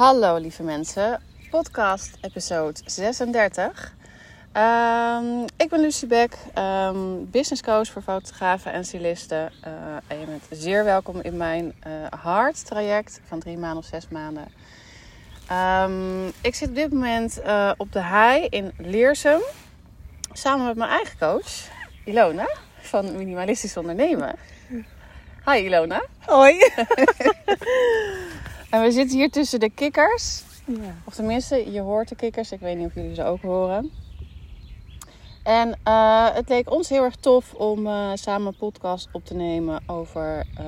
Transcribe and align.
Hallo 0.00 0.36
lieve 0.36 0.62
mensen, 0.62 1.22
podcast 1.50 2.18
episode 2.20 2.80
36. 2.84 3.94
Ehm, 4.52 5.42
ik 5.56 5.68
ben 5.68 5.80
Lucie 5.80 6.08
Beck, 6.08 6.36
ehm, 6.54 6.96
business 7.20 7.62
coach 7.62 7.86
voor 7.88 8.02
fotografen 8.02 8.72
en 8.72 8.84
stylisten. 8.84 9.52
Uh, 9.66 9.72
en 10.06 10.20
je 10.20 10.26
bent 10.26 10.46
zeer 10.50 10.84
welkom 10.84 11.20
in 11.20 11.36
mijn 11.36 11.74
uh, 11.86 11.92
hard 12.22 12.66
traject 12.66 13.20
van 13.26 13.38
drie 13.38 13.58
maanden 13.58 13.78
of 13.78 13.84
zes 13.84 14.08
maanden. 14.08 14.48
Um, 15.52 16.26
ik 16.40 16.54
zit 16.54 16.68
op 16.68 16.74
dit 16.74 16.92
moment 16.92 17.40
uh, 17.46 17.72
op 17.76 17.92
de 17.92 18.02
hei 18.02 18.46
in 18.46 18.72
Leersum. 18.78 19.40
Samen 20.32 20.66
met 20.66 20.76
mijn 20.76 20.90
eigen 20.90 21.18
coach, 21.18 21.68
Ilona, 22.04 22.48
van 22.80 23.16
Minimalistisch 23.16 23.76
Ondernemen. 23.76 24.34
Hi 25.44 25.56
Ilona. 25.56 26.02
Hoi. 26.18 26.58
en 28.70 28.82
we 28.82 28.90
zitten 28.90 29.18
hier 29.18 29.30
tussen 29.30 29.60
de 29.60 29.70
kikkers. 29.70 30.42
Ja. 30.64 30.94
Of 31.04 31.14
tenminste, 31.14 31.72
je 31.72 31.80
hoort 31.80 32.08
de 32.08 32.14
kikkers. 32.14 32.52
Ik 32.52 32.60
weet 32.60 32.76
niet 32.76 32.86
of 32.86 32.94
jullie 32.94 33.14
ze 33.14 33.24
ook 33.24 33.42
horen. 33.42 33.90
En 35.42 35.78
uh, 35.88 36.34
het 36.34 36.48
leek 36.48 36.70
ons 36.70 36.88
heel 36.88 37.04
erg 37.04 37.16
tof 37.16 37.54
om 37.54 37.86
uh, 37.86 38.10
samen 38.14 38.46
een 38.46 38.56
podcast 38.56 39.08
op 39.12 39.24
te 39.24 39.34
nemen 39.34 39.82
over 39.86 40.46
uh, 40.60 40.66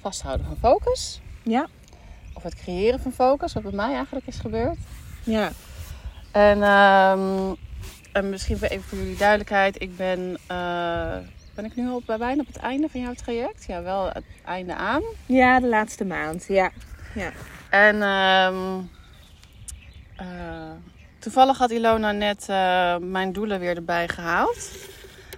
vasthouden 0.00 0.46
van 0.46 0.56
focus. 0.56 1.20
Ja. 1.42 1.68
Of 2.34 2.42
het 2.42 2.54
creëren 2.54 3.00
van 3.00 3.12
focus, 3.12 3.52
wat 3.52 3.62
bij 3.62 3.72
mij 3.72 3.94
eigenlijk 3.94 4.26
is 4.26 4.38
gebeurd. 4.38 4.78
Ja. 5.24 5.52
En, 6.32 6.62
um, 6.62 7.56
en 8.12 8.30
misschien 8.30 8.58
even 8.60 8.82
voor 8.82 8.98
jullie 8.98 9.16
duidelijkheid. 9.16 9.82
Ik 9.82 9.96
ben, 9.96 10.38
ben 11.62 11.66
ik 11.66 11.76
nu 11.76 11.88
al 11.88 12.02
bijna 12.18 12.40
op 12.40 12.46
het 12.46 12.56
einde 12.56 12.88
van 12.88 13.00
jouw 13.00 13.14
traject? 13.14 13.64
Ja, 13.64 13.82
wel 13.82 14.06
het 14.06 14.24
einde 14.44 14.74
aan. 14.74 15.02
Ja, 15.26 15.60
de 15.60 15.66
laatste 15.66 16.04
maand. 16.04 16.44
Ja. 16.48 16.70
ja. 17.14 17.32
En 17.70 18.02
um, 18.02 18.90
toevallig 21.18 21.58
had 21.58 21.70
Ilona 21.70 22.12
net 22.12 22.46
uh, 22.50 22.96
mijn 22.96 23.32
doelen 23.32 23.60
weer 23.60 23.76
erbij 23.76 24.08
gehaald. 24.08 24.70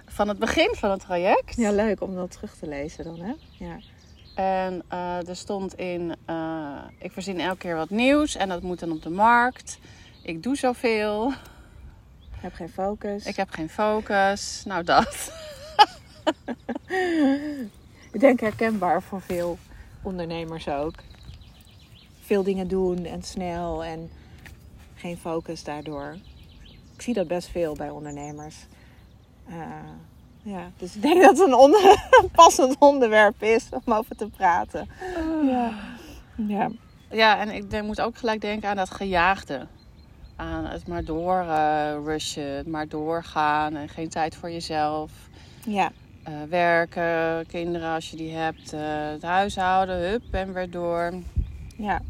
Van 0.07 0.27
het 0.27 0.39
begin 0.39 0.75
van 0.75 0.91
het 0.91 0.99
traject. 0.99 1.55
Ja, 1.55 1.71
leuk 1.71 2.01
om 2.01 2.15
dat 2.15 2.31
terug 2.31 2.55
te 2.55 2.67
lezen 2.67 3.03
dan, 3.03 3.19
hè? 3.19 3.33
Ja. 3.51 3.77
En 4.35 4.83
uh, 4.93 5.27
er 5.27 5.35
stond 5.35 5.75
in, 5.75 6.15
ik 6.97 7.11
voorzien 7.11 7.39
elke 7.39 7.57
keer 7.57 7.75
wat 7.75 7.89
nieuws 7.89 8.35
en 8.35 8.49
dat 8.49 8.61
moet 8.61 8.79
dan 8.79 8.91
op 8.91 9.01
de 9.01 9.09
markt. 9.09 9.79
Ik 10.23 10.43
doe 10.43 10.55
zoveel. 10.55 11.33
Ik 12.35 12.41
heb 12.41 12.53
geen 12.53 12.69
focus. 12.69 13.25
Ik 13.25 13.35
heb 13.35 13.49
geen 13.49 13.69
focus. 13.69 14.63
Nou, 14.65 14.83
dat. 14.83 15.31
ik 18.13 18.19
denk 18.19 18.39
herkenbaar 18.39 19.01
voor 19.01 19.21
veel 19.21 19.57
ondernemers 20.01 20.67
ook. 20.67 20.95
Veel 22.19 22.43
dingen 22.43 22.67
doen 22.67 23.05
en 23.05 23.23
snel 23.23 23.83
en 23.83 24.09
geen 24.95 25.17
focus 25.17 25.63
daardoor. 25.63 26.17
Ik 26.93 27.01
zie 27.01 27.13
dat 27.13 27.27
best 27.27 27.49
veel 27.49 27.75
bij 27.75 27.89
ondernemers. 27.89 28.55
Uh, 29.49 29.55
ja, 30.41 30.71
dus 30.77 30.95
ik 30.95 31.01
denk 31.01 31.21
dat 31.21 31.37
het 31.37 31.47
een 31.47 31.53
onder 31.53 32.07
passend 32.31 32.75
onderwerp 32.79 33.43
is 33.43 33.69
om 33.85 33.93
over 33.93 34.15
te 34.15 34.27
praten. 34.27 34.89
Uh. 35.17 35.49
Ja. 35.49 35.73
ja. 36.47 36.71
Ja, 37.11 37.39
en 37.39 37.49
ik 37.49 37.69
denk, 37.69 37.85
moet 37.85 38.01
ook 38.01 38.17
gelijk 38.17 38.41
denken 38.41 38.69
aan 38.69 38.75
dat 38.75 38.91
gejaagde. 38.91 39.67
Aan 40.35 40.65
het 40.65 40.87
maar 40.87 41.03
door 41.03 41.43
uh, 41.43 41.93
rushen, 42.03 42.55
het 42.55 42.67
maar 42.67 42.87
doorgaan 42.87 43.75
en 43.75 43.89
geen 43.89 44.09
tijd 44.09 44.35
voor 44.35 44.51
jezelf. 44.51 45.11
Ja. 45.65 45.91
Uh, 46.29 46.33
werken, 46.49 47.47
kinderen 47.47 47.93
als 47.93 48.09
je 48.11 48.17
die 48.17 48.31
hebt, 48.31 48.73
uh, 48.73 48.79
het 49.11 49.21
huishouden, 49.21 49.95
hup 50.09 50.23
en 50.31 50.53
weer 50.53 50.69
door. 50.69 51.13
Ja, 51.77 52.01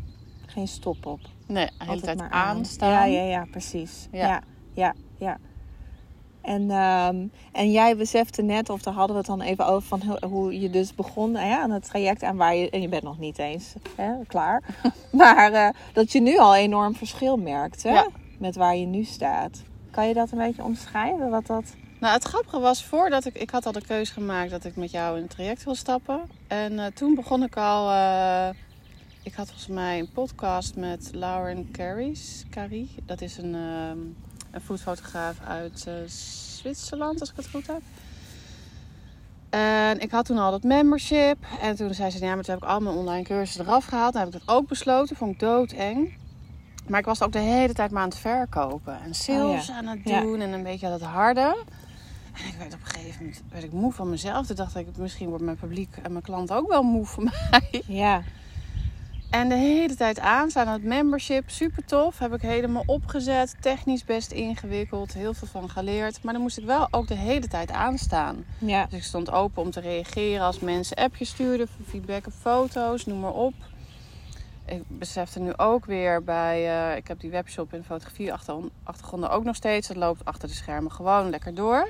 geen 0.45 0.67
stop 0.67 1.05
op. 1.05 1.19
Nee, 1.47 1.65
de 1.65 1.85
hele 1.85 2.01
tijd 2.01 2.21
aanstaan. 2.29 2.89
Ja, 2.89 3.05
ja, 3.05 3.23
ja, 3.29 3.47
precies. 3.51 4.07
Ja. 4.11 4.27
Ja, 4.27 4.27
ja, 4.27 4.41
ja. 4.73 4.93
ja. 5.17 5.37
En, 6.41 6.71
um, 6.71 7.31
en 7.51 7.71
jij 7.71 7.97
besefte 7.97 8.41
net, 8.41 8.69
of 8.69 8.81
daar 8.81 8.93
hadden 8.93 9.11
we 9.15 9.17
het 9.17 9.39
dan 9.39 9.41
even 9.41 9.65
over, 9.65 9.87
van 9.87 10.01
hoe, 10.01 10.29
hoe 10.29 10.59
je 10.59 10.69
dus 10.69 10.95
begon 10.95 11.35
hè, 11.35 11.55
aan 11.55 11.71
het 11.71 11.83
traject. 11.85 12.21
En, 12.21 12.35
waar 12.35 12.55
je, 12.55 12.69
en 12.69 12.81
je 12.81 12.89
bent 12.89 13.03
nog 13.03 13.19
niet 13.19 13.39
eens 13.39 13.73
hè, 13.95 14.13
klaar. 14.27 14.63
maar 15.11 15.51
uh, 15.51 15.69
dat 15.93 16.11
je 16.11 16.21
nu 16.21 16.37
al 16.37 16.55
enorm 16.55 16.95
verschil 16.95 17.37
merkt 17.37 17.83
hè, 17.83 17.89
Ja. 17.89 18.07
met 18.39 18.55
waar 18.55 18.75
je 18.75 18.85
nu 18.85 19.03
staat. 19.03 19.61
Kan 19.91 20.07
je 20.07 20.13
dat 20.13 20.31
een 20.31 20.37
beetje 20.37 20.63
omschrijven? 20.63 21.29
Wat 21.29 21.45
dat... 21.45 21.75
Nou, 22.01 22.13
het 22.13 22.23
grappige 22.23 22.59
was 22.59 22.83
voordat 22.85 23.25
ik... 23.25 23.35
Ik 23.35 23.49
had 23.49 23.65
al 23.65 23.71
de 23.71 23.81
keuze 23.81 24.13
gemaakt 24.13 24.49
dat 24.51 24.65
ik 24.65 24.75
met 24.75 24.91
jou 24.91 25.15
in 25.15 25.21
het 25.21 25.31
traject 25.31 25.63
wil 25.63 25.75
stappen. 25.75 26.21
En 26.47 26.71
uh, 26.73 26.85
toen 26.85 27.15
begon 27.15 27.43
ik 27.43 27.57
al... 27.57 27.91
Uh, 27.91 28.47
ik 29.23 29.33
had 29.33 29.47
volgens 29.47 29.67
mij 29.67 29.99
een 29.99 30.11
podcast 30.11 30.75
met 30.75 31.09
Lauren 31.13 31.71
Carries. 31.71 32.43
Carrie. 32.49 32.95
Dat 33.05 33.21
is 33.21 33.37
een, 33.37 33.53
um, 33.55 34.15
een 34.51 34.61
foodfotograaf 34.61 35.39
uit 35.47 35.85
uh, 35.87 35.93
Zwitserland, 36.57 37.19
als 37.19 37.29
ik 37.29 37.35
het 37.35 37.49
goed 37.49 37.67
heb. 37.67 37.81
En 39.49 39.99
ik 39.99 40.11
had 40.11 40.25
toen 40.25 40.37
al 40.37 40.51
dat 40.51 40.63
membership. 40.63 41.37
En 41.61 41.75
toen 41.75 41.93
zei 41.93 42.09
ze, 42.09 42.25
ja, 42.25 42.35
maar 42.35 42.43
toen 42.43 42.53
heb 42.53 42.63
ik 42.63 42.69
al 42.69 42.79
mijn 42.79 42.95
online 42.95 43.23
cursussen 43.23 43.65
eraf 43.65 43.85
gehaald. 43.85 44.11
Toen 44.13 44.21
heb 44.21 44.33
ik 44.33 44.39
dat 44.45 44.55
ook 44.55 44.67
besloten. 44.67 45.15
Vond 45.15 45.31
ik 45.33 45.39
doodeng. 45.39 46.17
Maar 46.87 46.99
ik 46.99 47.05
was 47.05 47.21
ook 47.21 47.31
de 47.31 47.39
hele 47.39 47.73
tijd 47.73 47.91
maar 47.91 48.01
aan 48.03 48.09
het 48.09 48.17
verkopen. 48.17 49.01
En 49.01 49.13
sales 49.13 49.61
Oh 49.61 49.67
ja. 49.67 49.75
aan 49.75 49.87
het 49.87 49.99
Ja. 50.03 50.21
doen. 50.21 50.41
En 50.41 50.51
een 50.51 50.63
beetje 50.63 50.89
dat 50.89 51.01
harde. 51.01 51.57
En 52.33 52.47
ik 52.47 52.53
werd 52.57 52.73
op 52.73 52.79
een 52.79 52.85
gegeven 52.91 53.23
moment 53.25 53.43
werd 53.51 53.63
ik 53.63 53.71
moe 53.71 53.91
van 53.91 54.09
mezelf. 54.09 54.45
Toen 54.47 54.55
dacht 54.55 54.75
ik, 54.75 54.97
misschien 54.97 55.29
wordt 55.29 55.43
mijn 55.43 55.57
publiek 55.57 55.95
en 56.01 56.11
mijn 56.11 56.23
klant 56.23 56.51
ook 56.51 56.67
wel 56.67 56.83
moe 56.83 57.05
van 57.05 57.23
mij. 57.23 57.83
Ja, 57.87 58.23
En 59.29 59.49
de 59.49 59.55
hele 59.55 59.95
tijd 59.95 60.19
aanstaan 60.19 60.67
aan 60.67 60.73
het 60.73 60.83
membership. 60.83 61.49
Super 61.49 61.85
tof. 61.85 62.19
Heb 62.19 62.33
ik 62.33 62.41
helemaal 62.41 62.83
opgezet. 62.85 63.55
Technisch 63.61 64.03
best 64.05 64.31
ingewikkeld. 64.31 65.13
Heel 65.13 65.33
veel 65.33 65.47
van 65.47 65.69
geleerd. 65.69 66.23
Maar 66.23 66.33
dan 66.33 66.41
moest 66.41 66.57
ik 66.57 66.65
wel 66.65 66.87
ook 66.91 67.07
de 67.07 67.15
hele 67.15 67.47
tijd 67.47 67.71
aanstaan. 67.71 68.45
ja, 68.57 68.85
Dus 68.85 68.97
ik 68.97 69.03
stond 69.03 69.31
open 69.31 69.61
om 69.61 69.71
te 69.71 69.79
reageren 69.79 70.45
als 70.45 70.59
mensen 70.59 70.97
appjes 70.97 71.29
stuurden. 71.29 71.67
Feedback 71.87 72.27
op 72.27 72.33
foto's. 72.39 73.05
Noem 73.05 73.19
maar 73.19 73.33
op. 73.33 73.53
Ik 74.65 74.83
besefte 74.87 75.39
nu 75.39 75.57
ook 75.57 75.85
weer 75.85 76.23
bij... 76.23 76.89
Uh, 76.91 76.95
ik 76.95 77.07
heb 77.07 77.19
die 77.19 77.29
webshop 77.29 77.73
in 77.73 77.83
fotografie 77.83 78.33
achtergronden 78.83 79.29
ook 79.29 79.43
nog 79.43 79.55
steeds. 79.55 79.87
Dat 79.87 79.97
loopt 79.97 80.25
achter 80.25 80.47
de 80.47 80.53
schermen 80.53 80.91
gewoon 80.91 81.29
lekker 81.29 81.55
door. 81.55 81.89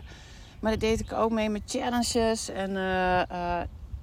Maar 0.62 0.72
dat 0.72 0.80
deed 0.80 1.00
ik 1.00 1.14
ook 1.14 1.32
mee 1.32 1.50
met 1.50 1.62
challenges. 1.66 2.50
En, 2.50 2.70
uh, 2.70 3.20
uh, 3.20 3.26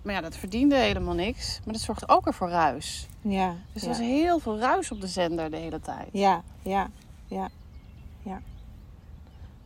maar 0.03 0.15
ja, 0.15 0.21
dat 0.21 0.37
verdiende 0.37 0.77
helemaal 0.77 1.15
niks. 1.15 1.61
Maar 1.65 1.73
dat 1.73 1.83
zorgde 1.83 2.09
ook 2.09 2.25
weer 2.25 2.35
voor 2.35 2.49
ruis. 2.49 3.09
ja. 3.23 3.55
Dus 3.73 3.83
ja. 3.83 3.89
er 3.89 3.95
was 3.95 4.07
heel 4.07 4.39
veel 4.39 4.59
ruis 4.59 4.93
op 4.93 5.01
de 5.01 5.07
zender 5.07 5.51
de 5.51 5.57
hele 5.57 5.81
tijd. 5.81 6.09
Ja, 6.13 6.43
ja, 6.63 6.91
ja, 7.27 7.49
ja. 8.23 8.41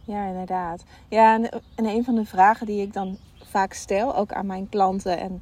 Ja, 0.05 0.27
inderdaad. 0.27 0.85
Ja, 1.09 1.35
en, 1.35 1.63
en 1.75 1.85
een 1.85 2.05
van 2.05 2.15
de 2.15 2.25
vragen 2.25 2.67
die 2.67 2.83
ik 2.83 2.93
dan 2.93 3.19
vaak 3.43 3.73
stel, 3.73 4.17
ook 4.17 4.33
aan 4.33 4.47
mijn 4.47 4.69
klanten 4.69 5.19
en 5.19 5.35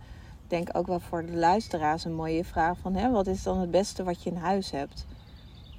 ik 0.42 0.50
denk 0.50 0.68
ook 0.72 0.86
wel 0.86 1.00
voor 1.00 1.26
de 1.26 1.36
luisteraars 1.36 2.04
een 2.04 2.14
mooie 2.14 2.44
vraag 2.44 2.78
van, 2.78 2.94
hè, 2.94 3.10
wat 3.10 3.26
is 3.26 3.42
dan 3.42 3.58
het 3.58 3.70
beste 3.70 4.04
wat 4.04 4.22
je 4.22 4.30
in 4.30 4.36
huis 4.36 4.70
hebt? 4.70 5.06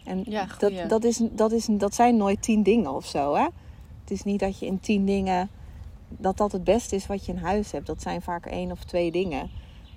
En 0.06 0.24
Ja, 0.26 0.48
dat, 0.58 0.74
dat, 0.88 1.04
is, 1.04 1.22
dat, 1.32 1.52
is, 1.52 1.68
dat 1.72 1.96
zijn 1.96 2.18
nooit 2.18 2.42
tien 2.42 2.64
dingen 2.64 2.92
of 2.92 3.06
zo, 3.06 3.36
hè? 3.36 3.48
Het 4.02 4.12
is 4.12 4.24
niet 4.24 4.40
dat 4.40 4.60
je 4.60 4.66
in 4.66 4.80
tien 4.80 5.06
dingen, 5.06 5.50
dat 6.18 6.38
dat 6.38 6.52
het 6.52 6.64
beste 6.64 6.96
is 6.96 7.08
wat 7.08 7.26
je 7.26 7.32
in 7.32 7.38
huis 7.38 7.72
hebt. 7.72 7.88
Dat 7.88 8.02
zijn 8.02 8.22
vaak 8.22 8.46
één 8.46 8.72
of 8.72 8.84
twee 8.84 9.12
dingen 9.12 9.50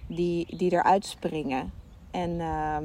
die, 0.06 0.56
die 0.56 0.72
eruit 0.72 1.06
springen. 1.06 1.72
En... 2.10 2.40
ehm 2.40 2.84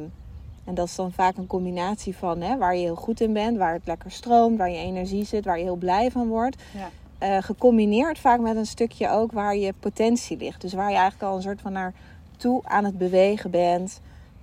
en 0.70 0.76
dat 0.76 0.88
is 0.88 0.96
dan 0.96 1.12
vaak 1.12 1.38
een 1.38 1.48
combinatie 1.48 2.16
van 2.16 2.42
hè, 2.42 2.58
waar 2.58 2.76
je 2.76 2.82
heel 2.82 2.96
goed 2.96 3.22
in 3.22 3.34
bent, 3.34 3.58
waar 3.58 3.74
het 3.74 3.88
lekker 3.88 4.12
stroomt, 4.12 4.58
waar 4.58 4.70
je 4.70 4.78
energie 4.78 5.26
zit, 5.26 5.46
waar 5.46 5.58
je 5.58 5.64
heel 5.64 5.76
blij 5.76 6.12
van 6.12 6.28
wordt. 6.28 6.62
Ja. 6.74 6.90
Uh, 7.24 7.44
gecombineerd 7.44 8.20
vaak 8.20 8.40
met 8.40 8.56
een 8.56 8.66
stukje 8.66 9.10
ook 9.10 9.32
waar 9.32 9.56
je 9.56 9.74
potentie 9.80 10.38
ligt. 10.38 10.62
Dus 10.62 10.74
waar 10.74 10.90
je 10.90 10.98
eigenlijk 10.98 11.32
al 11.32 11.36
een 11.36 11.42
soort 11.42 11.62
van 11.62 11.72
naartoe 11.72 12.62
aan 12.64 12.86
het 12.86 12.98
bewegen 12.98 13.52
bent. 13.52 14.00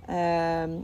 Uh, 0.09 0.15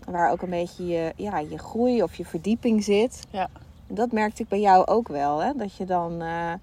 waar 0.05 0.31
ook 0.31 0.41
een 0.41 0.49
beetje 0.49 0.87
je, 0.87 1.13
ja, 1.15 1.39
je 1.39 1.57
groei 1.57 2.03
of 2.03 2.15
je 2.15 2.25
verdieping 2.25 2.83
zit. 2.83 3.27
Ja. 3.29 3.49
Dat 3.87 4.11
merkte 4.11 4.41
ik 4.41 4.47
bij 4.47 4.59
jou 4.59 4.85
ook 4.85 5.07
wel. 5.07 5.39
Hè? 5.39 5.53
Dat 5.55 5.75
je 5.75 5.85
dan, 5.85 6.23
uh, 6.23 6.53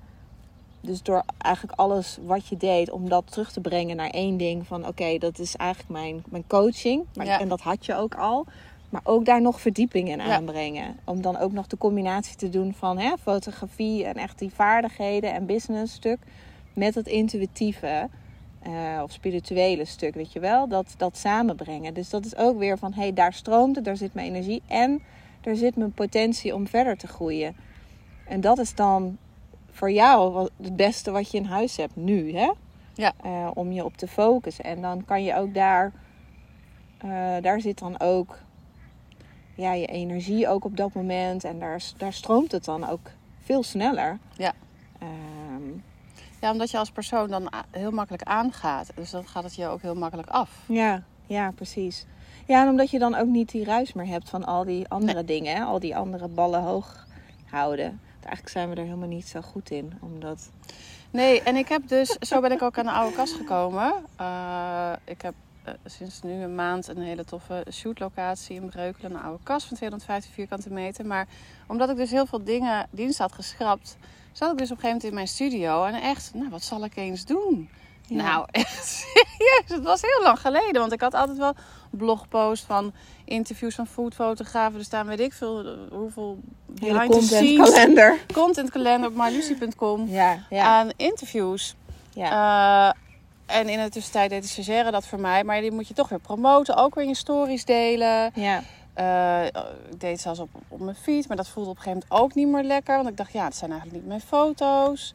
dus 0.81 1.03
door 1.03 1.23
eigenlijk 1.39 1.79
alles 1.79 2.19
wat 2.25 2.47
je 2.47 2.57
deed, 2.57 2.91
om 2.91 3.09
dat 3.09 3.33
terug 3.33 3.53
te 3.53 3.61
brengen 3.61 3.97
naar 3.97 4.11
één 4.11 4.37
ding. 4.37 4.67
Van 4.67 4.81
oké, 4.81 4.89
okay, 4.89 5.19
dat 5.19 5.39
is 5.39 5.57
eigenlijk 5.57 5.91
mijn, 5.91 6.23
mijn 6.29 6.45
coaching. 6.47 7.05
Maar, 7.15 7.27
Ja. 7.27 7.41
En 7.41 7.49
dat 7.49 7.61
had 7.61 7.87
je 7.87 7.95
ook 7.95 8.15
al. 8.15 8.47
Maar 8.91 9.01
ook 9.05 9.25
daar 9.25 9.43
nog 9.43 9.61
verdieping 9.61 10.09
in 10.09 10.19
Ja. 10.19 10.25
aanbrengen. 10.25 10.97
Om 11.05 11.23
dan 11.23 11.39
ook 11.39 11.53
nog 11.53 11.67
de 11.67 11.79
combinatie 11.79 12.37
te 12.37 12.49
doen 12.49 12.75
van 12.75 12.99
hè, 12.99 13.13
fotografie 13.23 14.05
en 14.05 14.15
echt 14.15 14.39
die 14.39 14.51
vaardigheden 14.55 15.33
en 15.33 15.47
business 15.47 15.95
stuk. 15.95 16.19
Met 16.75 16.95
het 16.95 17.07
intuïtieve 17.07 18.09
uh, 18.67 19.01
of 19.03 19.13
spirituele 19.13 19.85
stuk, 19.85 20.15
weet 20.15 20.33
je 20.33 20.41
wel. 20.41 20.69
Dat, 20.69 20.95
dat 20.97 21.17
samenbrengen. 21.17 21.95
Dus 21.95 22.11
dat 22.11 22.25
is 22.25 22.37
ook 22.37 22.59
weer 22.59 22.79
van 22.79 22.93
hé, 22.93 23.01
hey, 23.01 23.13
daar 23.13 23.33
stroomt 23.33 23.77
het, 23.77 23.85
daar 23.85 23.97
zit 23.97 24.15
mijn 24.15 24.27
energie. 24.27 24.63
En 24.67 25.03
daar 25.41 25.55
zit 25.55 25.77
mijn 25.77 25.93
potentie 25.93 26.55
om 26.55 26.67
verder 26.67 26.97
te 26.97 27.07
groeien. 27.07 27.57
En 28.27 28.41
dat 28.41 28.59
is 28.59 28.75
dan 28.75 29.19
voor 29.71 29.91
jou 29.91 30.49
het 30.63 30.77
beste 30.77 31.11
wat 31.11 31.31
je 31.31 31.39
in 31.39 31.45
huis 31.45 31.77
hebt 31.77 31.97
nu, 31.97 32.33
hè? 32.37 32.51
Ja. 32.95 33.13
Eh, 33.23 33.51
om 33.55 33.73
je 33.73 33.85
op 33.85 33.97
te 33.97 34.09
focussen. 34.09 34.65
En 34.65 34.83
dan 34.83 35.05
kan 35.05 35.23
je 35.23 35.37
ook 35.37 35.55
daar, 35.55 35.93
eh, 36.99 37.37
daar 37.41 37.61
zit 37.61 37.79
dan 37.79 38.01
ook 38.01 38.39
ja, 39.55 39.73
je 39.73 39.87
energie 39.87 40.49
ook 40.49 40.65
op 40.65 40.77
dat 40.77 40.95
moment. 40.95 41.45
En 41.45 41.59
daar, 41.59 41.83
daar 41.97 42.13
stroomt 42.13 42.53
het 42.53 42.65
dan 42.65 42.89
ook 42.89 43.11
veel 43.41 43.63
sneller. 43.63 44.19
Ja. 44.37 44.53
Ehm, 44.99 45.79
Ja, 46.41 46.51
omdat 46.53 46.71
je 46.71 46.79
als 46.79 46.91
persoon 46.91 47.29
dan 47.29 47.51
heel 47.71 47.91
makkelijk 47.91 48.23
aangaat. 48.23 48.91
Dus 48.95 49.11
dan 49.11 49.27
gaat 49.27 49.45
het 49.45 49.55
je 49.55 49.67
ook 49.67 49.83
heel 49.83 49.95
makkelijk 49.95 50.29
af. 50.29 50.51
ja, 50.69 51.03
ja, 51.27 51.51
precies. 51.51 52.07
Ja, 52.47 52.63
en 52.63 52.69
omdat 52.69 52.91
je 52.91 52.99
dan 52.99 53.15
ook 53.15 53.27
niet 53.27 53.51
die 53.51 53.65
ruis 53.65 53.93
meer 53.93 54.07
hebt 54.07 54.29
van 54.29 54.45
al 54.45 54.65
die 54.65 54.89
andere 54.89 55.25
dingen. 55.25 55.57
Hè? 55.57 55.63
Al 55.63 55.79
die 55.79 55.97
andere 55.97 56.29
ballen 56.29 56.63
hoog 56.63 57.07
houden. 57.51 58.01
Eigenlijk 58.25 58.49
zijn 58.49 58.69
we 58.69 58.75
er 58.75 58.85
helemaal 58.85 59.09
niet 59.09 59.29
zo 59.29 59.41
goed 59.41 59.71
in. 59.71 59.93
Omdat... 60.01 60.51
Nee, 61.11 61.43
en 61.43 61.57
ik 61.57 61.69
heb 61.69 61.89
dus, 61.89 62.09
zo 62.09 62.41
ben 62.41 62.53
ik 62.53 62.63
ook 62.63 62.79
aan 62.79 62.85
de 62.85 62.91
oude 62.91 63.17
kast 63.17 63.33
gekomen. 63.33 63.93
Eh, 64.17 64.93
ik 65.05 65.23
heb 65.23 65.35
eh, 65.63 65.75
sinds 65.85 66.23
nu 66.23 66.33
een 66.33 66.55
maand 66.55 66.89
een 66.89 67.03
hele 67.03 67.25
toffe 67.25 67.67
shootlocatie 67.73 68.57
in 68.57 68.69
Breukelen. 68.69 69.11
Een 69.11 69.23
oude 69.23 69.43
kast 69.43 69.67
van 69.67 69.77
250 69.77 70.33
vierkante 70.33 70.71
meter. 70.71 71.07
Maar 71.07 71.27
omdat 71.67 71.91
ik 71.91 71.97
dus 71.97 72.11
heel 72.11 72.27
veel 72.27 72.45
dingen, 72.45 72.87
diensten 72.91 73.25
had 73.25 73.35
geschrapt, 73.35 73.97
zat 74.33 74.53
ik 74.53 74.59
dus 74.59 74.71
op 74.71 74.77
een 74.77 74.83
gegeven 74.83 74.87
moment 74.87 75.05
in 75.05 75.15
mijn 75.15 75.29
studio. 75.29 75.85
En 75.85 75.95
echt, 75.95 76.35
nou, 76.35 76.51
wat 76.51 76.63
zal 76.63 76.85
ik 76.85 76.97
eens 76.97 77.25
doen? 77.25 77.69
Ja. 78.07 78.17
Nou, 78.17 78.47
echt 78.51 78.87
serieus. 78.97 79.65
Het 79.67 79.83
was 79.83 80.01
heel 80.01 80.23
lang 80.23 80.41
geleden. 80.41 80.81
Want 80.81 80.93
ik 80.93 81.01
had 81.01 81.15
altijd 81.15 81.39
wel 81.39 81.55
blogposts 81.91 82.67
van 82.67 82.93
interviews 83.31 83.75
van 83.75 83.87
foodfotografen. 83.87 84.79
Er 84.79 84.85
staan 84.85 85.07
weet 85.07 85.21
ik 85.21 85.33
veel 85.33 85.77
hoeveel 85.93 86.39
Hele 86.81 86.99
content 86.99 87.23
scenes 87.23 87.71
kalender. 87.71 88.19
content 88.33 88.71
kalender 88.71 89.09
op 89.09 89.15
mylucie.com 89.17 90.07
Ja, 90.09 90.39
ja, 90.51 90.65
aan 90.65 90.91
interviews. 90.97 91.75
ja. 92.15 92.89
Eh, 92.89 93.57
en 93.59 93.69
in 93.69 93.83
de 93.83 93.89
tussentijd 93.89 94.31
deed 94.31 94.43
de 94.43 94.49
stagiaire 94.49 94.91
dat 94.91 95.07
voor 95.07 95.21
mij. 95.21 95.45
Maar 95.45 95.61
die 95.61 95.73
moet 95.73 95.89
je 95.89 95.95
toch 95.95 96.09
weer 96.09 96.19
promoten. 96.21 96.77
Ook 96.77 96.95
weer 96.95 97.05
in 97.05 97.11
je 97.11 97.17
stories 97.17 97.65
delen. 97.65 98.31
ja. 98.35 98.63
Eh, 98.95 99.47
ik 99.91 100.01
deed 100.01 100.11
het 100.11 100.21
zelfs 100.21 100.39
op, 100.41 100.49
op 100.69 100.81
mijn 100.81 100.97
feed. 100.97 101.29
Maar 101.29 101.37
dat 101.37 101.49
voelde 101.49 101.71
op 101.71 101.77
een 101.77 101.83
gegeven 101.83 102.07
moment 102.09 102.23
ook 102.25 102.35
niet 102.35 102.49
meer 102.49 102.63
lekker. 102.63 102.97
Want 102.97 103.09
ik 103.09 103.17
dacht, 103.17 103.33
ja, 103.33 103.45
het 103.45 103.57
zijn 103.57 103.71
eigenlijk 103.71 104.01
niet 104.01 104.09
mijn 104.09 104.21
foto's. 104.21 105.15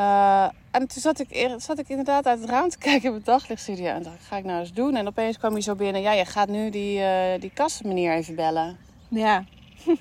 Eh, 0.00 0.42
en 0.70 0.86
toen 0.88 1.02
zat 1.02 1.18
ik, 1.18 1.54
zat 1.56 1.78
ik 1.78 1.88
inderdaad 1.88 2.26
uit 2.26 2.40
het 2.40 2.50
raam 2.50 2.68
te 2.68 2.78
kijken 2.88 3.02
in 3.04 3.10
mijn 3.10 3.22
daglichtstudio. 3.24 3.86
En 3.86 4.02
dacht, 4.02 4.16
ga 4.28 4.36
ik 4.36 4.44
nou 4.44 4.60
eens 4.60 4.72
doen? 4.72 4.96
En 4.96 5.06
opeens 5.06 5.38
kwam 5.38 5.52
hij 5.52 5.60
zo 5.60 5.74
binnen. 5.74 6.02
Ja, 6.02 6.12
je 6.12 6.24
gaat 6.24 6.48
nu 6.48 6.70
die, 6.70 7.02
eh 7.02 7.40
die 7.40 7.50
kassenmeneer 7.54 8.12
even 8.14 8.34
bellen. 8.34 8.76
ja. 9.08 9.44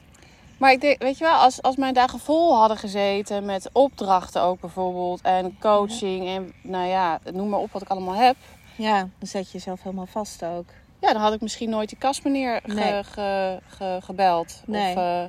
Maar 0.57 0.72
ik 0.72 0.81
denk, 0.81 1.01
weet 1.01 1.18
je 1.18 1.24
wel, 1.24 1.34
als, 1.34 1.62
als 1.62 1.75
mijn 1.75 1.94
dagen 1.94 2.19
vol 2.19 2.57
hadden 2.57 2.78
gezeten 2.78 3.46
met 3.46 3.69
opdrachten 3.74 4.42
ook 4.42 4.60
bijvoorbeeld. 4.60 5.22
En 5.22 5.57
coaching 5.60 6.28
en 6.28 6.54
nou 6.62 6.88
ja, 6.88 7.19
noem 7.34 7.50
maar 7.50 7.60
op 7.60 7.72
wat 7.72 7.81
ik 7.81 7.88
allemaal 7.90 8.16
heb. 8.16 8.36
Ja, 8.75 8.98
dan 8.98 9.28
zet 9.28 9.46
je 9.46 9.54
jezelf 9.57 9.84
helemaal 9.84 10.06
vast 10.06 10.44
ook. 10.44 10.66
Ja, 11.01 11.13
dan 11.13 11.22
had 11.22 11.34
ik 11.34 11.42
misschien 11.42 11.69
nooit 11.69 11.90
die 11.90 11.98
kastmeneer 11.98 12.62
ge, 12.66 12.74
Nee. 12.74 13.04
ge- 13.04 13.60
ge- 13.68 14.00
gebeld. 14.04 14.62
Nee. 14.66 14.96
Of 14.96 14.98
eh, 15.01 15.24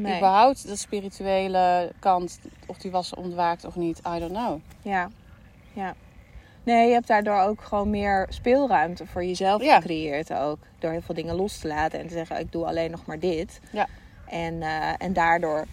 Nee. 0.00 0.16
überhaupt 0.16 0.66
de 0.66 0.76
spirituele 0.76 1.92
kant, 1.98 2.38
of 2.66 2.76
die 2.76 2.90
was 2.90 3.14
ontwaakt 3.14 3.64
of 3.64 3.76
niet, 3.76 3.98
I 3.98 4.18
don't 4.18 4.32
know. 4.32 4.60
Ja, 4.82 5.10
ja. 5.72 5.94
Nee, 6.62 6.86
je 6.86 6.92
hebt 6.92 7.06
daardoor 7.06 7.40
ook 7.40 7.62
gewoon 7.62 7.90
meer 7.90 8.26
speelruimte 8.28 9.06
voor 9.06 9.24
jezelf 9.24 9.62
Ja. 9.62 9.80
gecreëerd 9.80 10.32
ook. 10.32 10.58
Door 10.78 10.90
heel 10.90 11.02
veel 11.02 11.14
dingen 11.14 11.34
los 11.34 11.58
te 11.58 11.68
laten 11.68 11.98
en 12.00 12.06
te 12.06 12.12
zeggen, 12.12 12.38
ik 12.38 12.52
doe 12.52 12.66
alleen 12.66 12.90
nog 12.90 13.06
maar 13.06 13.18
dit. 13.18 13.60
Ja. 13.72 13.86
En, 14.26 14.62
eh, 14.62 14.92
en 14.98 15.12
daardoor 15.12 15.66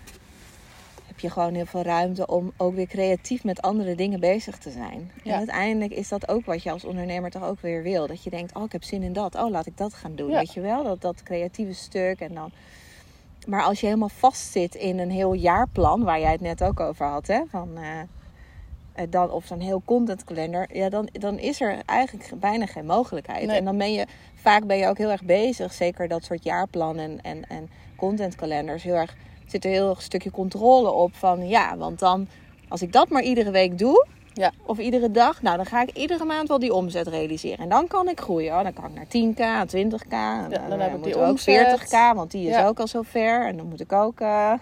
heb 1.07 1.19
je 1.19 1.29
gewoon 1.29 1.53
heel 1.53 1.65
veel 1.65 1.81
ruimte 1.81 2.27
om 2.27 2.51
ook 2.57 2.75
weer 2.75 2.87
creatief 2.87 3.43
met 3.43 3.61
andere 3.61 3.95
dingen 3.95 4.19
bezig 4.19 4.57
te 4.57 4.71
zijn. 4.71 5.11
Ja. 5.23 5.31
En 5.31 5.37
uiteindelijk 5.37 5.91
is 5.91 6.07
dat 6.09 6.27
ook 6.27 6.45
wat 6.45 6.63
je 6.63 6.71
als 6.71 6.83
ondernemer 6.85 7.31
toch 7.31 7.43
ook 7.43 7.61
weer 7.61 7.83
wil. 7.83 8.07
Dat 8.07 8.23
je 8.23 8.29
denkt, 8.29 8.55
oh 8.55 8.63
ik 8.63 8.71
heb 8.71 8.83
zin 8.83 9.03
in 9.03 9.13
dat. 9.13 9.35
Oh 9.35 9.49
laat 9.49 9.65
ik 9.65 9.77
dat 9.77 9.93
gaan 9.93 10.15
doen. 10.15 10.29
Ja. 10.29 10.37
Weet 10.37 10.53
je 10.53 10.61
wel, 10.61 10.83
dat, 10.83 11.01
dat 11.01 11.23
creatieve 11.23 11.73
stuk. 11.73 12.19
En 12.19 12.33
dan... 12.33 12.51
Maar 13.47 13.63
als 13.63 13.79
je 13.79 13.85
helemaal 13.85 14.09
vastzit 14.09 14.75
in 14.75 14.99
een 14.99 15.11
heel 15.11 15.33
jaarplan, 15.33 16.03
waar 16.03 16.19
jij 16.19 16.31
het 16.31 16.41
net 16.41 16.63
ook 16.63 16.79
over 16.79 17.05
had, 17.05 17.27
hè? 17.27 17.41
Van, 17.49 17.69
eh, 17.77 17.99
eh, 18.93 19.07
dan, 19.09 19.31
of 19.31 19.45
zo'n 19.45 19.59
heel 19.59 19.81
contentkalender, 19.85 20.67
ja, 20.73 20.89
dan, 20.89 21.09
dan 21.11 21.39
is 21.39 21.61
er 21.61 21.81
eigenlijk 21.85 22.29
bijna 22.39 22.65
geen 22.65 22.85
mogelijkheid. 22.85 23.45
Nee. 23.45 23.57
En 23.57 23.65
dan 23.65 23.77
ben 23.77 23.93
je, 23.93 24.05
vaak 24.35 24.65
ben 24.65 24.77
je 24.77 24.87
ook 24.87 24.97
heel 24.97 25.11
erg 25.11 25.23
bezig, 25.23 25.73
zeker 25.73 26.07
dat 26.07 26.23
soort 26.23 26.43
jaarplannen 26.43 27.21
en, 27.21 27.49
en 27.49 27.69
contentkalenders, 27.95 28.83
heel 28.83 28.95
erg, 28.95 29.15
zit 29.45 29.65
er 29.65 29.71
heel 29.71 29.89
erg 29.89 29.97
een 29.97 30.03
stukje 30.03 30.31
controle 30.31 30.91
op 30.91 31.15
van, 31.15 31.47
ja, 31.47 31.77
want 31.77 31.99
dan, 31.99 32.27
als 32.67 32.81
ik 32.81 32.91
dat 32.91 33.09
maar 33.09 33.23
iedere 33.23 33.51
week 33.51 33.77
doe, 33.77 34.05
Ja. 34.37 34.51
of 34.65 34.77
iedere 34.77 35.11
dag, 35.11 35.41
nou, 35.41 35.57
dan 35.57 35.65
ga 35.65 35.81
ik 35.81 35.89
iedere 35.97 36.25
maand 36.25 36.47
wel 36.47 36.59
die 36.59 36.73
omzet 36.73 37.07
realiseren. 37.07 37.57
En 37.57 37.69
dan 37.69 37.87
kan 37.87 38.09
ik 38.09 38.19
groeien. 38.19 38.53
Oh, 38.57 38.63
dan 38.63 38.73
kan 38.73 38.85
ik 38.85 38.93
naar 38.93 39.05
10k, 39.05 39.69
20k. 39.75 40.11
En 40.11 40.49
dan 40.49 40.69
dan, 40.69 40.79
heb 40.79 40.89
eh, 40.91 40.97
ik 40.97 41.03
die 41.03 41.15
ook 41.17 41.29
omzet. 41.29 41.79
40k, 41.81 42.15
want 42.15 42.31
die 42.31 42.47
is 42.47 42.55
Ja. 42.55 42.67
ook 42.67 42.79
al 42.79 42.87
zo 42.87 43.01
ver. 43.01 43.47
En 43.47 43.57
dan 43.57 43.67
moet 43.67 43.79
ik 43.79 43.91
ook 43.91 44.19
eh 44.19 44.53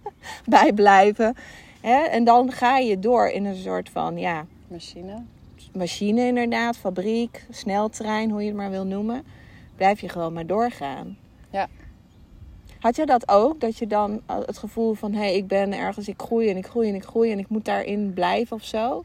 bij 0.46 0.72
blijven. 0.72 1.34
Hè? 1.80 2.02
En 2.02 2.24
dan 2.24 2.52
ga 2.52 2.78
je 2.78 2.98
door 2.98 3.28
in 3.28 3.44
een 3.44 3.56
soort 3.56 3.88
van, 3.88 4.18
ja, 4.18 4.46
Machine. 4.68 5.22
machine 5.72 6.26
inderdaad, 6.26 6.76
fabriek, 6.76 7.46
sneltrein, 7.50 8.30
hoe 8.30 8.40
je 8.40 8.46
het 8.48 8.56
maar 8.56 8.70
wil 8.70 8.84
noemen. 8.84 9.24
Blijf 9.76 10.00
je 10.00 10.08
gewoon 10.08 10.32
maar 10.32 10.46
doorgaan. 10.46 11.16
Ja. 11.50 11.68
Had 12.80 12.96
je 12.96 13.06
dat 13.06 13.28
ook? 13.28 13.60
Dat 13.60 13.78
je 13.78 13.86
dan 13.86 14.20
eh, 14.26 14.36
het 14.46 14.58
gevoel 14.58 14.94
van, 14.94 15.12
hé, 15.12 15.18
hey, 15.18 15.34
ik 15.36 15.46
ben 15.46 15.72
ergens, 15.72 16.08
ik 16.08 16.20
groei 16.22 16.48
en 16.50 16.56
ik 16.56 16.66
groei 16.66 16.88
en 16.88 16.94
ik 16.94 17.04
groei 17.04 17.32
en 17.32 17.38
ik 17.38 17.48
moet 17.48 17.64
daarin 17.64 18.12
blijven 18.14 18.56
of 18.56 18.64
zo? 18.64 19.04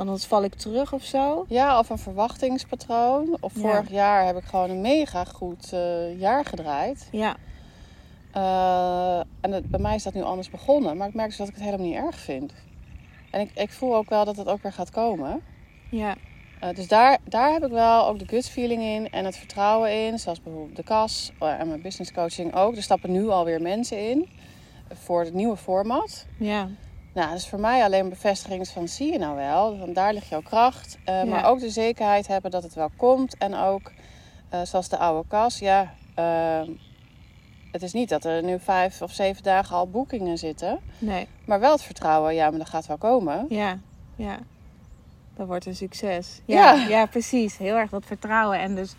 Anders 0.00 0.24
val 0.24 0.44
ik 0.44 0.54
terug 0.54 0.92
of 0.92 1.02
zo? 1.04 1.44
Ja, 1.48 1.78
of 1.78 1.90
een 1.90 1.98
verwachtingspatroon. 1.98 3.36
Of 3.40 3.54
Ja. 3.54 3.60
vorig 3.60 3.90
jaar 3.90 4.26
heb 4.26 4.36
ik 4.36 4.44
gewoon 4.44 4.70
een 4.70 4.80
mega 4.80 5.24
goed 5.24 5.72
eh, 5.72 6.18
jaar 6.20 6.44
gedraaid. 6.44 7.08
Ja, 7.12 7.36
Eh, 8.32 9.18
en 9.40 9.52
het, 9.52 9.70
bij 9.70 9.80
mij 9.80 9.94
is 9.94 10.02
dat 10.02 10.14
nu 10.14 10.22
anders 10.22 10.50
begonnen. 10.50 10.96
Maar 10.96 11.08
ik 11.08 11.14
merk 11.14 11.28
dus 11.28 11.36
dat 11.36 11.48
ik 11.48 11.54
het 11.54 11.64
helemaal 11.64 11.86
niet 11.86 11.96
erg 11.96 12.18
vind. 12.18 12.52
En 13.30 13.40
ik, 13.40 13.50
ik 13.54 13.72
voel 13.72 13.96
ook 13.96 14.08
wel 14.08 14.24
dat 14.24 14.36
het 14.36 14.48
ook 14.48 14.62
weer 14.62 14.72
gaat 14.72 14.90
komen. 14.90 15.40
ja, 15.90 16.16
Eh, 16.60 16.74
dus 16.74 16.88
daar, 16.88 17.18
daar 17.24 17.52
heb 17.52 17.64
ik 17.64 17.70
wel 17.70 18.06
ook 18.06 18.18
de 18.18 18.26
gut 18.28 18.48
feeling 18.48 18.82
in 18.82 19.10
en 19.10 19.24
het 19.24 19.36
vertrouwen 19.36 20.06
in. 20.06 20.18
Zoals 20.18 20.42
bijvoorbeeld 20.42 20.76
de 20.76 20.82
kas 20.82 21.32
en 21.38 21.68
mijn 21.68 21.82
business 21.82 22.12
coaching 22.12 22.54
ook. 22.54 22.76
Er 22.76 22.82
stappen 22.82 23.12
nu 23.12 23.28
alweer 23.28 23.62
mensen 23.62 24.08
in 24.10 24.28
voor 24.92 25.24
het 25.24 25.34
nieuwe 25.34 25.56
format. 25.56 26.26
ja, 26.38 26.68
Nou, 27.14 27.28
dat 27.28 27.38
is 27.38 27.48
voor 27.48 27.60
mij 27.60 27.84
alleen 27.84 28.00
een 28.04 28.08
bevestiging 28.08 28.68
van 28.68 28.88
zie 28.88 29.12
je 29.12 29.18
nou 29.18 29.36
wel. 29.36 29.78
Want 29.78 29.94
daar 29.94 30.12
ligt 30.12 30.28
jouw 30.28 30.40
kracht. 30.42 30.98
Eh, 31.04 31.14
Ja. 31.14 31.24
Maar 31.24 31.44
ook 31.44 31.60
de 31.60 31.70
zekerheid 31.70 32.26
hebben 32.26 32.50
dat 32.50 32.62
het 32.62 32.74
wel 32.74 32.90
komt. 32.96 33.36
En 33.36 33.54
ook, 33.54 33.92
eh, 34.48 34.60
zoals 34.62 34.88
de 34.88 34.98
oude 34.98 35.28
kas, 35.28 35.58
ja... 35.58 35.94
eh, 36.14 36.60
het 37.72 37.82
is 37.82 37.92
niet 37.92 38.08
dat 38.08 38.24
er 38.24 38.42
nu 38.42 38.60
vijf 38.60 39.02
of 39.02 39.12
zeven 39.12 39.42
dagen 39.42 39.76
al 39.76 39.88
boekingen 39.90 40.38
zitten. 40.38 40.78
nee, 40.98 41.28
Maar 41.44 41.60
wel 41.60 41.72
het 41.72 41.82
vertrouwen, 41.82 42.34
ja, 42.34 42.50
maar 42.50 42.58
dat 42.58 42.68
gaat 42.68 42.86
wel 42.86 42.98
komen. 42.98 43.46
ja, 43.48 43.78
ja. 44.16 44.38
Dat 45.36 45.46
wordt 45.46 45.66
een 45.66 45.76
succes. 45.76 46.40
Ja, 46.44 46.72
Ja. 46.74 46.86
ja. 46.88 47.06
precies. 47.06 47.56
Heel 47.56 47.76
erg 47.76 47.90
dat 47.90 48.04
vertrouwen 48.06 48.58
en 48.60 48.74
dus 48.74 48.94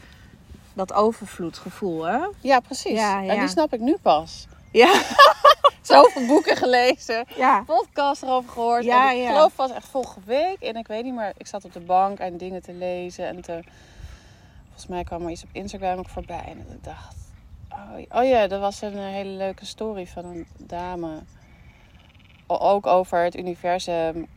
dat 0.74 0.94
overvloedgevoel, 0.94 2.04
hè? 2.04 2.20
Ja, 2.40 2.60
precies. 2.60 3.00
Ja, 3.00 3.20
ja. 3.22 3.34
En 3.34 3.40
die 3.40 3.48
snap 3.50 3.74
ik 3.74 3.80
nu 3.80 3.98
pas. 4.02 4.48
Ja, 4.72 5.02
Zoveel 5.82 6.26
boeken 6.26 6.58
gelezen. 6.58 7.26
ja, 7.36 7.64
podcast 7.64 8.24
erover 8.24 8.52
gehoord. 8.52 8.84
Ja, 8.84 9.10
en 9.12 9.18
ik 9.18 9.24
ja. 9.24 9.28
geloof 9.28 9.48
het 9.48 9.56
was 9.56 9.72
echt 9.72 9.88
vorige 9.88 10.20
week. 10.26 10.60
En 10.62 10.76
ik 10.76 10.88
weet 10.88 11.04
niet 11.04 11.14
meer, 11.14 11.34
ik 11.38 11.48
zat 11.48 11.66
op 11.66 11.74
de 11.74 11.80
bank 11.80 12.20
en 12.20 12.38
dingen 12.38 12.62
te 12.62 12.74
lezen. 12.74 13.28
En 13.28 13.42
te, 13.42 13.60
volgens 14.64 14.88
mij 14.88 15.04
kwam 15.04 15.24
er 15.26 15.32
iets 15.32 15.44
op 15.44 15.50
Instagram 15.52 15.98
ook 15.98 16.10
voorbij. 16.10 16.44
En 16.46 16.58
ik 16.58 16.84
dacht, 16.84 17.16
oh, 17.70 18.20
oh 18.22 18.28
ja, 18.28 18.48
dat 18.48 18.60
was 18.60 18.82
een 18.82 18.98
eh, 18.98 19.04
hele 19.04 19.30
leuke 19.30 19.66
story 19.66 20.08
van 20.08 20.26
een 20.26 20.48
dame. 20.58 21.20
Ook 22.48 22.88
over 22.88 23.24
het 23.24 23.38
universum. 23.38 24.28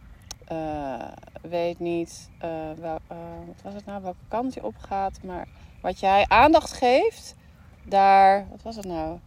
eh, 0.44 1.08
weet 1.42 1.78
niet, 1.78 2.30
eh, 2.38 2.50
wel, 2.80 2.98
wat 3.46 3.62
was 3.62 3.74
het 3.74 3.86
nou, 3.86 4.02
welke 4.02 4.18
kant 4.28 4.54
je 4.54 4.64
opgaat. 4.64 5.18
Maar 5.22 5.46
wat 5.80 6.00
jij 6.00 6.24
aandacht 6.28 6.72
geeft, 6.72 7.34
daar, 7.82 8.46
wat 8.50 8.62
was 8.62 8.76
het 8.76 8.84
nou? 8.84 9.18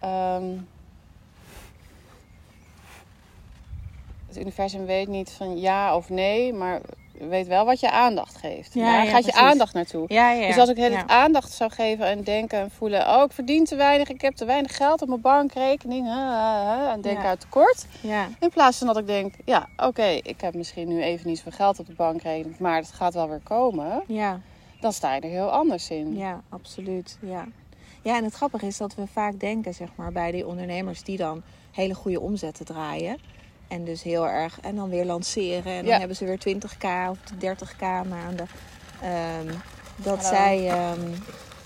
Ehm, 0.00 0.44
het 4.26 4.36
universum 4.36 4.84
weet 4.86 5.08
niet 5.08 5.30
van 5.30 5.60
ja 5.60 5.96
of 5.96 6.08
nee, 6.08 6.52
maar 6.52 6.80
weet 7.18 7.46
wel 7.46 7.64
wat 7.64 7.80
je 7.80 7.90
aandacht 7.90 8.36
geeft. 8.36 8.74
Ja, 8.74 8.92
Daar 8.92 9.04
ja, 9.04 9.10
gaat 9.10 9.24
je 9.24 9.32
aandacht 9.32 9.74
naartoe. 9.74 10.04
ja, 10.08 10.30
ja. 10.30 10.46
Dus 10.46 10.58
als 10.58 10.68
ik 10.68 10.76
het 10.76 11.06
aandacht 11.06 11.52
zou 11.52 11.70
geven 11.70 12.06
en 12.06 12.24
denken 12.24 12.58
en 12.58 12.70
voelen... 12.70 13.06
oh, 13.08 13.22
ik 13.22 13.32
verdien 13.32 13.64
te 13.64 13.76
weinig, 13.76 14.08
ik 14.08 14.20
heb 14.20 14.34
te 14.34 14.44
weinig 14.44 14.76
geld 14.76 15.02
op 15.02 15.08
mijn 15.08 15.20
bankrekening... 15.20 16.06
hè, 16.06 16.88
en 16.90 17.00
denken 17.00 17.22
Ja. 17.22 17.28
uit 17.28 17.40
tekort. 17.40 17.86
Ja, 18.00 18.28
In 18.40 18.50
plaats 18.50 18.78
van 18.78 18.86
dat 18.86 18.96
ik 18.96 19.06
denk, 19.06 19.34
ja, 19.44 19.68
oké, 19.76 20.04
ik 20.06 20.40
heb 20.40 20.54
misschien 20.54 20.88
nu 20.88 21.02
even 21.02 21.26
niet 21.28 21.36
zoveel 21.36 21.52
geld 21.52 21.78
op 21.78 21.86
de 21.86 21.92
bankrekening... 21.94 22.58
maar 22.58 22.76
het 22.76 22.92
gaat 22.92 23.14
wel 23.14 23.28
weer 23.28 23.40
komen. 23.42 24.02
ja, 24.06 24.40
Dan 24.80 24.92
sta 24.92 25.14
je 25.14 25.20
er 25.20 25.28
heel 25.28 25.50
anders 25.50 25.90
in. 25.90 26.16
ja, 26.16 26.40
absoluut. 26.48 27.18
Ja. 27.20 27.44
Ja, 28.06 28.16
en 28.16 28.24
het 28.24 28.34
grappige 28.34 28.66
is 28.66 28.76
dat 28.76 28.94
we 28.94 29.06
vaak 29.12 29.40
denken, 29.40 29.74
zeg 29.74 29.88
maar, 29.94 30.12
bij 30.12 30.30
die 30.30 30.46
ondernemers 30.46 31.02
die 31.02 31.16
dan 31.16 31.42
hele 31.72 31.94
goede 31.94 32.20
omzetten 32.20 32.64
draaien. 32.64 33.18
En 33.68 33.84
dus 33.84 34.02
heel 34.02 34.28
erg, 34.28 34.60
en 34.60 34.76
dan 34.76 34.88
weer 34.88 35.04
lanceren. 35.04 35.72
En 35.72 35.82
dan 35.82 35.92
Ja. 35.92 35.98
hebben 35.98 36.16
ze 36.16 36.24
weer 36.24 36.38
20k 36.38 36.84
of 37.10 37.18
30k 37.38 37.80
maanden. 38.08 38.48
Ehm, 39.02 39.54
dat 39.96 40.16
Hallo. 40.24 40.28
zij 40.28 40.68
ehm, 40.68 41.10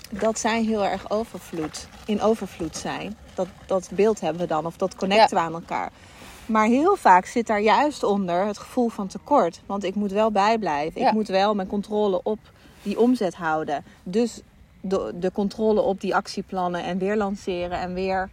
dat 0.09 0.39
zij 0.39 0.63
heel 0.63 0.85
erg 0.85 1.09
overvloed, 1.09 1.87
in 2.05 2.21
overvloed 2.21 2.77
zijn. 2.77 3.17
Dat, 3.33 3.47
dat 3.65 3.89
beeld 3.93 4.19
hebben 4.19 4.41
we 4.41 4.47
dan, 4.47 4.65
of 4.65 4.77
dat 4.77 4.95
connecten 4.95 5.37
we 5.37 5.43
aan 5.43 5.53
elkaar. 5.53 5.91
Maar 6.45 6.65
heel 6.65 6.95
vaak 6.95 7.25
zit 7.25 7.47
daar 7.47 7.61
juist 7.61 8.03
onder 8.03 8.45
het 8.45 8.57
gevoel 8.57 8.89
van 8.89 9.07
tekort. 9.07 9.61
Want 9.65 9.83
ik 9.83 9.95
moet 9.95 10.11
wel 10.11 10.31
bijblijven. 10.31 11.01
Ja. 11.01 11.07
Ik 11.07 11.13
moet 11.13 11.27
wel 11.27 11.55
mijn 11.55 11.67
controle 11.67 12.23
op 12.23 12.39
die 12.83 12.99
omzet 12.99 13.35
houden. 13.35 13.83
Dus 14.03 14.41
de, 14.81 15.13
de 15.15 15.31
controle 15.31 15.81
op 15.81 16.01
die 16.01 16.15
actieplannen 16.15 16.83
en 16.83 16.97
weer 16.97 17.17
lanceren 17.17 17.79
en 17.79 17.93
weer. 17.93 18.29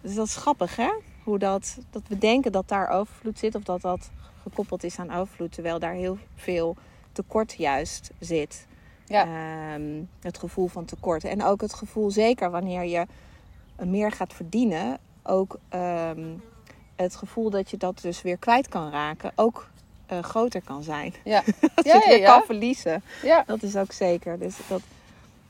Dus 0.00 0.14
dat 0.14 0.26
is 0.26 0.36
grappig, 0.36 0.76
hè? 0.76 0.92
Hoe 1.24 1.38
dat, 1.38 1.78
dat 1.90 2.02
we 2.08 2.18
denken 2.18 2.52
dat 2.52 2.68
daar 2.68 2.88
overvloed 2.88 3.38
zit 3.38 3.54
of 3.54 3.62
dat 3.62 3.80
dat 3.80 4.10
gekoppeld 4.42 4.84
is 4.84 4.98
aan 4.98 5.12
overvloed, 5.12 5.52
terwijl 5.52 5.78
daar 5.78 5.92
heel 5.92 6.18
veel 6.34 6.76
tekort 7.12 7.52
juist 7.52 8.10
zit. 8.18 8.66
Ja. 9.06 9.24
Ehm, 9.24 10.02
het 10.20 10.38
gevoel 10.38 10.66
van 10.66 10.84
tekort. 10.84 11.24
En 11.24 11.44
ook 11.44 11.60
het 11.60 11.74
gevoel, 11.74 12.10
zeker 12.10 12.50
wanneer 12.50 12.84
je 12.84 13.06
meer 13.84 14.12
gaat 14.12 14.32
verdienen, 14.32 14.98
ook 15.22 15.58
ehm, 15.68 16.24
het 16.96 17.16
gevoel 17.16 17.50
dat 17.50 17.70
je 17.70 17.76
dat 17.76 17.98
dus 18.00 18.22
weer 18.22 18.36
kwijt 18.36 18.68
kan 18.68 18.90
raken, 18.90 19.32
ook 19.34 19.70
eh, 20.06 20.18
groter 20.22 20.62
kan 20.62 20.82
zijn. 20.82 21.14
Ja. 21.24 21.42
Dat 21.74 21.84
je 21.84 21.90
ja, 21.90 22.08
weer 22.08 22.24
kan 22.24 22.42
verliezen. 22.42 23.02
ja. 23.22 23.42
Dat 23.46 23.62
is 23.62 23.76
ook 23.76 23.92
zeker. 23.92 24.38
Dus 24.38 24.56
dat, 24.68 24.80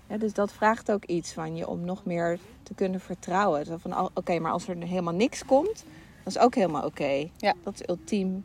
ja, 0.07 0.17
dus 0.17 0.33
dat 0.33 0.53
vraagt 0.53 0.91
ook 0.91 1.05
iets 1.05 1.33
van 1.33 1.57
je 1.57 1.69
om 1.69 1.85
nog 1.85 2.05
meer 2.05 2.39
te 2.63 2.75
kunnen 2.75 3.01
vertrouwen. 3.01 3.65
Zo 3.65 3.77
van, 3.77 4.11
oké, 4.15 4.39
maar 4.39 4.53
als 4.53 4.69
er 4.69 4.77
helemaal 4.77 5.15
niks 5.15 5.45
komt, 5.45 5.85
dat 6.25 6.35
is 6.35 6.39
ook 6.39 6.55
helemaal 6.55 6.85
oké. 6.85 7.29
Ja. 7.37 7.55
Dat 7.63 7.75
is 7.75 7.89
ultiem, 7.89 8.45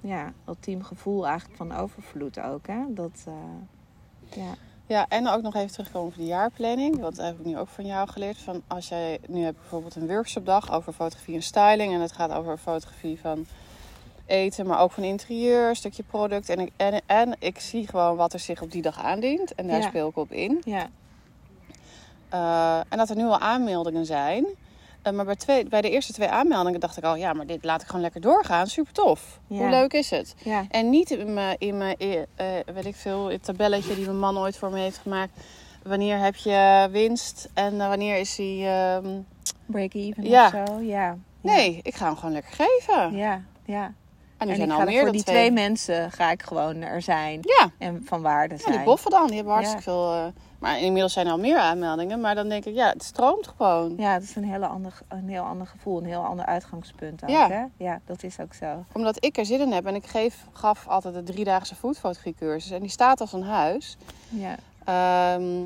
ja, 0.00 0.32
ultiem 0.48 0.82
gevoel 0.82 1.26
eigenlijk 1.26 1.56
van 1.56 1.72
overvloed 1.72 2.40
ook. 2.40 2.66
Hè? 2.66 2.80
Dat, 2.88 3.24
eh, 3.26 4.42
ja. 4.42 4.54
Ja, 4.88 5.06
en 5.08 5.28
ook 5.28 5.42
nog 5.42 5.54
even 5.54 5.72
terugkomen 5.72 6.08
op 6.08 6.16
de 6.16 6.24
jaarplanning. 6.24 7.00
Want 7.00 7.16
dat 7.16 7.26
heb 7.26 7.38
ik 7.38 7.44
nu 7.44 7.58
ook 7.58 7.68
van 7.68 7.86
jou 7.86 8.08
geleerd. 8.08 8.38
Van 8.38 8.62
als 8.66 8.88
jij 8.88 9.18
nu 9.28 9.42
hebt 9.42 9.58
bijvoorbeeld 9.58 9.94
een 9.94 10.06
workshopdag 10.06 10.72
over 10.72 10.92
fotografie 10.92 11.34
en 11.34 11.42
styling. 11.42 11.92
En 11.92 12.00
het 12.00 12.12
gaat 12.12 12.32
over 12.32 12.58
fotografie 12.58 13.20
van 13.20 13.46
eten, 14.26 14.66
maar 14.66 14.80
ook 14.80 14.92
van 14.92 15.02
interieur, 15.02 15.68
een 15.68 15.76
stukje 15.76 16.02
product. 16.02 16.48
En 16.48 16.58
ik, 16.58 16.72
en, 16.76 17.00
en 17.06 17.36
ik 17.38 17.58
zie 17.60 17.86
gewoon 17.88 18.16
wat 18.16 18.32
er 18.32 18.38
zich 18.38 18.62
op 18.62 18.70
die 18.72 18.82
dag 18.82 19.02
aandient. 19.02 19.54
En 19.54 19.66
daar 19.66 19.80
Ja. 19.80 19.88
speel 19.88 20.08
ik 20.08 20.16
op 20.16 20.32
in. 20.32 20.60
Ja, 20.64 20.88
Eh, 22.28 22.78
en 22.88 22.98
dat 22.98 23.10
er 23.10 23.16
nu 23.16 23.24
al 23.24 23.38
aanmeldingen 23.38 24.06
zijn. 24.06 24.46
Eh, 25.02 25.12
maar 25.12 25.24
bij, 25.24 25.36
twee, 25.36 25.64
bij 25.68 25.80
de 25.80 25.90
eerste 25.90 26.12
twee 26.12 26.28
aanmeldingen 26.28 26.80
dacht 26.80 26.96
ik 26.96 27.04
al... 27.04 27.16
Ja, 27.16 27.32
maar 27.32 27.46
dit 27.46 27.64
laat 27.64 27.80
ik 27.80 27.86
gewoon 27.86 28.00
lekker 28.00 28.20
doorgaan. 28.20 28.66
Super 28.66 28.92
tof. 28.92 29.40
Ja. 29.46 29.56
Hoe 29.58 29.68
leuk 29.68 29.92
is 29.92 30.10
het? 30.10 30.34
ja, 30.44 30.64
En 30.70 30.90
niet 30.90 31.10
in 31.10 31.34
mijn, 31.34 31.56
in 31.58 31.76
mijn 31.76 31.96
eh, 31.98 32.46
weet 32.74 32.84
ik 32.86 32.94
veel, 32.96 33.26
het 33.30 33.44
tabelletje 33.44 33.94
die 33.94 34.04
mijn 34.04 34.18
man 34.18 34.38
ooit 34.38 34.56
voor 34.56 34.70
me 34.70 34.78
heeft 34.78 34.98
gemaakt. 34.98 35.30
Wanneer 35.82 36.18
heb 36.18 36.36
je 36.36 36.88
winst 36.90 37.48
en 37.54 37.76
wanneer 37.76 38.16
is 38.18 38.34
die... 38.34 38.66
ehm, 38.66 39.06
break-even 39.66 40.24
Ja. 40.28 40.44
of 40.46 40.68
zo. 40.68 40.80
Ja. 40.80 41.16
Nee, 41.40 41.80
ik 41.82 41.94
ga 41.94 42.06
hem 42.06 42.16
gewoon 42.16 42.32
lekker 42.32 42.52
geven. 42.56 43.16
Ja, 43.16 43.42
ja. 43.64 43.92
En 44.36 44.46
er 44.46 44.52
En 44.52 44.56
zijn 44.56 44.70
al 44.70 44.80
er 44.80 44.84
meer 44.86 44.94
voor 44.94 45.04
dan 45.04 45.12
die 45.12 45.22
twee. 45.24 45.36
twee 45.36 45.50
mensen 45.50 46.12
ga 46.12 46.30
ik 46.30 46.42
gewoon 46.42 46.82
er 46.82 47.02
zijn. 47.02 47.38
Ja, 47.42 47.70
En 47.78 48.02
van 48.04 48.22
waarde 48.22 48.54
ja, 48.54 48.60
zijn. 48.60 48.74
die 48.76 48.84
boffen 48.84 49.10
dan. 49.10 49.26
Die 49.26 49.36
hebben 49.36 49.52
hartstikke 49.54 49.90
Ja. 49.90 49.96
veel... 49.96 50.12
eh, 50.12 50.26
maar 50.58 50.80
inmiddels 50.80 51.12
zijn 51.12 51.26
er 51.26 51.32
al 51.32 51.38
meer 51.38 51.58
aanmeldingen. 51.58 52.20
Maar 52.20 52.34
dan 52.34 52.48
denk 52.48 52.64
ik, 52.64 52.74
ja, 52.74 52.88
het 52.88 53.02
stroomt 53.02 53.46
gewoon. 53.56 53.94
Ja, 53.96 54.14
dat 54.14 54.22
is 54.22 54.36
een, 54.36 54.44
hele 54.44 54.66
ander, 54.66 54.92
een 55.08 55.28
heel 55.28 55.42
ander 55.42 55.66
gevoel, 55.66 55.98
een 55.98 56.04
heel 56.06 56.24
ander 56.24 56.46
uitgangspunt 56.46 57.22
ook. 57.22 57.28
Ja. 57.28 57.48
Hè? 57.50 57.64
ja, 57.84 58.00
dat 58.06 58.22
is 58.22 58.40
ook 58.40 58.54
zo. 58.54 58.84
Omdat 58.92 59.24
ik 59.24 59.38
er 59.38 59.46
zin 59.46 59.60
in 59.60 59.72
heb. 59.72 59.86
En 59.86 59.94
ik 59.94 60.06
geef, 60.06 60.44
gaf 60.52 60.88
altijd 60.88 61.14
de 61.14 61.22
driedaagse 61.22 61.74
foodfotografiecursus. 61.74 62.70
En 62.70 62.80
die 62.80 62.90
staat 62.90 63.20
als 63.20 63.32
een 63.32 63.42
huis. 63.42 63.96
Ja, 64.28 64.54
Ehm, 64.84 65.64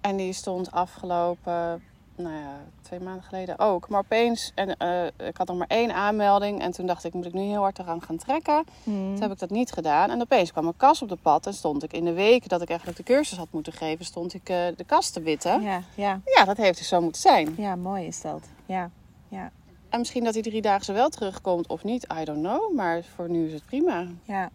en 0.00 0.16
die 0.16 0.32
stond 0.32 0.70
afgelopen, 0.72 1.82
nou 2.16 2.34
ja, 2.34 2.60
twee 2.82 3.00
maanden 3.00 3.22
geleden 3.22 3.58
ook. 3.58 3.88
Maar 3.88 4.00
opeens, 4.00 4.52
en, 4.54 4.76
eh, 4.76 5.26
ik 5.28 5.36
had 5.36 5.46
nog 5.46 5.56
maar 5.56 5.66
één 5.66 5.94
aanmelding. 5.94 6.60
En 6.60 6.70
toen 6.70 6.86
dacht 6.86 7.04
ik, 7.04 7.14
moet 7.14 7.26
ik 7.26 7.32
nu 7.32 7.40
heel 7.40 7.60
hard 7.60 7.78
eraan 7.78 8.02
gaan 8.02 8.16
trekken? 8.16 8.64
Hmm. 8.82 9.12
Toen 9.12 9.22
heb 9.22 9.32
ik 9.32 9.38
dat 9.38 9.50
niet 9.50 9.72
gedaan. 9.72 10.10
En 10.10 10.20
opeens 10.20 10.52
kwam 10.52 10.66
een 10.66 10.76
kas 10.76 11.02
op 11.02 11.08
de 11.08 11.18
pad. 11.22 11.46
En 11.46 11.54
stond 11.54 11.82
ik 11.82 11.92
in 11.92 12.04
de 12.04 12.12
week 12.12 12.48
dat 12.48 12.62
ik 12.62 12.68
eigenlijk 12.68 12.98
de 12.98 13.04
cursus 13.04 13.38
had 13.38 13.48
moeten 13.50 13.72
geven, 13.72 14.04
stond 14.04 14.34
ik 14.34 14.48
eh, 14.48 14.56
de 14.76 14.84
kast 14.84 15.12
te 15.12 15.20
witten. 15.20 15.62
Ja. 15.62 15.82
ja, 15.94 16.20
ja, 16.24 16.44
dat 16.44 16.56
heeft 16.56 16.78
dus 16.78 16.88
zo 16.88 17.00
moeten 17.00 17.20
zijn. 17.20 17.54
ja, 17.56 17.76
mooi 17.76 18.06
is 18.06 18.20
dat. 18.20 18.48
Ja, 18.66 18.90
ja, 19.28 19.50
En 19.88 19.98
misschien 19.98 20.24
dat 20.24 20.32
die 20.32 20.42
driedaagse 20.42 20.92
wel 20.92 21.08
terugkomt 21.08 21.66
of 21.66 21.84
niet, 21.84 22.06
I 22.20 22.24
don't 22.24 22.42
know. 22.42 22.74
Maar 22.74 23.02
voor 23.14 23.30
nu 23.30 23.46
is 23.46 23.52
het 23.52 23.64
prima. 23.66 24.06
ja. 24.22 24.50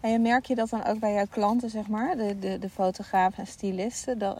En 0.00 0.22
merk 0.22 0.46
je 0.46 0.54
dat 0.54 0.70
dan 0.70 0.84
ook 0.84 0.98
bij 0.98 1.12
jouw 1.12 1.26
klanten, 1.30 1.70
zeg 1.70 1.88
maar, 1.88 2.16
de, 2.16 2.38
de, 2.38 2.58
de 2.58 2.70
fotografen 2.70 3.38
en 3.38 3.46
stylisten, 3.46 4.18
dat, 4.18 4.38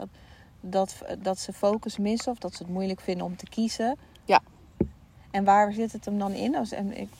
dat, 0.71 0.97
dat 1.19 1.39
ze 1.39 1.53
focus 1.53 1.99
missen 1.99 2.33
of 2.33 2.39
dat 2.39 2.55
ze 2.55 2.63
het 2.63 2.73
moeilijk 2.73 3.01
vinden 3.01 3.27
om 3.27 3.37
te 3.37 3.47
kiezen? 3.49 3.99
Ja. 4.25 4.41
En 5.31 5.45
waar 5.45 5.73
zit 5.73 5.93
het 5.93 6.05
hem 6.05 6.19
dan 6.19 6.33
in? 6.33 6.57
Als- 6.57 6.73
en 6.73 6.99
ik- 7.01 7.11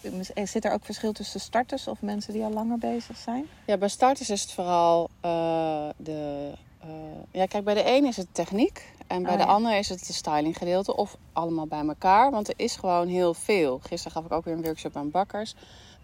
Zit 0.45 0.65
er 0.65 0.73
ook 0.73 0.85
verschil 0.85 1.13
tussen 1.13 1.41
starters 1.41 1.89
of 1.89 2.03
mensen 2.03 2.33
die 2.33 2.45
al 2.45 2.51
langer 2.53 2.79
bezig 2.79 3.17
zijn? 3.17 3.47
Ja, 3.67 3.77
bij 3.77 3.89
starters 3.89 4.31
is 4.31 4.43
het 4.43 4.53
vooral 4.53 5.11
eh, 5.21 5.89
de. 5.97 6.51
eh, 6.81 6.89
ja, 7.31 7.47
kijk, 7.47 7.65
bij 7.65 7.75
de 7.75 7.87
een 7.97 8.05
is 8.05 8.17
het 8.17 8.35
techniek. 8.35 8.95
En 9.07 9.23
bij 9.23 9.33
Oh, 9.33 9.39
de 9.39 9.45
ja. 9.45 9.51
ander 9.51 9.77
is 9.79 9.89
het 9.89 10.07
de 10.07 10.13
styling 10.13 10.57
gedeelte. 10.57 10.97
Of 10.97 11.17
allemaal 11.33 11.67
bij 11.67 11.87
elkaar. 11.87 12.31
Want 12.31 12.49
er 12.49 12.55
is 12.57 12.77
gewoon 12.77 13.09
heel 13.09 13.35
veel. 13.35 13.79
Gisteren 13.83 14.13
gaf 14.13 14.25
ik 14.25 14.33
ook 14.33 14.45
weer 14.45 14.55
een 14.55 14.63
workshop 14.63 14.97
aan 14.97 15.11
bakkers. 15.11 15.55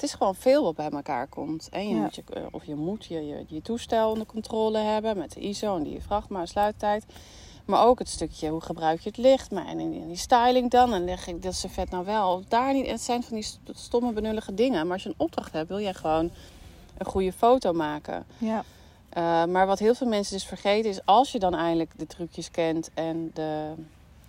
Het 0.02 0.10
is 0.10 0.16
gewoon 0.16 0.34
veel 0.34 0.62
wat 0.62 0.74
bij 0.74 0.90
elkaar 0.90 1.26
komt. 1.26 1.68
En 1.70 1.88
je 1.88 1.94
Ja. 1.94 2.00
moet 2.00 2.14
je, 2.14 2.22
eh, 2.34 2.42
of 2.50 2.64
je 2.64 2.74
moet 2.74 3.04
je, 3.04 3.26
je, 3.26 3.44
je 3.46 3.62
toestel 3.62 4.10
onder 4.10 4.26
controle 4.26 4.78
hebben. 4.78 5.18
Met 5.18 5.32
de 5.32 5.40
ISO 5.40 5.76
en 5.76 5.82
die 5.82 6.00
vrachtma 6.02 6.40
en 6.40 6.48
sluittijd. 6.48 7.04
Maar 7.64 7.84
ook 7.86 7.98
het 7.98 8.08
stukje, 8.08 8.48
hoe 8.48 8.60
gebruik 8.60 9.00
je 9.00 9.08
het 9.08 9.18
licht? 9.18 9.50
Maar 9.50 9.66
en, 9.66 9.78
en 9.78 10.06
die 10.06 10.16
styling 10.16 10.70
dan. 10.70 10.92
En 10.94 11.04
leg 11.04 11.26
ik 11.26 11.42
dat 11.42 11.54
servet 11.54 11.90
nou 11.90 12.04
wel 12.04 12.32
of 12.34 12.44
daar 12.48 12.72
niet. 12.72 12.86
Het 12.86 13.00
zijn 13.00 13.22
van 13.22 13.34
die 13.34 13.44
st- 13.44 13.58
stomme 13.72 14.12
benullige 14.12 14.54
dingen. 14.54 14.82
Maar 14.84 14.92
als 14.92 15.02
je 15.02 15.08
een 15.08 15.14
opdracht 15.18 15.52
hebt, 15.52 15.68
wil 15.68 15.80
jij 15.80 15.94
gewoon 15.94 16.30
een 16.98 17.06
goede 17.06 17.32
foto 17.32 17.72
maken. 17.72 18.24
Ja. 18.38 18.64
Uh, 19.18 19.44
maar 19.52 19.66
wat 19.66 19.78
heel 19.78 19.94
veel 19.94 20.08
mensen 20.08 20.34
dus 20.34 20.44
vergeten 20.46 20.90
is, 20.90 21.04
als 21.04 21.32
je 21.32 21.38
dan 21.38 21.54
eindelijk 21.54 21.98
de 21.98 22.06
trucjes 22.06 22.50
kent 22.50 22.90
en 22.94 23.30
de, 23.34 23.72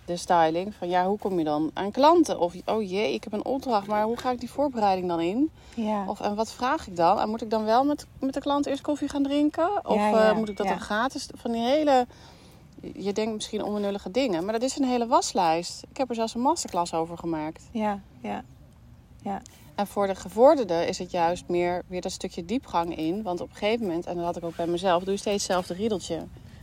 de 0.04 0.16
styling, 0.16 0.74
van 0.74 0.88
ja, 0.88 1.06
hoe 1.06 1.18
kom 1.18 1.38
je 1.38 1.44
dan 1.44 1.70
aan 1.74 1.90
klanten? 1.90 2.40
Of 2.40 2.54
oh 2.64 2.88
jee, 2.90 3.14
ik 3.14 3.24
heb 3.24 3.32
een 3.32 3.44
opdracht, 3.44 3.86
maar 3.86 4.04
hoe 4.04 4.16
ga 4.16 4.30
ik 4.30 4.40
die 4.40 4.50
voorbereiding 4.50 5.08
dan 5.08 5.20
in? 5.20 5.50
Ja. 5.74 6.04
Of 6.06 6.20
en 6.20 6.34
wat 6.34 6.52
vraag 6.52 6.86
ik 6.86 6.96
dan? 6.96 7.20
En 7.20 7.28
moet 7.28 7.42
ik 7.42 7.50
dan 7.50 7.64
wel 7.64 7.84
met, 7.84 8.06
met 8.18 8.34
de 8.34 8.40
klant 8.40 8.66
eerst 8.66 8.82
koffie 8.82 9.08
gaan 9.08 9.22
drinken? 9.22 9.86
Of 9.86 9.96
Ja, 9.96 10.08
ja, 10.08 10.30
eh, 10.30 10.36
moet 10.36 10.48
ik 10.48 10.56
dat 10.56 10.66
ja. 10.66 10.72
dan 10.72 10.80
gratis? 10.80 11.28
Van 11.34 11.52
die 11.52 11.62
hele, 11.62 12.06
je 12.80 13.12
denkt 13.12 13.32
misschien 13.32 13.62
onbenullige 13.62 14.10
dingen, 14.10 14.44
maar 14.44 14.52
dat 14.52 14.62
is 14.62 14.78
een 14.78 14.84
hele 14.84 15.06
waslijst. 15.06 15.82
Ik 15.90 15.96
heb 15.96 16.08
er 16.08 16.14
zelfs 16.14 16.34
een 16.34 16.40
masterclass 16.40 16.94
over 16.94 17.18
gemaakt. 17.18 17.68
ja, 18.20 18.44
ja, 19.22 19.42
En 19.74 19.86
voor 19.86 20.06
de 20.06 20.14
gevorderde 20.14 20.86
is 20.86 20.98
het 20.98 21.10
juist 21.10 21.44
meer 21.48 21.82
weer 21.86 22.00
dat 22.00 22.12
stukje 22.12 22.44
diepgang 22.44 22.96
in. 22.96 23.22
Want 23.22 23.40
op 23.40 23.50
een 23.50 23.56
gegeven 23.56 23.86
moment, 23.86 24.06
en 24.06 24.16
dat 24.16 24.24
had 24.24 24.36
ik 24.36 24.44
ook 24.44 24.56
bij 24.56 24.66
mezelf, 24.66 25.02
doe 25.02 25.12
je 25.12 25.18
steeds 25.18 25.42
hetzelfde 25.42 25.74
riedeltje. 25.74 26.22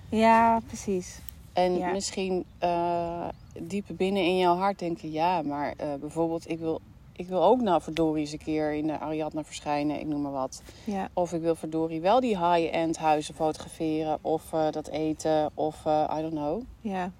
ja, 0.09 0.59
precies. 0.67 1.19
En 1.53 1.77
Ja. 1.77 1.91
misschien 1.91 2.45
eh 2.59 3.27
diep 3.61 3.85
binnen 3.87 4.23
in 4.23 4.37
jouw 4.37 4.55
hart 4.55 4.79
denken, 4.79 5.11
ja, 5.11 5.41
maar 5.41 5.73
eh, 5.77 5.87
bijvoorbeeld, 5.99 6.49
ik 6.49 6.59
wil, 6.59 6.81
ik 7.11 7.27
wil 7.27 7.43
ook 7.43 7.61
nou 7.61 7.81
verdorie 7.81 8.21
eens 8.21 8.31
een 8.31 8.37
keer 8.37 8.73
in 8.73 8.87
de 8.87 8.99
Ariadne 8.99 9.43
verschijnen, 9.43 9.99
ik 9.99 10.05
noem 10.05 10.21
maar 10.21 10.31
wat. 10.31 10.61
Ja, 10.83 11.09
Of 11.13 11.33
ik 11.33 11.41
wil 11.41 11.55
verdorie 11.55 12.01
wel 12.01 12.19
die 12.19 12.37
high-end 12.37 12.97
huizen 12.97 13.33
fotograferen, 13.35 14.17
of 14.21 14.53
eh, 14.53 14.71
dat 14.71 14.87
eten, 14.87 15.51
of 15.53 15.85
I 15.85 16.21
don't 16.21 16.33
know. 16.33 16.61
ja. 16.81 17.11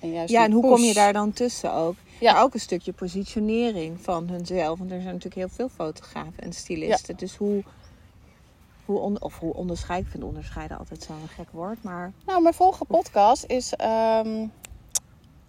En, 0.00 0.12
juist 0.12 0.30
Ja, 0.32 0.44
en 0.44 0.52
hoe 0.52 0.62
push. 0.62 0.70
kom 0.70 0.82
je 0.82 0.94
daar 0.94 1.12
dan 1.12 1.32
tussen 1.32 1.72
ook? 1.72 1.94
Ja. 2.20 2.32
Maar 2.32 2.42
ook 2.42 2.54
een 2.54 2.60
stukje 2.60 2.92
positionering 2.92 4.00
van 4.00 4.28
hunzelf. 4.28 4.78
Want 4.78 4.90
er 4.90 5.00
zijn 5.00 5.14
natuurlijk 5.14 5.34
heel 5.34 5.48
veel 5.48 5.68
fotografen 5.68 6.32
en 6.36 6.52
stylisten. 6.52 7.16
Dus 7.16 7.36
hoe, 7.36 7.62
hoe, 8.90 8.98
on, 9.00 9.22
of 9.22 9.38
hoe 9.38 9.54
onderscheid, 9.54 10.04
ik 10.04 10.10
vind 10.10 10.24
onderscheiden 10.24 10.78
altijd 10.78 11.02
zo'n 11.02 11.28
gek 11.28 11.48
woord. 11.50 11.82
Maar, 11.82 12.12
Nou, 12.26 12.42
mijn 12.42 12.54
volgende 12.54 12.84
podcast 12.84 13.44
is 13.46 13.72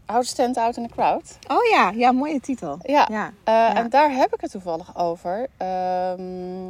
How 0.05 0.19
to 0.19 0.21
Stand 0.24 0.57
Out 0.57 0.77
in 0.77 0.88
the 0.88 0.93
Crowd. 0.93 1.38
oh 1.48 1.65
ja, 1.71 1.89
ja, 1.89 2.12
mooie 2.12 2.39
titel. 2.39 2.77
Ja, 2.81 3.07
Ja, 3.10 3.25
Eh, 3.43 3.53
Ja. 3.53 3.75
En 3.75 3.89
daar 3.89 4.12
heb 4.12 4.33
ik 4.33 4.41
het 4.41 4.51
toevallig 4.51 4.98
over. 4.98 5.48
Ehm, 5.57 6.69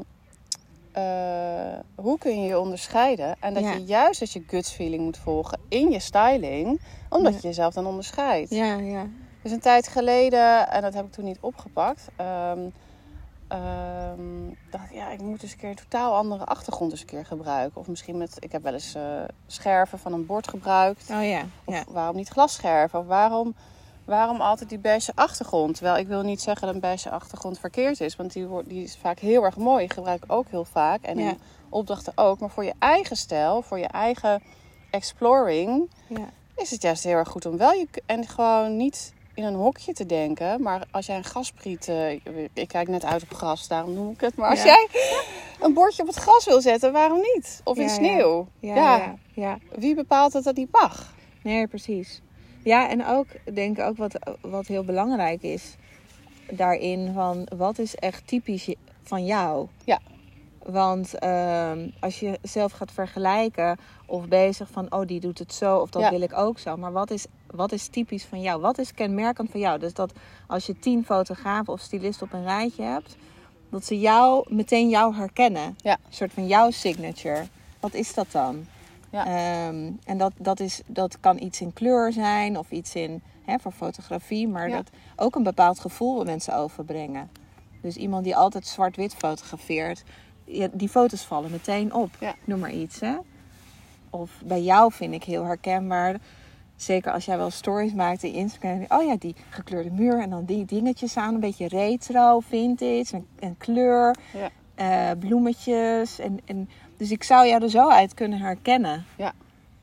eh, 0.91 1.79
hoe 1.95 2.17
kun 2.17 2.41
je 2.41 2.47
je 2.47 2.59
onderscheiden? 2.59 3.35
En 3.39 3.53
dat 3.53 3.63
Ja. 3.63 3.71
je 3.71 3.83
juist 3.83 4.21
als 4.21 4.33
je 4.33 4.43
guts 4.47 4.71
feeling 4.71 5.03
moet 5.03 5.17
volgen 5.17 5.59
in 5.69 5.89
je 5.91 5.99
styling, 5.99 6.81
omdat 7.09 7.33
je 7.41 7.47
jezelf 7.47 7.73
dan 7.73 7.85
onderscheidt. 7.85 8.49
ja, 8.49 8.73
ja. 8.75 9.05
Dus 9.43 9.51
een 9.51 9.59
tijd 9.59 9.87
geleden, 9.87 10.69
en 10.69 10.81
dat 10.81 10.93
heb 10.93 11.05
ik 11.05 11.11
toen 11.11 11.25
niet 11.25 11.37
opgepakt, 11.39 12.07
ehm, 12.15 12.59
ehm, 13.51 14.53
dacht 14.69 14.93
ja, 14.93 15.09
ik 15.09 15.21
moet 15.21 15.43
eens 15.43 15.51
een 15.51 15.57
keer 15.57 15.69
een 15.69 15.75
totaal 15.75 16.15
andere 16.15 16.45
achtergrond 16.45 16.91
eens 16.91 16.99
een 17.01 17.05
keer 17.07 17.25
gebruiken. 17.25 17.79
Of 17.81 17.87
misschien 17.87 18.17
met, 18.17 18.37
ik 18.39 18.51
heb 18.51 18.63
wel 18.63 18.73
eens 18.73 18.95
eh, 18.95 19.03
scherven 19.47 19.99
van 19.99 20.13
een 20.13 20.25
bord 20.25 20.47
gebruikt. 20.47 21.09
Oh 21.11 21.27
ja, 21.27 21.45
Of 21.65 21.73
ja. 21.75 21.83
waarom 21.87 22.15
niet 22.15 22.29
glasscherven? 22.29 22.99
Of 22.99 23.05
waarom, 23.05 23.55
waarom 24.05 24.41
altijd 24.41 24.69
die 24.69 24.79
beige 24.79 25.11
achtergrond? 25.15 25.75
Terwijl 25.75 25.97
ik 25.97 26.07
wil 26.07 26.21
niet 26.21 26.41
zeggen 26.41 26.65
dat 26.65 26.75
een 26.75 26.81
beige 26.81 27.09
achtergrond 27.09 27.59
verkeerd 27.59 28.01
is. 28.01 28.15
Want 28.15 28.33
die, 28.33 28.45
wordt, 28.45 28.69
die 28.69 28.83
is 28.83 28.97
vaak 28.97 29.19
heel 29.19 29.43
erg 29.43 29.57
mooi. 29.57 29.83
Ik 29.83 29.93
gebruik 29.93 30.23
ik 30.23 30.31
ook 30.31 30.47
heel 30.49 30.65
vaak. 30.65 31.01
En 31.03 31.17
Ja. 31.17 31.29
in 31.29 31.39
opdrachten 31.69 32.13
ook. 32.15 32.39
Maar 32.39 32.49
voor 32.49 32.63
je 32.65 32.73
eigen 32.79 33.15
stijl, 33.15 33.61
voor 33.61 33.79
je 33.79 33.87
eigen 33.87 34.41
exploring 34.91 35.89
Ja. 36.07 36.29
is 36.55 36.71
het 36.71 36.81
juist 36.81 37.03
heel 37.03 37.15
erg 37.17 37.29
goed 37.29 37.45
om 37.45 37.57
wel 37.57 37.71
je 37.71 37.87
en 38.05 38.27
gewoon 38.27 38.77
niet 38.77 39.13
in 39.33 39.43
een 39.43 39.53
hokje 39.53 39.93
te 39.93 40.05
denken. 40.05 40.61
Maar 40.61 40.87
als 40.91 41.05
jij 41.05 41.15
een 41.17 41.23
gaspriet, 41.23 41.87
eh, 41.87 42.11
ik 42.53 42.67
kijk 42.67 42.87
net 42.87 43.05
uit 43.05 43.23
op 43.23 43.33
gras, 43.33 43.67
daarom 43.67 43.93
noem 43.93 44.09
ik 44.11 44.21
het. 44.21 44.35
Maar 44.35 44.49
als 44.49 44.63
Ja. 44.63 44.65
jij 44.65 44.87
een 45.59 45.73
bordje 45.73 46.01
op 46.01 46.07
het 46.07 46.17
gras 46.17 46.45
wil 46.45 46.61
zetten, 46.61 46.91
waarom 46.91 47.19
niet? 47.35 47.61
Of 47.63 47.77
in 47.77 47.83
Ja, 47.83 47.89
sneeuw. 47.89 48.47
Ja, 48.59 49.15
Ja. 49.33 49.57
Wie 49.75 49.95
bepaalt 49.95 50.31
dat 50.31 50.43
dat 50.43 50.55
niet 50.55 50.71
mag? 50.71 51.13
Nee, 51.43 51.67
precies. 51.67 52.21
Ja, 52.63 52.89
en 52.89 53.05
ook 53.05 53.27
denk 53.53 53.77
ik 53.77 53.83
ook 53.85 53.97
wat, 53.97 54.35
wat 54.41 54.67
heel 54.67 54.83
belangrijk 54.83 55.41
is 55.41 55.75
daarin 56.51 57.11
van 57.13 57.47
wat 57.57 57.79
is 57.79 57.95
echt 57.95 58.27
typisch 58.27 58.75
van 59.03 59.25
jou. 59.25 59.67
Ja. 59.85 59.99
Want 60.65 61.19
ehm, 61.19 61.89
als 61.99 62.19
je 62.19 62.39
zelf 62.41 62.71
gaat 62.71 62.91
vergelijken 62.91 63.77
of 64.05 64.27
bezig 64.27 64.69
van 64.71 64.91
oh 64.93 65.05
die 65.07 65.19
doet 65.19 65.39
het 65.39 65.53
zo 65.53 65.77
of 65.77 65.89
dat 65.89 66.01
Ja. 66.01 66.09
wil 66.09 66.21
ik 66.21 66.37
ook 66.37 66.59
zo. 66.59 66.77
Maar 66.77 66.91
wat 66.91 67.11
is, 67.11 67.25
wat 67.55 67.71
is 67.71 67.87
typisch 67.87 68.23
van 68.23 68.41
jou? 68.41 68.61
Wat 68.61 68.77
is 68.77 68.93
kenmerkend 68.93 69.51
van 69.51 69.59
jou? 69.59 69.79
Dus 69.79 69.93
dat 69.93 70.13
als 70.47 70.65
je 70.65 70.79
tien 70.79 71.05
fotografen 71.05 71.73
of 71.73 71.79
stylisten 71.79 72.25
op 72.25 72.33
een 72.33 72.43
rijtje 72.43 72.83
hebt, 72.83 73.15
dat 73.69 73.85
ze 73.85 73.99
jou 73.99 74.53
meteen 74.53 74.89
jou 74.89 75.15
herkennen. 75.15 75.75
Ja. 75.77 75.93
Een 75.93 76.13
soort 76.13 76.33
van 76.33 76.47
jouw 76.47 76.71
signature. 76.71 77.45
Wat 77.79 77.93
is 77.93 78.13
dat 78.13 78.31
dan? 78.31 78.65
Ja. 79.11 79.25
Ehm, 79.25 79.91
en 80.03 80.17
dat, 80.17 80.31
dat, 80.37 80.59
is, 80.59 80.81
dat 80.85 81.19
kan 81.19 81.41
iets 81.41 81.61
in 81.61 81.73
kleur 81.73 82.13
zijn 82.13 82.57
of 82.57 82.71
iets 82.71 82.95
in 82.95 83.21
hè, 83.45 83.59
voor 83.59 83.71
fotografie, 83.71 84.47
maar 84.47 84.69
Ja. 84.69 84.75
dat 84.75 84.89
ook 85.15 85.35
een 85.35 85.43
bepaald 85.43 85.79
gevoel 85.79 86.15
wat 86.15 86.25
mensen 86.25 86.55
overbrengen. 86.55 87.29
Dus 87.81 87.95
iemand 87.95 88.23
die 88.23 88.35
altijd 88.35 88.67
zwart-wit 88.67 89.15
fotografeert, 89.15 90.03
die 90.71 90.89
foto's 90.89 91.21
vallen 91.21 91.51
meteen 91.51 91.93
op. 91.93 92.09
Ja. 92.19 92.35
Noem 92.45 92.59
maar 92.59 92.73
iets, 92.73 92.99
hè? 92.99 93.15
Of 94.09 94.31
bij 94.45 94.61
jou 94.61 94.91
vind 94.91 95.13
ik 95.13 95.23
heel 95.23 95.45
herkenbaar. 95.45 96.19
Zeker 96.81 97.11
als 97.11 97.25
jij 97.25 97.37
wel 97.37 97.49
stories 97.49 97.93
maakt 97.93 98.23
in 98.23 98.33
Instagram. 98.33 98.85
Oh 98.87 99.03
ja, 99.05 99.15
die 99.19 99.35
gekleurde 99.49 99.91
muur 99.91 100.19
en 100.19 100.29
dan 100.29 100.45
die 100.45 100.65
dingetjes 100.65 101.17
aan. 101.17 101.33
Een 101.33 101.39
beetje 101.39 101.67
retro, 101.67 102.39
vintage, 102.39 103.15
en, 103.15 103.27
en 103.39 103.55
kleur, 103.57 104.15
Ja. 104.33 104.49
eh, 104.75 105.17
bloemetjes. 105.19 106.19
En, 106.19 106.39
en, 106.45 106.69
dus 106.97 107.11
ik 107.11 107.23
zou 107.23 107.47
jou 107.47 107.63
er 107.63 107.69
zo 107.69 107.89
uit 107.89 108.13
kunnen 108.13 108.39
herkennen. 108.39 109.05
Ja. 109.15 109.31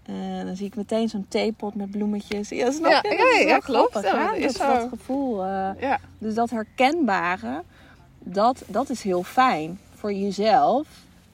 Eh, 0.02 0.14
dan 0.45 0.57
zie 0.57 0.67
ik 0.67 0.76
meteen 0.76 1.09
zo'n 1.09 1.26
theepot 1.28 1.75
met 1.75 1.90
bloemetjes. 1.90 2.49
Ja, 2.49 2.71
snap 2.71 2.90
Ja, 2.90 3.00
je? 3.02 3.09
Dat 3.17 3.19
ja, 3.19 3.38
is 3.38 3.45
ja, 3.49 3.59
klopt. 3.59 3.90
grappig, 3.90 4.12
Ja, 4.12 4.26
dat 4.26 4.37
is 4.37 4.45
dat, 4.45 4.55
zo. 4.67 4.75
dat 4.75 4.88
gevoel. 4.88 5.45
eh, 5.45 5.71
Ja. 5.81 5.99
dus 6.19 6.35
dat 6.35 6.50
herkenbare, 6.50 7.62
dat, 8.19 8.62
dat 8.67 8.90
is 8.90 9.02
heel 9.02 9.23
fijn 9.23 9.78
voor 9.95 10.12
jezelf, 10.12 10.87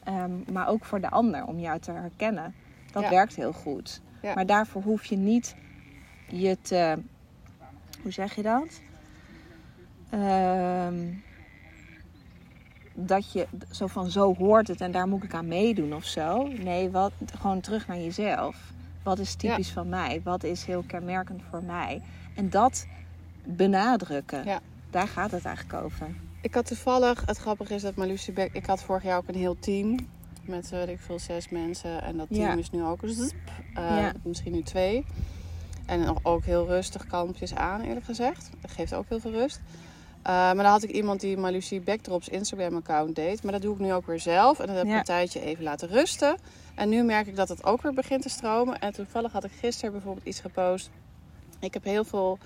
ehm, 0.04 0.30
maar 0.52 0.68
ook 0.68 0.84
voor 0.84 1.00
de 1.00 1.10
ander 1.10 1.44
om 1.46 1.58
jou 1.58 1.78
te 1.78 1.90
herkennen. 1.92 2.54
Dat 2.92 3.08
werkt 3.08 3.36
heel 3.36 3.52
goed. 3.52 4.00
Ja. 4.24 4.34
Maar 4.34 4.46
daarvoor 4.46 4.82
hoef 4.82 5.04
je 5.04 5.16
niet 5.16 5.54
je 6.26 6.58
te. 6.62 6.98
Hoe 8.02 8.12
zeg 8.12 8.34
je 8.34 8.42
dat? 8.42 8.80
Ehm, 10.10 11.12
dat 12.94 13.32
je 13.32 13.46
zo 13.70 13.86
van 13.86 14.10
zo 14.10 14.34
hoort 14.34 14.68
het 14.68 14.80
en 14.80 14.92
daar 14.92 15.08
moet 15.08 15.24
ik 15.24 15.34
aan 15.34 15.48
meedoen 15.48 15.94
of 15.94 16.04
zo. 16.04 16.46
Nee, 16.46 16.90
wat, 16.90 17.12
gewoon 17.38 17.60
terug 17.60 17.86
naar 17.86 17.98
jezelf. 17.98 18.72
Wat 19.02 19.18
is 19.18 19.34
typisch 19.34 19.70
van 19.70 19.88
mij? 19.88 20.20
Wat 20.24 20.44
is 20.44 20.64
heel 20.64 20.84
kenmerkend 20.86 21.42
voor 21.50 21.62
mij? 21.62 22.02
En 22.34 22.50
dat 22.50 22.86
benadrukken. 23.44 24.44
Ja. 24.44 24.60
Daar 24.90 25.08
gaat 25.08 25.30
het 25.30 25.44
eigenlijk 25.44 25.84
over. 25.84 26.08
Ik 26.40 26.54
had 26.54 26.66
toevallig, 26.66 27.26
het 27.26 27.38
grappige 27.38 27.74
is 27.74 27.82
dat 27.82 27.94
Marlucie 27.94 28.32
Beck, 28.32 28.52
ik 28.52 28.66
had 28.66 28.82
vorig 28.82 29.02
jaar 29.02 29.16
ook 29.16 29.28
een 29.28 29.34
heel 29.34 29.58
team 29.58 29.96
met 30.46 30.64
eh, 30.72 30.78
weet 30.78 30.88
ik 30.88 31.00
veel 31.00 31.18
zes 31.18 31.48
mensen 31.48 32.02
en 32.02 32.16
dat 32.16 32.26
team 32.30 32.40
Ja. 32.42 32.54
is 32.54 32.70
nu 32.70 32.84
ook 32.84 33.00
zp, 33.04 33.34
eh, 33.74 34.06
misschien 34.22 34.52
nu 34.52 34.62
twee. 34.62 35.04
En 35.86 36.00
nog 36.00 36.18
ook 36.22 36.44
heel 36.44 36.66
rustig, 36.66 37.06
kalmpjes 37.06 37.54
aan 37.54 37.80
eerlijk 37.80 38.06
gezegd. 38.06 38.50
Dat 38.60 38.70
geeft 38.70 38.94
ook 38.94 39.04
heel 39.08 39.20
veel 39.20 39.30
rust. 39.30 39.60
Eh, 40.22 40.32
maar 40.32 40.54
dan 40.54 40.64
had 40.64 40.82
ik 40.82 40.90
iemand 40.90 41.20
die 41.20 41.36
Marlucie 41.36 41.80
Backdrops 41.80 42.28
Instagram 42.28 42.76
account 42.76 43.14
deed. 43.16 43.42
Maar 43.42 43.52
dat 43.52 43.62
doe 43.62 43.74
ik 43.74 43.80
nu 43.80 43.92
ook 43.92 44.06
weer 44.06 44.20
zelf. 44.20 44.58
En 44.60 44.66
dat 44.66 44.76
heb 44.76 44.84
ik 44.84 44.90
Ja. 44.90 44.98
een 44.98 45.04
tijdje 45.04 45.40
even 45.40 45.64
laten 45.64 45.88
rusten. 45.88 46.36
En 46.74 46.88
nu 46.88 47.02
merk 47.02 47.26
ik 47.26 47.36
dat 47.36 47.48
het 47.48 47.64
ook 47.64 47.82
weer 47.82 47.92
begint 47.94 48.22
te 48.22 48.28
stromen. 48.28 48.78
En 48.78 48.92
toevallig 48.92 49.32
had 49.32 49.44
ik 49.44 49.50
gisteren 49.60 49.92
bijvoorbeeld 49.92 50.26
iets 50.26 50.40
gepost. 50.40 50.90
Ik 51.60 51.74
heb 51.74 51.84
heel 51.84 52.04
veel 52.04 52.38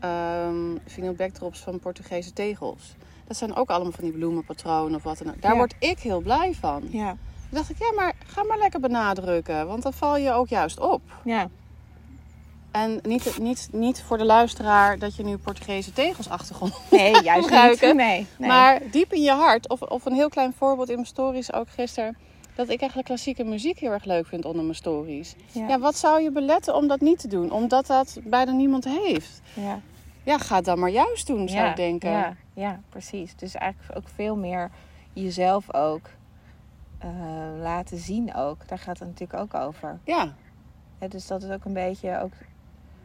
ehm 0.00 0.76
vinyl 0.86 1.12
backdrops 1.14 1.60
van 1.60 1.78
Portugese 1.78 2.32
tegels. 2.32 2.94
Dat 3.26 3.36
zijn 3.36 3.54
ook 3.54 3.68
allemaal 3.70 3.92
van 3.92 4.04
die 4.04 4.12
bloemenpatronen 4.12 4.94
of 4.96 5.02
wat 5.02 5.18
dan 5.18 5.28
ook. 5.28 5.42
Daar 5.42 5.50
Ja. 5.52 5.56
word 5.56 5.74
ik 5.78 5.98
heel 5.98 6.20
blij 6.20 6.54
van. 6.54 6.82
Ja. 6.90 7.16
Toen 7.48 7.58
dacht 7.58 7.70
ik, 7.70 7.78
ja, 7.78 7.92
maar 7.96 8.14
ga 8.26 8.42
maar 8.44 8.58
lekker 8.58 8.80
benadrukken. 8.80 9.66
Want 9.66 9.82
dan 9.82 9.92
val 9.92 10.16
je 10.16 10.32
ook 10.32 10.48
juist 10.48 10.80
op. 10.80 11.02
Ja. 11.24 11.48
En 12.70 13.00
niet, 13.02 13.38
niet, 13.38 13.68
niet 13.72 14.02
voor 14.02 14.18
de 14.18 14.24
luisteraar 14.24 14.98
dat 14.98 15.16
je 15.16 15.24
nu 15.24 15.36
Portugese 15.36 15.92
tegels 15.92 16.28
achtergrond 16.28 16.74
Nee, 16.90 17.22
juist 17.22 17.50
niet. 17.50 17.80
Nee. 17.80 17.94
nee. 17.94 18.26
Maar 18.38 18.80
diep 18.90 19.12
in 19.12 19.22
je 19.22 19.30
hart, 19.30 19.68
of, 19.68 19.82
of 19.82 20.04
een 20.04 20.12
heel 20.12 20.28
klein 20.28 20.52
voorbeeld 20.58 20.88
in 20.88 20.94
mijn 20.94 21.06
stories 21.06 21.52
ook 21.52 21.68
gisteren. 21.70 22.16
Dat 22.54 22.68
ik 22.68 22.80
eigenlijk 22.80 23.08
klassieke 23.08 23.44
muziek 23.44 23.78
heel 23.78 23.92
erg 23.92 24.04
leuk 24.04 24.26
vind 24.26 24.44
onder 24.44 24.62
mijn 24.62 24.74
stories. 24.74 25.34
ja. 25.52 25.68
Ja, 25.68 25.78
wat 25.78 25.96
zou 25.96 26.22
je 26.22 26.30
beletten 26.30 26.74
om 26.74 26.88
dat 26.88 27.00
niet 27.00 27.18
te 27.18 27.28
doen? 27.28 27.50
Omdat 27.50 27.86
dat 27.86 28.18
bijna 28.24 28.52
niemand 28.52 28.84
heeft. 28.84 29.40
ja. 29.54 29.80
Ja, 30.22 30.38
ga 30.38 30.56
het 30.56 30.64
dan 30.64 30.78
maar 30.78 30.90
juist 30.90 31.26
doen, 31.26 31.48
zou 31.48 31.60
ja, 31.60 31.70
ik 31.70 31.76
denken. 31.76 32.10
Ja, 32.10 32.36
ja, 32.54 32.80
precies. 32.88 33.36
Dus 33.36 33.54
eigenlijk 33.54 33.98
ook 33.98 34.08
veel 34.14 34.36
meer 34.36 34.70
jezelf 35.12 35.74
ook 35.74 36.08
eh, 36.98 37.08
laten 37.60 37.98
zien 37.98 38.34
ook. 38.34 38.68
Daar 38.68 38.78
gaat 38.78 38.98
het 38.98 39.08
natuurlijk 39.08 39.40
ook 39.40 39.54
over. 39.62 39.98
Ja, 40.04 40.32
dus 41.08 41.26
dat 41.26 41.42
is 41.42 41.50
ook 41.50 41.64
een 41.64 41.72
beetje 41.72 42.20
ook. 42.20 42.32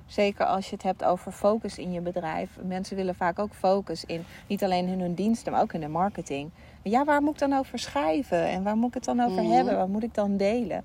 Zeker 0.06 0.46
als 0.46 0.66
je 0.70 0.74
het 0.76 0.84
hebt 0.84 1.04
over 1.04 1.32
focus 1.32 1.78
in 1.78 1.92
je 1.92 2.02
bedrijf. 2.02 2.50
Mensen 2.64 2.96
willen 2.96 3.16
vaak 3.16 3.40
ook 3.40 3.54
focus 3.54 4.06
in. 4.06 4.24
Niet 4.48 4.64
alleen 4.64 4.88
in 4.88 5.00
hun 5.00 5.14
diensten, 5.14 5.52
maar 5.52 5.62
ook 5.62 5.74
in 5.74 5.80
de 5.80 5.88
marketing. 5.88 6.50
Ja, 6.82 7.04
waar 7.06 7.22
moet 7.22 7.34
ik 7.34 7.40
dan 7.50 7.54
over 7.54 7.80
schrijven? 7.80 8.48
En 8.48 8.64
waar 8.64 8.76
moet 8.76 8.88
ik 8.88 8.94
het 8.94 9.04
dan 9.04 9.20
over 9.20 9.44
Mhm. 9.44 9.52
hebben? 9.52 9.78
Wat 9.78 9.88
moet 9.88 10.04
ik 10.04 10.14
dan 10.14 10.38
delen? 10.38 10.84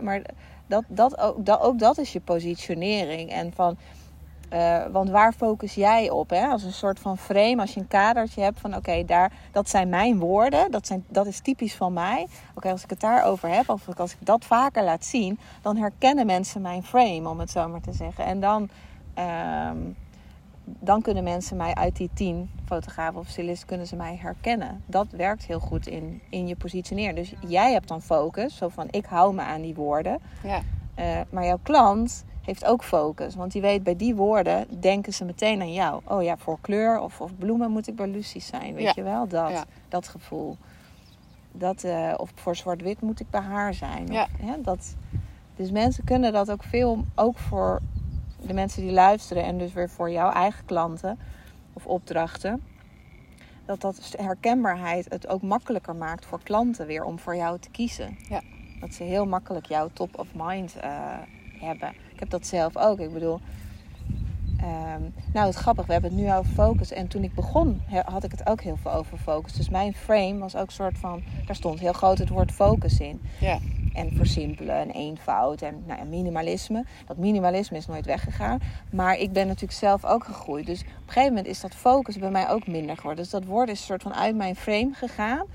Maar 0.00 0.22
dat, 0.66 0.84
dat, 0.88 1.18
ook, 1.18 1.46
dat, 1.46 1.60
ook 1.60 1.78
dat 1.78 1.98
is 1.98 2.12
je 2.12 2.20
positionering. 2.20 3.30
En 3.30 3.52
van, 3.52 3.76
eh, 4.54 4.82
want 4.92 5.10
waar 5.10 5.32
focus 5.32 5.74
jij 5.74 6.10
op? 6.10 6.30
Hè? 6.30 6.46
Als 6.46 6.62
een 6.62 6.72
soort 6.72 6.98
van 6.98 7.18
frame, 7.18 7.60
als 7.60 7.74
je 7.74 7.80
een 7.80 7.88
kadertje 7.88 8.42
hebt 8.42 8.60
van 8.60 8.76
oké, 8.76 9.04
daar 9.04 9.32
dat 9.52 9.68
zijn 9.68 9.88
mijn 9.88 10.18
woorden, 10.18 10.70
dat, 10.70 10.86
zijn, 10.86 11.04
dat 11.08 11.26
is 11.26 11.40
typisch 11.40 11.74
van 11.74 11.92
mij. 11.92 12.26
Oké, 12.54 12.70
als 12.70 12.82
ik 12.82 12.90
het 12.90 13.00
daarover 13.00 13.48
heb, 13.48 13.68
of 13.68 13.98
als 13.98 14.12
ik 14.12 14.26
dat 14.26 14.44
vaker 14.44 14.84
laat 14.84 15.04
zien, 15.04 15.38
dan 15.62 15.76
herkennen 15.76 16.26
mensen 16.26 16.60
mijn 16.60 16.82
frame, 16.82 17.28
om 17.28 17.40
het 17.40 17.50
zo 17.50 17.68
maar 17.68 17.80
te 17.80 17.92
zeggen. 17.92 18.24
En 18.24 18.40
dan, 18.40 18.68
ehm, 19.14 19.78
dan 20.64 21.02
kunnen 21.02 21.24
mensen 21.24 21.56
mij 21.56 21.74
uit 21.74 21.96
die 21.96 22.10
tien 22.14 22.50
fotografen 22.64 23.20
of 23.20 23.28
stylisten 23.28 23.66
kunnen 23.66 23.86
ze 23.86 23.96
mij 23.96 24.18
herkennen. 24.22 24.82
Dat 24.86 25.06
werkt 25.10 25.44
heel 25.44 25.60
goed 25.60 25.86
in, 25.86 26.22
in 26.28 26.46
je 26.46 26.56
positioneren. 26.56 27.14
Dus 27.14 27.34
jij 27.46 27.72
hebt 27.72 27.88
dan 27.88 28.02
focus, 28.02 28.56
zo 28.56 28.68
van 28.68 28.86
ik 28.90 29.04
hou 29.04 29.34
me 29.34 29.42
aan 29.42 29.62
die 29.62 29.74
woorden. 29.74 30.18
ja, 30.42 30.60
Eh, 30.94 31.20
maar 31.30 31.44
jouw 31.44 31.58
klant 31.62 32.24
heeft 32.44 32.64
ook 32.64 32.84
focus. 32.84 33.34
Want 33.34 33.52
die 33.52 33.60
weet 33.62 33.82
bij 33.82 33.96
die 33.96 34.14
woorden 34.14 34.80
denken 34.80 35.12
ze 35.14 35.24
meteen 35.24 35.60
aan 35.60 35.72
jou. 35.72 36.00
Oh 36.04 36.22
ja, 36.22 36.36
voor 36.36 36.58
kleur 36.60 37.00
of, 37.00 37.20
of 37.20 37.36
bloemen 37.38 37.70
moet 37.70 37.88
ik 37.88 37.96
bij 37.96 38.06
Lucie 38.06 38.40
zijn. 38.40 38.74
Weet 38.74 38.84
Ja. 38.84 38.92
je 38.94 39.02
wel? 39.02 39.28
Dat, 39.28 39.50
Ja. 39.50 39.64
dat 39.88 40.08
gevoel. 40.08 40.56
Dat, 41.52 41.84
eh, 41.84 42.14
of 42.16 42.30
voor 42.34 42.56
zwart-wit 42.56 43.00
moet 43.00 43.20
ik 43.20 43.30
bij 43.30 43.40
haar 43.40 43.74
zijn. 43.74 44.06
Ja. 44.06 44.22
Of, 44.22 44.28
hè, 44.40 44.60
dat, 44.62 44.94
dus 45.56 45.70
mensen 45.70 46.04
kunnen 46.04 46.32
dat 46.32 46.50
ook 46.50 46.62
veel, 46.62 47.04
ook 47.14 47.38
voor 47.38 47.80
de 48.46 48.52
mensen 48.54 48.82
die 48.82 48.92
luisteren 48.92 49.44
en 49.44 49.58
dus 49.58 49.72
weer 49.72 49.88
voor 49.90 50.10
jouw 50.10 50.30
eigen 50.30 50.64
klanten 50.64 51.18
of 51.72 51.86
opdrachten. 51.86 52.62
Dat 53.66 53.80
dat 53.80 54.14
herkenbaarheid 54.16 55.06
het 55.08 55.28
ook 55.28 55.42
makkelijker 55.42 55.94
maakt 55.96 56.26
voor 56.26 56.40
klanten 56.42 56.86
weer 56.86 57.04
om 57.04 57.18
voor 57.18 57.36
jou 57.36 57.58
te 57.58 57.70
kiezen. 57.70 58.16
Ja. 58.28 58.40
Dat 58.80 58.94
ze 58.94 59.02
heel 59.02 59.26
makkelijk 59.26 59.66
jouw 59.66 59.88
top 59.92 60.18
of 60.18 60.26
mind 60.34 60.76
eh, 60.76 60.90
hebben. 61.64 61.88
Ik 62.12 62.20
heb 62.20 62.30
dat 62.30 62.46
zelf 62.46 62.76
ook. 62.76 62.98
Ik 62.98 63.12
bedoel, 63.12 63.40
ehm, 64.60 65.02
nou 65.32 65.46
het 65.46 65.54
grappig, 65.54 65.86
we 65.86 65.92
hebben 65.92 66.10
het 66.10 66.20
nu 66.20 66.32
over 66.32 66.52
focus. 66.52 66.92
En 66.92 67.08
toen 67.08 67.22
ik 67.22 67.34
begon 67.34 67.82
had 68.04 68.24
ik 68.24 68.30
het 68.30 68.46
ook 68.48 68.60
heel 68.60 68.76
veel 68.76 68.92
over 68.92 69.18
focus. 69.18 69.52
Dus 69.52 69.68
mijn 69.68 69.94
frame 69.94 70.38
was 70.38 70.56
ook 70.56 70.66
een 70.66 70.72
soort 70.72 70.98
van, 70.98 71.22
daar 71.46 71.56
stond 71.56 71.80
heel 71.80 71.92
groot 71.92 72.18
het 72.18 72.28
woord 72.28 72.52
focus 72.52 73.00
in. 73.00 73.20
ja, 73.40 73.58
En 73.92 74.16
versimpelen 74.16 74.76
en 74.76 74.90
eenvoud 74.90 75.62
en 75.62 75.82
nou 75.86 75.98
ja, 75.98 76.04
minimalisme. 76.04 76.84
Dat 77.06 77.16
minimalisme 77.16 77.76
is 77.76 77.86
nooit 77.86 78.06
weggegaan. 78.06 78.58
Maar 78.90 79.18
ik 79.18 79.32
ben 79.32 79.46
natuurlijk 79.46 79.78
zelf 79.78 80.04
ook 80.04 80.24
gegroeid. 80.24 80.66
Dus 80.66 80.80
op 80.80 80.86
een 80.86 80.92
gegeven 81.06 81.28
moment 81.28 81.46
is 81.46 81.60
dat 81.60 81.74
focus 81.74 82.18
bij 82.18 82.30
mij 82.30 82.50
ook 82.50 82.66
minder 82.66 82.96
geworden. 82.96 83.22
Dus 83.22 83.32
dat 83.32 83.44
woord 83.44 83.68
is 83.68 83.78
een 83.78 83.84
soort 83.84 84.02
van 84.02 84.14
uit 84.14 84.36
mijn 84.36 84.56
frame 84.56 84.90
gegaan. 84.92 85.46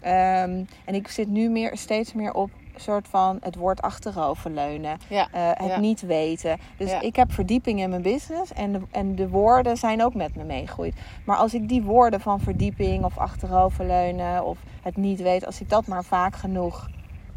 Ehm, 0.00 0.64
en 0.84 0.94
ik 0.94 1.08
zit 1.08 1.28
nu 1.28 1.48
meer, 1.48 1.76
steeds 1.76 2.12
meer 2.12 2.32
op 2.32 2.50
soort 2.76 3.08
van 3.08 3.38
het 3.42 3.56
woord 3.56 3.82
achteroverleunen. 3.82 4.98
ja, 5.08 5.28
eh, 5.32 5.48
het 5.54 5.68
Ja. 5.68 5.78
niet 5.80 6.00
weten. 6.00 6.58
Dus 6.76 6.90
Ja. 6.90 7.00
ik 7.00 7.16
heb 7.16 7.32
verdieping 7.32 7.80
in 7.80 7.90
mijn 7.90 8.02
business 8.02 8.52
en 8.52 8.72
de, 8.72 8.80
en 8.90 9.14
de 9.14 9.28
woorden 9.28 9.76
zijn 9.76 10.02
ook 10.04 10.14
met 10.14 10.36
me 10.36 10.44
meegegroeid. 10.44 10.94
Maar 11.24 11.36
als 11.36 11.54
ik 11.54 11.68
die 11.68 11.82
woorden 11.82 12.20
van 12.20 12.40
verdieping 12.40 13.04
of 13.04 13.18
achteroverleunen 13.18 14.44
of 14.44 14.58
het 14.82 14.96
niet 14.96 15.20
weten, 15.22 15.46
als 15.46 15.60
ik 15.60 15.68
dat 15.68 15.86
maar 15.86 16.04
vaak 16.04 16.36
genoeg 16.36 16.88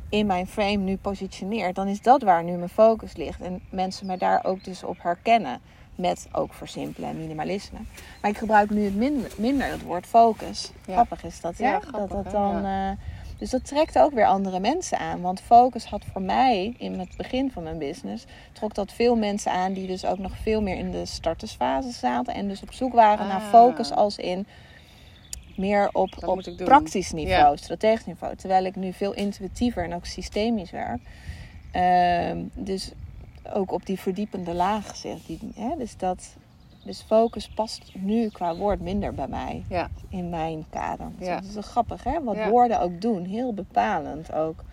in 0.09 0.25
mijn 0.25 0.47
frame 0.47 0.75
nu 0.77 0.97
positioneer, 0.97 1.73
dan 1.73 1.87
is 1.87 2.01
dat 2.01 2.21
waar 2.21 2.43
nu 2.43 2.51
mijn 2.57 2.69
focus 2.69 3.15
ligt. 3.15 3.41
En 3.41 3.61
mensen 3.69 4.05
mij 4.05 4.17
daar 4.17 4.39
ook 4.43 4.63
dus 4.63 4.83
op 4.83 4.97
herkennen. 5.01 5.59
Met 5.95 6.27
ook 6.31 6.53
versimpelen 6.53 7.09
en 7.09 7.17
minimalisme. 7.17 7.77
Maar 8.21 8.31
ik 8.31 8.37
gebruik 8.37 8.69
nu 8.69 8.83
het 8.83 8.95
minder, 8.95 9.31
minder 9.37 9.67
het 9.67 9.83
woord 9.83 10.05
focus. 10.05 10.71
Ja. 10.85 10.93
Grappig 10.93 11.23
is 11.23 11.41
dat, 11.41 11.57
Ja, 11.57 11.69
ja? 11.71 11.79
grappig, 11.79 12.15
dat 12.15 12.23
dat 12.23 12.33
dan, 12.33 12.65
eh, 12.65 12.89
dus 13.39 13.49
dat 13.49 13.65
trekt 13.65 13.97
ook 13.99 14.11
weer 14.13 14.25
andere 14.25 14.59
mensen 14.59 14.97
aan. 14.97 15.21
Want 15.21 15.41
focus 15.41 15.85
had 15.85 16.03
voor 16.11 16.21
mij 16.21 16.73
in 16.77 16.99
het 16.99 17.17
begin 17.17 17.51
van 17.51 17.63
mijn 17.63 17.77
business... 17.77 18.25
trok 18.53 18.73
dat 18.73 18.91
veel 18.91 19.15
mensen 19.15 19.51
aan 19.51 19.73
die 19.73 19.87
dus 19.87 20.05
ook 20.05 20.17
nog 20.17 20.31
veel 20.41 20.61
meer 20.61 20.75
in 20.77 20.91
de 20.91 21.05
startersfase 21.05 21.91
zaten. 21.91 22.33
En 22.33 22.47
dus 22.47 22.61
op 22.61 22.73
zoek 22.73 22.93
waren 22.93 23.27
naar 23.27 23.41
Ah. 23.41 23.49
focus 23.49 23.91
als 23.91 24.17
in 24.17 24.47
meer 25.55 25.89
op, 25.93 26.15
Dat 26.19 26.29
op 26.29 26.65
praktisch 26.65 27.11
niveau, 27.11 27.49
Ja. 27.51 27.55
strategisch 27.55 28.05
niveau. 28.05 28.35
Terwijl 28.35 28.65
ik 28.65 28.75
nu 28.75 28.93
veel 28.93 29.13
intuïtiever 29.13 29.83
en 29.83 29.93
ook 29.93 30.05
systemisch 30.05 30.71
werk. 30.71 31.01
Ehm, 31.71 32.37
dus 32.53 32.91
ook 33.53 33.71
op 33.71 33.85
die 33.85 33.99
verdiepende 33.99 34.53
laag 34.53 34.95
zit. 34.95 35.25
Die, 35.25 35.39
hè, 35.55 35.75
dus, 35.77 35.97
dat, 35.97 36.35
dus 36.83 37.01
focus 37.01 37.47
past 37.49 37.91
nu 37.95 38.29
qua 38.29 38.55
woord 38.55 38.79
minder 38.81 39.13
bij 39.13 39.27
mij. 39.27 39.63
Ja. 39.69 39.89
In 40.09 40.29
mijn 40.29 40.65
kader. 40.69 41.11
Dus 41.17 41.27
Ja. 41.27 41.35
Dat 41.35 41.43
is 41.43 41.53
wel 41.53 41.63
grappig, 41.63 42.03
hè? 42.03 42.23
Wat 42.23 42.35
Ja. 42.35 42.49
woorden 42.49 42.79
ook 42.81 43.01
doen. 43.01 43.25
Heel 43.25 43.53
bepalend 43.53 44.33
ook 44.33 44.63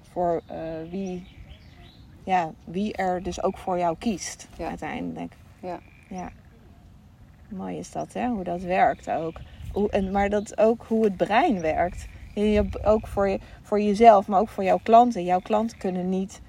voor 0.00 0.42
eh, 0.46 0.58
wie, 0.90 1.26
ja, 2.24 2.50
wie 2.64 2.92
er 2.92 3.22
dus 3.22 3.42
ook 3.42 3.58
voor 3.58 3.78
jou 3.78 3.96
kiest 3.98 4.48
Ja. 4.58 4.68
uiteindelijk. 4.68 5.36
Ja. 5.60 5.78
ja. 6.08 6.30
Mooi 7.48 7.76
is 7.78 7.92
dat, 7.92 8.12
hè? 8.12 8.28
Hoe 8.28 8.44
dat 8.44 8.60
werkt 8.62 9.10
ook. 9.10 9.40
Hoe, 9.72 9.90
en, 9.90 10.10
maar 10.10 10.28
dat 10.30 10.58
ook 10.58 10.84
hoe 10.88 11.04
het 11.04 11.16
brein 11.16 11.60
werkt. 11.60 12.06
Je, 12.34 12.68
ook 12.84 13.06
voor, 13.06 13.28
je, 13.28 13.40
voor 13.62 13.80
jezelf, 13.80 14.26
maar 14.26 14.40
ook 14.40 14.48
voor 14.48 14.64
jouw 14.64 14.80
klanten. 14.82 15.24
Jouw 15.24 15.40
klanten 15.40 15.78
kunnen 15.78 16.08
niet 16.08 16.40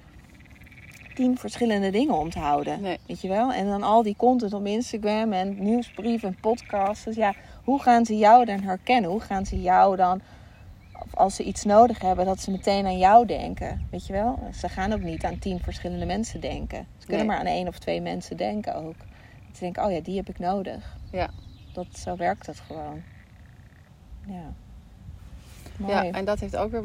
tien 1.20 1.38
verschillende 1.38 1.90
dingen 1.90 2.14
onthouden. 2.14 2.80
Nee. 2.80 2.98
Weet 3.06 3.20
je 3.20 3.28
wel? 3.28 3.52
En 3.52 3.66
dan 3.66 3.82
al 3.82 4.02
die 4.02 4.16
content 4.16 4.52
op 4.52 4.66
Instagram 4.66 5.32
en 5.32 5.62
nieuwsbrief 5.62 6.22
en 6.22 6.36
podcasts. 6.40 7.04
Dus 7.04 7.16
ja, 7.16 7.34
hoe 7.64 7.82
gaan 7.82 8.04
ze 8.04 8.18
jou 8.18 8.44
dan 8.44 8.60
herkennen? 8.60 9.10
Hoe 9.10 9.20
gaan 9.20 9.46
ze 9.46 9.60
jou 9.60 9.96
dan, 9.96 10.20
of 11.02 11.14
als 11.14 11.34
ze 11.36 11.42
iets 11.42 11.64
nodig 11.64 12.00
hebben, 12.00 12.24
dat 12.24 12.40
ze 12.40 12.50
meteen 12.50 12.86
aan 12.86 12.98
jou 12.98 13.26
denken? 13.26 13.86
Weet 13.90 14.06
je 14.06 14.12
wel? 14.12 14.38
Ze 14.54 14.68
gaan 14.68 14.92
ook 14.92 15.02
niet 15.02 15.24
aan 15.24 15.38
tien 15.38 15.60
verschillende 15.62 16.06
mensen 16.06 16.40
denken. 16.40 16.86
Ze 16.98 17.06
kunnen 17.06 17.26
maar 17.26 17.38
aan 17.38 17.46
één 17.46 17.68
of 17.68 17.78
twee 17.78 18.00
mensen 18.00 18.36
denken 18.36 18.74
ook. 18.74 18.96
Dat 19.46 19.56
ze 19.56 19.60
denken, 19.60 19.84
oh 19.84 19.92
ja, 19.92 20.00
die 20.00 20.16
heb 20.16 20.28
ik 20.28 20.38
nodig. 20.38 20.96
Ja. 21.10 21.30
Dat, 21.72 21.86
zo 21.92 22.16
werkt 22.16 22.46
het 22.46 22.60
gewoon. 22.60 23.02
Ja. 24.26 24.52
Mooi. 25.76 25.92
Ja, 25.92 26.04
en 26.10 26.24
dat 26.24 26.40
heeft 26.40 26.56
ook 26.56 26.70
weer. 26.70 26.82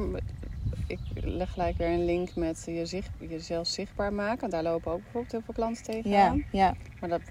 Ik 0.88 1.00
leg 1.14 1.52
gelijk 1.52 1.78
weer 1.78 1.88
een 1.88 2.06
link 2.06 2.36
met 2.36 2.64
je 2.66 2.86
zicht, 2.86 3.10
jezelf 3.30 3.68
zichtbaar 3.68 4.14
maken. 4.14 4.50
Daar 4.50 4.64
lopen 4.64 4.92
ook 4.92 5.02
bijvoorbeeld 5.02 5.32
heel 5.32 5.42
veel 5.46 5.54
klanten 5.54 5.96
ja, 5.96 6.02
tegenaan. 6.02 6.44
ja. 6.52 6.74
Maar 7.00 7.10
daar 7.10 7.22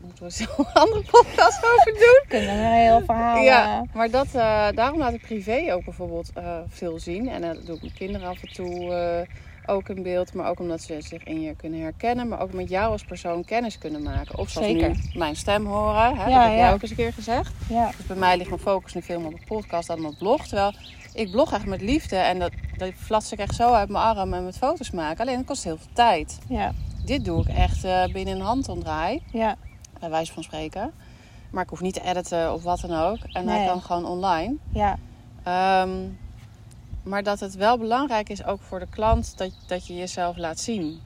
moeten 0.00 0.24
we 0.24 0.30
zo 0.44 0.44
een 0.56 0.72
andere 0.72 1.02
podcast 1.10 1.64
over 1.64 1.92
doen. 1.92 2.22
Kunnen 2.28 2.56
we 2.56 2.62
een 2.62 2.72
heel 2.72 3.00
verhaal... 3.04 3.42
Ja, 3.42 3.80
eh, 3.80 3.94
maar 3.94 4.10
dat, 4.10 4.26
eh, 4.26 4.68
daarom 4.74 4.98
laat 4.98 5.12
ik 5.12 5.20
privé 5.20 5.72
ook 5.72 5.84
bijvoorbeeld 5.84 6.30
eh, 6.34 6.58
veel 6.68 6.98
zien. 6.98 7.28
En 7.28 7.40
dat 7.40 7.66
doe 7.66 7.76
ik 7.76 7.82
mijn 7.82 7.94
kinderen 7.94 8.28
af 8.28 8.42
en 8.42 8.52
toe 8.52 9.26
ook 9.66 9.88
in 9.88 10.02
beeld. 10.02 10.34
Maar 10.34 10.48
ook 10.48 10.60
omdat 10.60 10.80
ze 10.80 11.00
zich 11.00 11.24
in 11.24 11.40
je 11.40 11.56
kunnen 11.56 11.80
herkennen. 11.80 12.28
Maar 12.28 12.40
ook 12.40 12.52
met 12.52 12.68
jou 12.68 12.92
als 12.92 13.04
persoon 13.04 13.44
kennis 13.44 13.78
kunnen 13.78 14.02
maken. 14.02 14.38
Of 14.38 14.48
zoals 14.48 14.66
Zeker. 14.66 14.88
nu 14.88 14.96
mijn 15.14 15.36
stem 15.36 15.66
horen. 15.66 15.94
Hè? 15.94 16.08
Ja, 16.08 16.14
dat 16.14 16.24
heb 16.24 16.32
jij 16.32 16.56
ja. 16.56 16.72
ook 16.72 16.82
eens 16.82 16.90
een 16.90 16.96
keer 16.96 17.12
gezegd. 17.12 17.52
ja. 17.68 17.90
Dus 17.96 18.06
bij 18.06 18.16
mij 18.16 18.36
ligt 18.36 18.48
mijn 18.48 18.60
focus 18.60 18.94
nu 18.94 19.02
veel 19.02 19.20
meer 19.20 19.32
op 19.32 19.38
de 19.38 19.46
podcast 19.46 19.88
dan 19.88 20.06
op 20.06 20.18
blog. 20.18 20.46
Terwijl 20.46 20.74
ik 21.14 21.30
blog 21.30 21.52
echt 21.52 21.66
met 21.66 21.80
liefde. 21.80 22.16
En 22.16 22.38
dat, 22.38 22.50
dat 22.76 22.92
flats 22.96 23.32
ik 23.32 23.38
echt 23.38 23.54
zo 23.54 23.72
uit 23.72 23.88
mijn 23.88 24.04
arm 24.04 24.34
en 24.34 24.44
met 24.44 24.56
foto's 24.56 24.90
maken. 24.90 25.20
Alleen 25.20 25.36
dat 25.36 25.44
kost 25.46 25.64
heel 25.64 25.76
veel 25.78 25.92
tijd. 25.92 26.38
ja, 26.48 26.72
Dit 27.04 27.24
doe 27.24 27.40
ik 27.40 27.48
echt 27.48 27.84
eh, 27.84 28.04
binnen 28.12 28.34
een 28.34 28.40
handomdraai. 28.40 29.22
ja, 29.32 29.56
Bij 30.00 30.10
wijze 30.10 30.32
van 30.32 30.42
spreken. 30.42 30.92
Maar 31.50 31.62
ik 31.62 31.68
hoef 31.70 31.80
niet 31.80 31.94
te 31.94 32.02
editen 32.02 32.52
of 32.52 32.62
wat 32.62 32.80
dan 32.80 32.92
ook. 32.92 33.18
En 33.32 33.48
hij 33.48 33.58
Nee. 33.58 33.66
kan 33.66 33.82
gewoon 33.82 34.04
online. 34.06 34.54
ja, 34.72 34.98
Ehm, 35.42 35.90
maar 37.02 37.22
dat 37.22 37.40
het 37.40 37.54
wel 37.54 37.78
belangrijk 37.78 38.28
is 38.28 38.44
ook 38.44 38.60
voor 38.60 38.78
de 38.78 38.86
klant 38.90 39.38
dat, 39.38 39.50
dat 39.66 39.86
je 39.86 39.94
jezelf 39.96 40.36
laat 40.36 40.60
zien. 40.60 41.00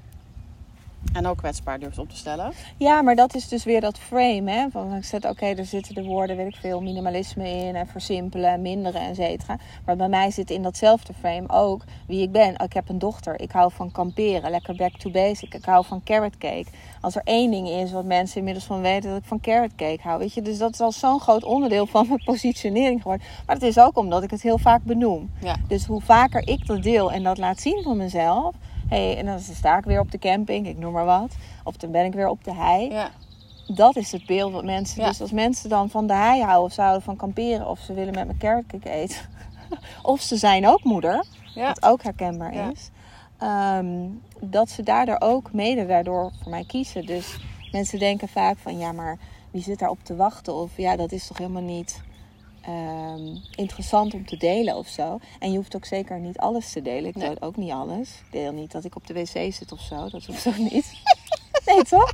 En 1.12 1.27
ook 1.27 1.37
kwetsbaar 1.37 1.79
durft 1.79 1.99
op 1.99 2.09
te 2.09 2.16
stellen. 2.16 2.53
Ja, 2.77 3.03
maar 3.03 3.14
dat 3.14 3.35
is 3.35 3.49
dus 3.49 3.64
weer 3.64 3.81
dat 3.81 3.99
frame. 3.99 4.51
Hè? 4.51 4.66
Van 4.71 4.95
ik 4.95 5.05
zet, 5.05 5.25
oké, 5.25 5.47
er 5.47 5.64
zitten 5.64 5.95
de 5.95 6.05
woorden, 6.05 6.37
weet 6.37 6.47
ik 6.47 6.57
veel, 6.57 6.81
minimalisme 6.83 7.49
in 7.49 7.77
en 7.77 7.87
versimpelen 7.87 8.51
en 8.51 8.62
minderen, 8.62 9.01
et 9.01 9.16
cetera. 9.16 9.59
Maar 9.85 9.97
bij 9.97 10.09
mij 10.09 10.31
zit 10.31 10.51
in 10.51 10.62
datzelfde 10.62 11.12
frame 11.19 11.49
ook 11.49 11.85
wie 12.07 12.23
ik 12.23 12.33
ben. 12.33 12.55
Ik 12.55 12.73
heb 12.73 12.88
een 12.88 12.99
dochter, 12.99 13.40
ik 13.40 13.51
hou 13.51 13.73
van 13.73 13.92
kamperen, 13.92 14.51
lekker 14.51 14.77
back 14.77 14.92
to 14.92 15.11
basic. 15.11 15.55
Ik 15.55 15.64
hou 15.64 15.85
van 15.85 16.03
carrot 16.05 16.38
cake. 16.38 16.66
Als 17.01 17.16
er 17.16 17.23
één 17.25 17.51
ding 17.51 17.69
is 17.69 17.92
wat 17.92 18.05
mensen 18.05 18.38
inmiddels 18.38 18.64
van 18.64 18.81
weten, 18.81 19.11
dat 19.11 19.19
ik 19.19 19.25
van 19.25 19.40
carrot 19.40 19.75
cake 19.77 20.01
hou. 20.03 20.19
Weet 20.19 20.35
je, 20.35 20.42
dus 20.42 20.59
dat 20.59 20.73
is 20.73 20.81
al 20.81 20.92
zo'n 20.92 21.21
groot 21.21 21.45
onderdeel 21.45 21.87
van 21.87 22.07
mijn 22.09 22.25
positionering 22.25 23.03
geworden. 23.03 23.27
Maar 23.47 23.57
het 23.57 23.64
is 23.64 23.79
ook 23.79 23.97
omdat 23.97 24.23
ik 24.23 24.31
het 24.31 24.42
heel 24.42 24.59
vaak 24.59 24.83
benoem. 24.83 25.31
Ja. 25.40 25.57
Dus 25.69 25.87
hoe 25.87 26.01
vaker 26.01 26.49
ik 26.49 26.66
dat 26.66 26.83
deel 26.83 27.12
en 27.12 27.23
dat 27.23 27.38
laat 27.38 27.61
zien 27.61 27.83
van 27.83 27.97
mezelf. 27.97 28.55
Hey, 28.88 29.16
en 29.18 29.27
dan 29.27 29.40
sta 29.40 29.79
ik 29.79 29.85
weer 29.85 30.01
op 30.01 30.11
de 30.11 30.18
camping, 30.18 30.66
ik 30.66 30.79
noem 30.79 30.92
maar 30.92 31.05
wat. 31.05 31.37
Of 31.64 31.77
dan 31.77 31.90
ben 31.90 32.05
ik 32.05 32.12
weer 32.14 32.29
op 32.29 32.44
de 32.44 32.55
hei 32.55 32.90
Ja, 32.90 33.11
dat 33.66 33.96
is 33.96 34.12
het 34.12 34.27
beeld 34.27 34.53
wat 34.53 34.64
mensen. 34.64 35.03
Ja. 35.03 35.09
Dus 35.09 35.20
als 35.20 35.31
mensen 35.33 35.68
dan 35.68 35.90
van 35.90 36.07
de 36.07 36.14
hei 36.14 36.40
houden 36.42 36.64
of 36.64 36.72
ze 36.72 36.81
houden 36.81 37.03
van 37.03 37.16
kamperen 37.16 37.68
of 37.68 37.79
ze 37.79 37.92
willen 37.92 38.14
met 38.14 38.27
mijn 38.27 38.38
carrotcake 38.38 38.90
eten. 38.90 39.16
of 40.03 40.20
ze 40.20 40.37
zijn 40.37 40.66
ook 40.66 40.85
moeder, 40.85 41.25
ja. 41.55 41.66
wat 41.66 41.83
ook 41.85 42.03
herkenbaar 42.03 42.70
is. 42.72 42.90
ehm, 43.38 44.09
dat 44.40 44.70
ze 44.70 44.83
daardoor 44.83 45.16
ook 45.18 45.53
mede 45.53 45.87
daardoor 45.87 46.33
voor 46.42 46.51
mij 46.51 46.64
kiezen. 46.66 47.07
Dus 47.07 47.38
mensen 47.70 47.99
denken 47.99 48.29
vaak 48.29 48.59
van 48.59 48.79
ja, 48.79 48.92
maar 48.92 49.18
wie 49.51 49.62
zit 49.62 49.79
daarop 49.79 49.99
te 50.03 50.16
wachten? 50.16 50.55
Of 50.55 50.70
ja, 50.77 50.96
dat 50.96 51.12
is 51.12 51.27
toch 51.27 51.38
helemaal 51.38 51.62
niet 51.62 52.01
ehm, 52.66 53.37
interessant 53.55 54.14
om 54.14 54.26
te 54.26 54.37
delen 54.37 54.76
of 54.76 54.87
zo. 54.88 55.18
En 55.38 55.50
je 55.50 55.57
hoeft 55.57 55.76
ook 55.76 55.85
zeker 55.85 56.18
niet 56.18 56.38
alles 56.38 56.72
te 56.72 56.83
delen. 56.83 57.05
Ik 57.09 57.16
Nee. 57.16 57.29
deel 57.29 57.40
ook 57.40 57.57
niet 57.57 57.70
alles. 57.72 58.09
Ik 58.11 58.33
deel 58.33 58.52
niet 58.52 58.72
dat 58.72 58.85
ik 58.85 58.96
op 58.96 59.07
de 59.07 59.14
wc 59.14 59.52
zit 59.52 59.72
of 59.72 59.81
zo. 59.81 60.09
Dat 60.09 60.24
hoeft 60.24 60.46
ook 60.46 60.57
niet. 60.59 60.92
nee, 61.66 61.83
toch? 61.83 62.11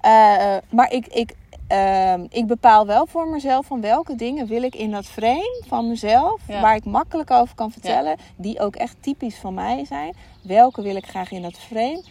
Eh, 0.00 0.56
maar 0.70 0.92
ik, 0.92 1.06
ik, 1.06 1.34
ehm, 1.66 2.26
ik 2.30 2.46
bepaal 2.46 2.86
wel 2.86 3.06
voor 3.06 3.28
mezelf 3.28 3.66
van 3.66 3.80
welke 3.80 4.14
dingen 4.14 4.46
wil 4.46 4.62
ik 4.62 4.74
in 4.74 4.90
dat 4.90 5.06
frame 5.06 5.62
van 5.66 5.88
mezelf, 5.88 6.40
Ja. 6.48 6.60
waar 6.60 6.74
ik 6.76 6.84
makkelijk 6.84 7.30
over 7.30 7.54
kan 7.54 7.70
vertellen, 7.72 8.16
die 8.36 8.60
ook 8.60 8.76
echt 8.76 8.96
typisch 9.00 9.36
van 9.36 9.54
mij 9.54 9.84
zijn. 9.84 10.14
Welke 10.42 10.82
wil 10.82 10.96
ik 10.96 11.06
graag 11.06 11.30
in 11.30 11.42
dat 11.42 11.58
frame? 11.58 12.02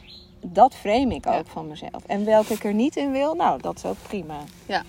Dat 0.41 0.75
frame 0.75 1.15
ik 1.15 1.25
Ja. 1.25 1.37
ook 1.37 1.47
van 1.47 1.67
mezelf. 1.67 2.03
En 2.07 2.25
welke 2.25 2.53
ik 2.53 2.63
er 2.63 2.73
niet 2.73 2.95
in 2.95 3.11
wil, 3.11 3.33
nou, 3.33 3.61
dat 3.61 3.75
is 3.77 3.85
ook 3.85 3.97
prima. 4.07 4.37
Ja, 4.65 4.83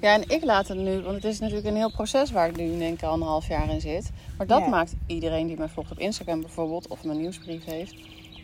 en 0.00 0.28
ik 0.28 0.44
laat 0.44 0.68
het 0.68 0.78
nu, 0.78 1.00
want 1.00 1.14
het 1.14 1.24
is 1.24 1.38
natuurlijk 1.38 1.66
een 1.66 1.76
heel 1.76 1.90
proces 1.90 2.30
waar 2.30 2.48
ik 2.48 2.56
nu 2.56 2.78
denk 2.78 2.94
ik 2.98 3.02
al 3.02 3.14
een 3.14 3.22
half 3.22 3.48
jaar 3.48 3.68
in 3.70 3.80
zit. 3.80 4.10
Maar 4.38 4.46
dat 4.46 4.60
Ja. 4.60 4.68
maakt 4.68 4.94
iedereen 5.06 5.46
die 5.46 5.56
mij 5.56 5.68
volgt 5.68 5.90
op 5.90 5.98
Instagram 5.98 6.40
bijvoorbeeld, 6.40 6.88
of 6.88 7.04
mijn 7.04 7.20
nieuwsbrief 7.20 7.64
heeft, 7.64 7.94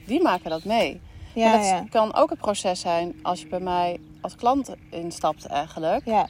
die 0.07 0.23
maken 0.23 0.51
dat 0.51 0.65
mee. 0.65 1.01
Ja, 1.35 1.53
en 1.53 1.59
dat 1.59 1.69
ja. 1.69 1.85
kan 1.91 2.15
ook 2.15 2.31
het 2.31 2.39
proces 2.39 2.81
zijn 2.81 3.15
als 3.23 3.41
je 3.41 3.47
bij 3.47 3.61
mij 3.61 3.99
als 4.21 4.37
klant 4.37 4.75
instapt 4.91 5.47
eigenlijk. 5.47 6.05
Ja, 6.05 6.29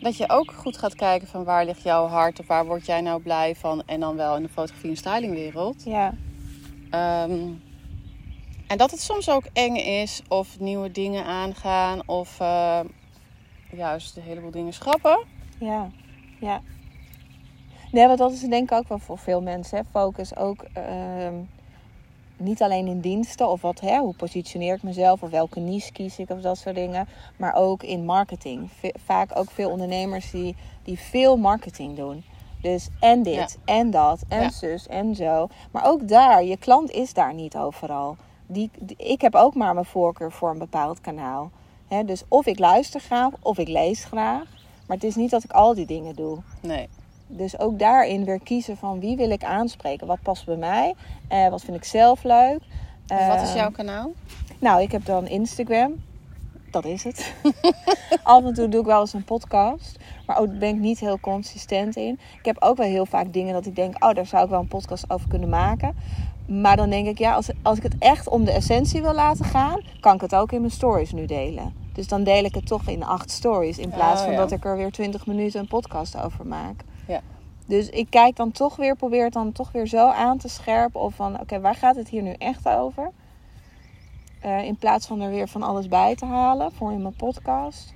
Dat 0.00 0.16
je 0.16 0.24
ook 0.30 0.52
goed 0.52 0.76
gaat 0.76 0.94
kijken 0.94 1.28
van 1.28 1.44
waar 1.44 1.64
ligt 1.64 1.82
jouw 1.82 2.06
hart 2.06 2.40
of 2.40 2.46
waar 2.46 2.66
word 2.66 2.86
jij 2.86 3.00
nou 3.00 3.22
blij 3.22 3.54
van. 3.56 3.82
En 3.86 4.00
dan 4.00 4.16
wel 4.16 4.36
in 4.36 4.42
de 4.42 4.48
fotografie 4.48 4.90
en 4.90 4.96
stylingwereld. 4.96 5.82
ja, 5.84 6.14
Ehm, 6.90 7.38
en 8.66 8.78
dat 8.78 8.90
het 8.90 9.00
soms 9.00 9.30
ook 9.30 9.44
eng 9.52 9.76
is 9.76 10.22
of 10.28 10.60
nieuwe 10.60 10.90
dingen 10.90 11.24
aangaan 11.24 12.00
of 12.08 12.40
eh, 12.40 12.80
juist 13.72 14.16
een 14.16 14.22
heleboel 14.22 14.50
dingen 14.50 14.72
schrappen. 14.72 15.18
ja, 15.58 15.88
ja. 16.40 16.60
Nee, 17.92 18.06
want 18.06 18.18
dat 18.18 18.32
is 18.32 18.40
denk 18.40 18.70
ik 18.70 18.76
ook 18.78 18.88
wel 18.88 18.98
voor 18.98 19.18
veel 19.18 19.42
mensen. 19.42 19.78
Hè. 19.78 19.84
Focus 19.90 20.36
ook 20.36 20.64
ehm, 20.72 21.34
niet 22.36 22.62
alleen 22.62 22.86
in 22.86 23.00
diensten 23.00 23.48
of 23.48 23.60
wat, 23.60 23.80
hè, 23.80 23.98
hoe 23.98 24.14
positioneer 24.14 24.74
ik 24.74 24.82
mezelf 24.82 25.22
of 25.22 25.30
welke 25.30 25.60
niche 25.60 25.92
kies 25.92 26.18
ik 26.18 26.30
of 26.30 26.40
dat 26.40 26.58
soort 26.58 26.74
dingen. 26.74 27.08
Maar 27.36 27.54
ook 27.54 27.82
in 27.82 28.04
marketing. 28.04 28.70
Vaak 29.04 29.30
ook 29.38 29.50
veel 29.50 29.70
ondernemers 29.70 30.30
die, 30.30 30.56
die 30.82 30.98
veel 30.98 31.36
marketing 31.36 31.96
doen. 31.96 32.24
Dus 32.62 32.88
en 33.00 33.22
dit 33.22 33.58
en 33.64 33.90
dat 33.90 34.22
en 34.28 34.40
Ja. 34.42 34.50
zus 34.50 34.86
en 34.86 35.14
zo. 35.14 35.48
Maar 35.70 35.84
ook 35.86 36.08
daar, 36.08 36.44
je 36.44 36.56
klant 36.56 36.90
is 36.90 37.12
daar 37.12 37.34
niet 37.34 37.56
overal. 37.56 38.16
Die, 38.46 38.70
die- 38.78 38.96
ik 38.96 39.20
heb 39.20 39.34
ook 39.34 39.54
maar 39.54 39.74
mijn 39.74 39.86
voorkeur 39.86 40.32
voor 40.32 40.50
een 40.50 40.58
bepaald 40.58 41.00
kanaal. 41.00 41.50
Dus 42.04 42.22
of 42.28 42.46
ik 42.46 42.58
luister 42.58 43.00
graag 43.00 43.30
of 43.40 43.58
ik 43.58 43.68
lees 43.68 44.04
graag. 44.04 44.44
Maar 44.86 44.96
het 44.96 45.04
is 45.04 45.14
niet 45.14 45.30
dat 45.30 45.44
ik 45.44 45.52
al 45.52 45.74
die 45.74 45.86
dingen 45.86 46.14
doe. 46.14 46.38
Nee. 46.60 46.88
Dus 47.26 47.58
ook 47.58 47.78
daarin 47.78 48.24
weer 48.24 48.40
kiezen 48.40 48.76
van 48.76 49.00
wie 49.00 49.16
wil 49.16 49.30
ik 49.30 49.44
aanspreken. 49.44 50.06
Wat 50.06 50.22
past 50.22 50.46
bij 50.46 50.56
mij? 50.56 50.94
Eh, 51.28 51.48
wat 51.48 51.62
vind 51.62 51.76
ik 51.76 51.84
zelf 51.84 52.22
leuk? 52.22 52.58
Dus 53.06 53.26
wat 53.26 53.40
is 53.42 53.48
Eh, 53.48 53.54
jouw 53.54 53.70
kanaal? 53.70 54.10
Nou, 54.58 54.82
ik 54.82 54.92
heb 54.92 55.04
dan 55.04 55.26
Instagram. 55.28 55.94
Dat 56.70 56.84
is 56.84 57.04
het. 57.04 57.32
Af 58.22 58.44
en 58.44 58.54
toe 58.54 58.68
doe 58.68 58.80
ik 58.80 58.86
wel 58.86 59.00
eens 59.00 59.12
een 59.12 59.24
podcast. 59.24 59.98
Maar 60.26 60.38
ook 60.38 60.58
ben 60.58 60.68
ik 60.68 60.80
niet 60.80 60.98
heel 60.98 61.20
consistent 61.20 61.96
in. 61.96 62.18
Ik 62.38 62.44
heb 62.44 62.56
ook 62.62 62.76
wel 62.76 62.86
heel 62.86 63.06
vaak 63.06 63.32
dingen 63.32 63.52
dat 63.52 63.66
ik 63.66 63.76
denk... 63.76 64.04
oh, 64.04 64.14
daar 64.14 64.26
zou 64.26 64.44
ik 64.44 64.50
wel 64.50 64.60
een 64.60 64.68
podcast 64.68 65.10
over 65.10 65.28
kunnen 65.28 65.48
maken. 65.48 65.96
Maar 66.48 66.76
dan 66.76 66.90
denk 66.90 67.06
ik, 67.06 67.18
ja, 67.18 67.34
als, 67.34 67.50
als 67.62 67.76
ik 67.76 67.82
het 67.82 67.94
echt 67.98 68.28
om 68.28 68.44
de 68.44 68.52
essentie 68.52 69.02
wil 69.02 69.14
laten 69.14 69.44
gaan, 69.44 69.80
kan 70.00 70.14
ik 70.14 70.20
het 70.20 70.34
ook 70.34 70.52
in 70.52 70.60
mijn 70.60 70.72
stories 70.72 71.12
nu 71.12 71.26
delen. 71.26 71.74
Dus 71.92 72.08
dan 72.08 72.24
deel 72.24 72.44
ik 72.44 72.54
het 72.54 72.66
toch 72.66 72.86
in 72.88 73.04
acht 73.04 73.30
stories. 73.30 73.78
In 73.78 73.90
plaats 73.90 74.18
Oh, 74.18 74.24
van 74.24 74.32
ja. 74.34 74.38
dat 74.38 74.52
ik 74.52 74.64
er 74.64 74.76
weer 74.76 74.90
twintig 74.92 75.26
minuten 75.26 75.60
een 75.60 75.68
podcast 75.68 76.16
over 76.16 76.46
maak. 76.46 76.84
Ja. 77.06 77.20
Dus 77.66 77.88
ik 77.88 78.06
kijk 78.10 78.36
dan 78.36 78.52
toch 78.52 78.76
weer, 78.76 78.96
probeer 78.96 79.24
het 79.24 79.32
dan 79.32 79.52
toch 79.52 79.72
weer 79.72 79.86
zo 79.86 80.08
aan 80.08 80.38
te 80.38 80.48
scherpen. 80.48 81.00
Of 81.00 81.14
van, 81.14 81.40
oké, 81.40 81.60
waar 81.60 81.74
gaat 81.74 81.96
het 81.96 82.08
hier 82.08 82.22
nu 82.22 82.32
echt 82.32 82.68
over? 82.68 83.10
Eh, 84.40 84.64
in 84.64 84.76
plaats 84.76 85.06
van 85.06 85.20
er 85.20 85.30
weer 85.30 85.48
van 85.48 85.62
alles 85.62 85.88
bij 85.88 86.14
te 86.14 86.24
halen 86.24 86.72
voor 86.72 86.92
in 86.92 87.02
mijn 87.02 87.16
podcast. 87.16 87.94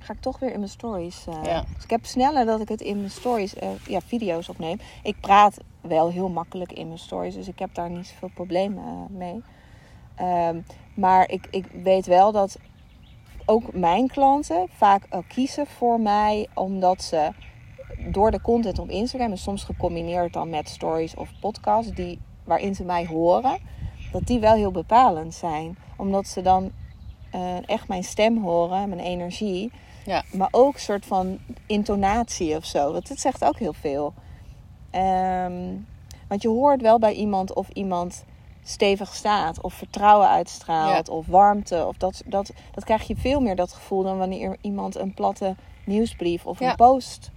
Ga 0.00 0.12
ik 0.12 0.20
toch 0.20 0.38
weer 0.38 0.52
in 0.52 0.58
mijn 0.58 0.70
stories. 0.70 1.24
eh. 1.26 1.34
Ja. 1.44 1.64
Dus 1.74 1.84
ik 1.84 1.90
heb 1.90 2.06
sneller 2.06 2.46
dat 2.46 2.60
ik 2.60 2.68
het 2.68 2.80
in 2.80 2.96
mijn 2.98 3.10
stories, 3.10 3.54
eh, 3.54 3.68
ja, 3.86 4.00
video's 4.00 4.48
opneem. 4.48 4.80
Ik 5.02 5.16
praat 5.20 5.56
wel 5.88 6.10
heel 6.10 6.28
makkelijk 6.28 6.72
in 6.72 6.86
mijn 6.86 6.98
stories. 6.98 7.34
Dus 7.34 7.48
ik 7.48 7.58
heb 7.58 7.74
daar 7.74 7.90
niet 7.90 8.06
zoveel 8.06 8.30
problemen 8.34 8.84
eh, 8.84 9.16
mee. 9.16 9.42
Ehm, 10.14 10.60
maar 10.94 11.30
ik, 11.30 11.46
ik 11.50 11.66
weet 11.82 12.06
wel 12.06 12.32
dat 12.32 12.58
ook 13.44 13.72
mijn 13.72 14.08
klanten 14.08 14.66
vaak 14.76 15.06
ook 15.10 15.28
kiezen 15.28 15.66
voor 15.66 16.00
mij 16.00 16.48
omdat 16.54 17.02
ze 17.02 17.30
door 18.10 18.30
de 18.30 18.40
content 18.40 18.78
op 18.78 18.88
Instagram 18.90 19.30
en 19.30 19.38
soms 19.38 19.64
gecombineerd 19.64 20.32
dan 20.32 20.50
met 20.50 20.68
stories 20.68 21.14
of 21.14 21.30
podcasts 21.40 21.92
die, 21.92 22.18
waarin 22.44 22.74
ze 22.74 22.84
mij 22.84 23.06
horen, 23.06 23.58
dat 24.12 24.26
die 24.26 24.38
wel 24.40 24.54
heel 24.54 24.70
bepalend 24.70 25.34
zijn. 25.34 25.78
Omdat 25.96 26.26
ze 26.26 26.42
dan 26.42 26.70
eh, 27.30 27.68
echt 27.68 27.88
mijn 27.88 28.04
stem 28.04 28.42
horen, 28.42 28.88
mijn 28.88 29.00
energie, 29.00 29.72
Ja. 30.04 30.22
maar 30.32 30.48
ook 30.50 30.74
een 30.74 30.80
soort 30.80 31.06
van 31.06 31.38
intonatie 31.66 32.56
of 32.56 32.64
zo. 32.64 32.92
Want 32.92 33.08
dit 33.08 33.20
zegt 33.20 33.44
ook 33.44 33.58
heel 33.58 33.72
veel. 33.72 34.14
Ehm, 34.90 35.74
want 36.28 36.42
je 36.42 36.48
hoort 36.48 36.80
wel 36.82 36.98
bij 36.98 37.12
iemand 37.12 37.52
of 37.54 37.68
iemand 37.68 38.24
stevig 38.62 39.14
staat 39.14 39.60
of 39.60 39.74
vertrouwen 39.74 40.28
uitstraalt 40.28 41.08
of 41.08 41.26
warmte. 41.26 41.86
Of 41.86 41.96
dat, 41.96 42.22
dat, 42.26 42.52
dat 42.74 42.84
krijg 42.84 43.02
je 43.06 43.16
veel 43.16 43.40
meer 43.40 43.56
dat 43.56 43.72
gevoel 43.72 44.02
dan 44.02 44.18
wanneer 44.18 44.56
iemand 44.60 44.96
een 44.96 45.14
platte 45.14 45.54
nieuwsbrief 45.84 46.46
of 46.46 46.58
Ja. 46.60 46.70
een 46.70 46.76
post. 46.76 47.30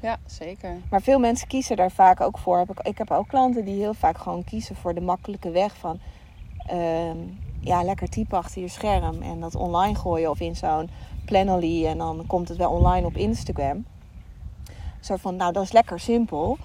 Ja, 0.00 0.16
zeker. 0.26 0.76
Maar 0.90 1.02
veel 1.02 1.18
mensen 1.18 1.48
kiezen 1.48 1.76
daar 1.76 1.90
vaak 1.90 2.20
ook 2.20 2.38
voor. 2.38 2.58
Heb 2.58 2.70
ik, 2.70 2.86
ik 2.86 2.98
heb 2.98 3.10
ook 3.10 3.28
klanten 3.28 3.64
die 3.64 3.78
heel 3.78 3.94
vaak 3.94 4.18
gewoon 4.18 4.44
kiezen 4.44 4.76
voor 4.76 4.94
de 4.94 5.00
makkelijke 5.00 5.50
weg 5.50 5.76
van 5.76 5.98
ehm, 6.66 7.16
ja, 7.60 7.82
lekker 7.82 8.08
typen 8.08 8.38
achter 8.38 8.62
je 8.62 8.68
scherm 8.68 9.22
en 9.22 9.40
dat 9.40 9.54
online 9.54 9.94
gooien 9.94 10.30
of 10.30 10.40
in 10.40 10.56
zo'n 10.56 10.90
Planoly 11.24 11.86
en 11.86 11.98
dan 11.98 12.24
komt 12.26 12.48
het 12.48 12.58
wel 12.58 12.70
online 12.70 13.06
op 13.06 13.16
Instagram. 13.16 13.84
Zo 15.00 15.16
van, 15.16 15.36
nou 15.36 15.52
dat 15.52 15.62
is 15.62 15.72
lekker 15.72 16.00
simpel. 16.00 16.58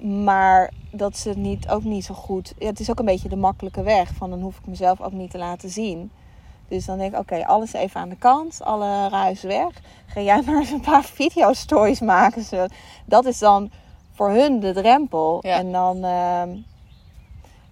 Maar 0.00 0.70
dat 0.90 1.16
ze 1.16 1.28
het 1.28 1.38
niet, 1.38 1.68
ook 1.68 1.84
niet 1.84 2.04
zo 2.04 2.14
goed. 2.14 2.54
Ja, 2.58 2.66
het 2.66 2.80
is 2.80 2.90
ook 2.90 2.98
een 2.98 3.04
beetje 3.04 3.28
de 3.28 3.36
makkelijke 3.36 3.82
weg. 3.82 4.14
Van 4.14 4.30
dan 4.30 4.40
hoef 4.40 4.58
ik 4.58 4.66
mezelf 4.66 5.00
ook 5.00 5.12
niet 5.12 5.30
te 5.30 5.38
laten 5.38 5.70
zien. 5.70 6.10
Dus 6.68 6.84
dan 6.84 6.98
denk 6.98 7.12
ik, 7.12 7.18
oké, 7.18 7.46
alles 7.46 7.72
even 7.72 8.00
aan 8.00 8.08
de 8.08 8.16
kant. 8.16 8.60
Alle 8.62 9.08
ruis 9.08 9.42
weg. 9.42 9.80
Ga 10.06 10.20
jij 10.20 10.42
maar 10.46 10.58
eens 10.58 10.70
een 10.70 10.80
paar 10.80 11.04
video-stories 11.04 12.00
maken. 12.00 12.42
Zo. 12.42 12.66
Dat 13.04 13.24
is 13.24 13.38
dan 13.38 13.70
voor 14.12 14.30
hun 14.30 14.60
de 14.60 14.72
drempel. 14.72 15.38
Ja. 15.46 15.56
En 15.56 15.72
dan... 15.72 16.04
ehm, 16.04 16.56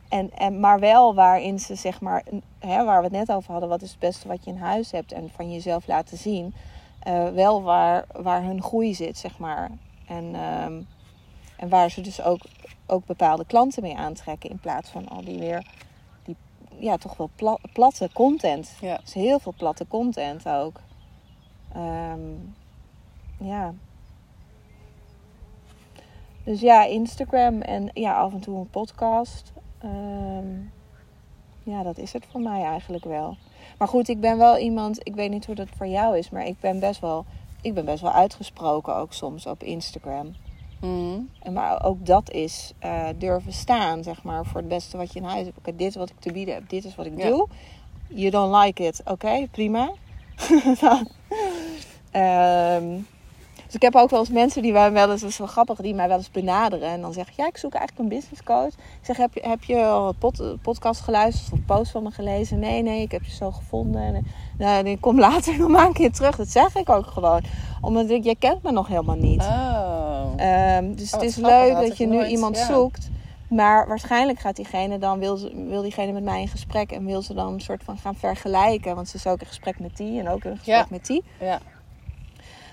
en, 0.08 0.30
en, 0.36 0.60
maar 0.60 0.80
wel 0.80 1.14
waarin 1.14 1.58
ze 1.58 1.74
zeg 1.74 2.00
maar, 2.00 2.24
hè, 2.58 2.84
waar 2.84 2.98
we 2.98 3.04
het 3.04 3.12
net 3.26 3.32
over 3.36 3.50
hadden, 3.52 3.68
wat 3.68 3.82
is 3.82 3.90
het 3.90 3.98
beste 3.98 4.28
wat 4.28 4.44
je 4.44 4.50
in 4.50 4.56
huis 4.56 4.90
hebt 4.90 5.12
en 5.12 5.30
van 5.36 5.52
jezelf 5.52 5.86
laten 5.86 6.16
zien. 6.18 6.54
eh, 7.02 7.28
wel 7.28 7.62
waar, 7.62 8.04
waar 8.12 8.42
hun 8.42 8.62
groei 8.62 8.94
zit, 8.94 9.18
zeg 9.18 9.38
maar. 9.38 9.70
En, 10.06 10.34
ehm, 10.34 10.80
en 11.58 11.68
waar 11.68 11.90
ze 11.90 12.00
dus 12.00 12.22
ook, 12.22 12.40
ook 12.86 13.06
bepaalde 13.06 13.44
klanten 13.44 13.82
mee 13.82 13.96
aantrekken 13.96 14.50
in 14.50 14.58
plaats 14.58 14.90
van 14.90 15.08
al 15.08 15.24
die 15.24 15.38
weer, 15.38 15.66
die 16.24 16.36
ja, 16.78 16.96
toch 16.96 17.16
wel 17.16 17.30
pla- 17.34 17.58
platte 17.72 18.10
content. 18.12 18.76
Ja. 18.80 18.96
Dus 19.04 19.14
heel 19.14 19.38
veel 19.38 19.54
platte 19.56 19.86
content 19.88 20.48
ook. 20.48 20.80
Ehm, 21.72 22.20
ja. 23.38 23.74
Dus 26.44 26.60
ja, 26.60 26.84
Instagram 26.84 27.60
en 27.60 27.90
ja, 27.94 28.14
af 28.16 28.32
en 28.32 28.40
toe 28.40 28.58
een 28.58 28.70
podcast. 28.70 29.52
Ehm, 29.78 30.56
ja, 31.62 31.82
dat 31.82 31.98
is 31.98 32.12
het 32.12 32.26
voor 32.30 32.40
mij 32.40 32.62
eigenlijk 32.62 33.04
wel. 33.04 33.36
Maar 33.78 33.88
goed, 33.88 34.08
ik 34.08 34.20
ben 34.20 34.38
wel 34.38 34.58
iemand, 34.58 35.06
ik 35.06 35.14
weet 35.14 35.30
niet 35.30 35.46
hoe 35.46 35.54
dat 35.54 35.68
voor 35.76 35.86
jou 35.86 36.18
is, 36.18 36.30
maar 36.30 36.46
ik 36.46 36.60
ben 36.60 36.80
best 36.80 37.00
wel, 37.00 37.24
ik 37.60 37.74
ben 37.74 37.84
best 37.84 38.02
wel 38.02 38.12
uitgesproken 38.12 38.96
ook 38.96 39.12
soms 39.12 39.46
op 39.46 39.62
Instagram. 39.62 40.34
Mhm. 40.80 41.18
En 41.42 41.52
maar 41.52 41.84
ook 41.84 42.06
dat 42.06 42.30
is 42.30 42.72
eh, 42.78 43.04
durven 43.18 43.52
staan, 43.52 44.02
zeg 44.02 44.22
maar, 44.22 44.44
voor 44.44 44.60
het 44.60 44.68
beste 44.68 44.96
wat 44.96 45.12
je 45.12 45.18
in 45.18 45.24
huis 45.24 45.44
hebt. 45.44 45.58
Oké, 45.58 45.76
dit 45.76 45.88
is 45.88 45.96
wat 45.96 46.10
ik 46.10 46.16
te 46.18 46.32
bieden 46.32 46.54
heb, 46.54 46.68
dit 46.68 46.84
is 46.84 46.94
wat 46.94 47.06
ik 47.06 47.12
Ja. 47.16 47.28
doe. 47.28 47.48
You 48.08 48.30
don't 48.30 48.54
like 48.64 48.82
it, 48.84 49.00
oké, 49.04 49.46
prima. 49.50 49.90
Ehm, 52.10 52.84
dus 53.66 53.74
ik 53.74 53.82
heb 53.82 53.94
ook 53.96 54.10
wel 54.10 54.18
eens 54.20 54.28
mensen 54.28 54.62
die 54.62 54.72
mij 54.72 54.92
wel 54.92 55.10
eens, 55.10 55.20
dat 55.20 55.30
is 55.30 55.38
wel 55.38 55.46
grappig, 55.46 55.76
die 55.78 55.94
mij 55.94 56.08
wel 56.08 56.16
eens 56.16 56.30
benaderen. 56.30 56.88
En 56.88 57.00
dan 57.00 57.12
zeggen, 57.12 57.34
ja, 57.36 57.46
ik 57.46 57.56
zoek 57.56 57.74
eigenlijk 57.74 58.10
een 58.10 58.16
business 58.18 58.42
coach. 58.42 58.66
Ik 58.74 58.98
zeg, 59.02 59.16
heb 59.16 59.34
je, 59.34 59.40
heb 59.48 59.64
je 59.64 59.84
al 59.84 60.08
een 60.08 60.18
pod- 60.18 60.56
podcast 60.62 61.00
geluisterd 61.00 61.52
of 61.52 61.58
post 61.66 61.90
van 61.90 62.02
me 62.02 62.10
gelezen? 62.10 62.58
Nee, 62.58 62.82
nee, 62.82 63.02
ik 63.02 63.10
heb 63.12 63.22
je 63.24 63.30
zo 63.34 63.50
gevonden. 63.50 64.02
En, 64.02 64.26
nou, 64.58 64.86
ik 64.86 65.00
kom 65.00 65.18
later 65.28 65.58
nog 65.58 65.68
maar 65.68 65.86
een 65.86 65.92
keer 65.92 66.12
terug. 66.12 66.36
Dat 66.36 66.48
zeg 66.48 66.74
ik 66.76 66.88
ook 66.88 67.06
gewoon. 67.06 67.42
Omdat 67.80 68.10
ik, 68.10 68.24
jij 68.24 68.36
kent 68.38 68.62
me 68.62 68.72
nog 68.72 68.86
helemaal 68.88 69.16
niet. 69.16 69.42
Oh. 69.42 70.07
Ehm, 70.38 70.94
dus 70.94 71.12
Oh, 71.14 71.20
het 71.20 71.28
is 71.30 71.36
leuk 71.36 71.74
dat 71.74 71.96
je 71.96 72.06
nu 72.06 72.16
nooit, 72.16 72.30
iemand 72.30 72.56
ja. 72.56 72.66
zoekt. 72.66 73.08
Maar 73.48 73.88
waarschijnlijk 73.88 74.38
gaat 74.38 74.56
diegene 74.56 74.98
dan, 74.98 75.18
wil, 75.18 75.38
wil 75.68 75.82
diegene 75.82 76.12
met 76.12 76.22
mij 76.22 76.40
in 76.40 76.48
gesprek 76.48 76.92
en 76.92 77.04
wil 77.04 77.22
ze 77.22 77.34
dan 77.34 77.52
een 77.52 77.60
soort 77.60 77.84
van 77.84 77.98
gaan 77.98 78.14
vergelijken. 78.14 78.94
Want 78.94 79.08
ze 79.08 79.16
is 79.16 79.26
ook 79.26 79.40
in 79.40 79.46
gesprek 79.46 79.78
met 79.78 79.96
die 79.96 80.20
en 80.20 80.28
ook 80.28 80.44
in 80.44 80.56
gesprek 80.56 80.74
Ja. 80.76 80.86
met 80.90 81.06
die. 81.06 81.24
Ja. 81.40 81.58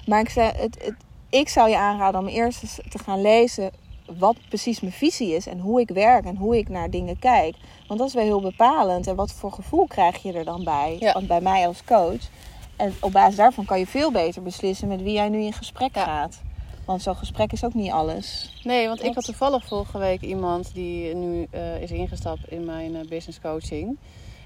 Maar 0.06 0.20
ik, 0.20 0.30
zei, 0.30 0.52
het, 0.58 0.84
het, 0.84 0.94
ik 1.30 1.50
zou 1.50 1.70
je 1.70 1.78
aanraden 1.78 2.20
om 2.22 2.28
eerst 2.28 2.64
eens 2.64 2.80
te 2.90 3.00
gaan 3.00 3.22
lezen 3.22 3.72
wat 4.18 4.36
precies 4.50 4.80
mijn 4.80 4.94
visie 4.94 5.36
is 5.36 5.48
en 5.48 5.60
hoe 5.60 5.80
ik 5.82 5.90
werk 5.90 6.26
en 6.26 6.36
hoe 6.36 6.58
ik 6.58 6.70
naar 6.70 6.90
dingen 6.90 7.20
kijk. 7.20 7.56
Want 7.88 8.00
dat 8.00 8.08
is 8.10 8.14
wel 8.16 8.24
heel 8.24 8.42
bepalend. 8.42 9.08
En 9.08 9.16
wat 9.16 9.32
voor 9.32 9.52
gevoel 9.52 9.88
krijg 9.88 10.22
je 10.22 10.34
er 10.34 10.46
dan 10.46 10.64
bij? 10.64 10.96
Ja. 11.00 11.14
Want 11.14 11.28
bij 11.28 11.42
mij 11.42 11.68
als 11.68 11.84
coach. 11.84 12.22
En 12.76 12.94
op 13.02 13.12
basis 13.12 13.36
daarvan 13.36 13.66
kan 13.66 13.80
je 13.80 13.88
veel 13.88 14.12
beter 14.12 14.42
beslissen 14.42 14.88
met 14.88 15.02
wie 15.02 15.14
jij 15.14 15.30
nu 15.30 15.42
in 15.42 15.54
gesprek 15.54 15.96
Ja. 15.96 16.04
gaat. 16.04 16.42
Want 16.86 17.02
zo'n 17.02 17.16
gesprek 17.16 17.52
is 17.52 17.64
ook 17.64 17.74
niet 17.74 17.92
alles. 17.92 18.54
Nee, 18.64 18.88
want 18.88 19.04
ik 19.04 19.14
had 19.16 19.24
toevallig 19.26 19.66
vorige 19.66 19.98
week 19.98 20.22
iemand 20.22 20.74
die 20.74 21.16
nu 21.16 21.48
eh, 21.52 21.82
is 21.82 21.92
ingestapt 21.92 22.52
in 22.52 22.66
mijn 22.66 22.96
eh, 22.96 23.08
business 23.08 23.40
coaching. 23.42 23.98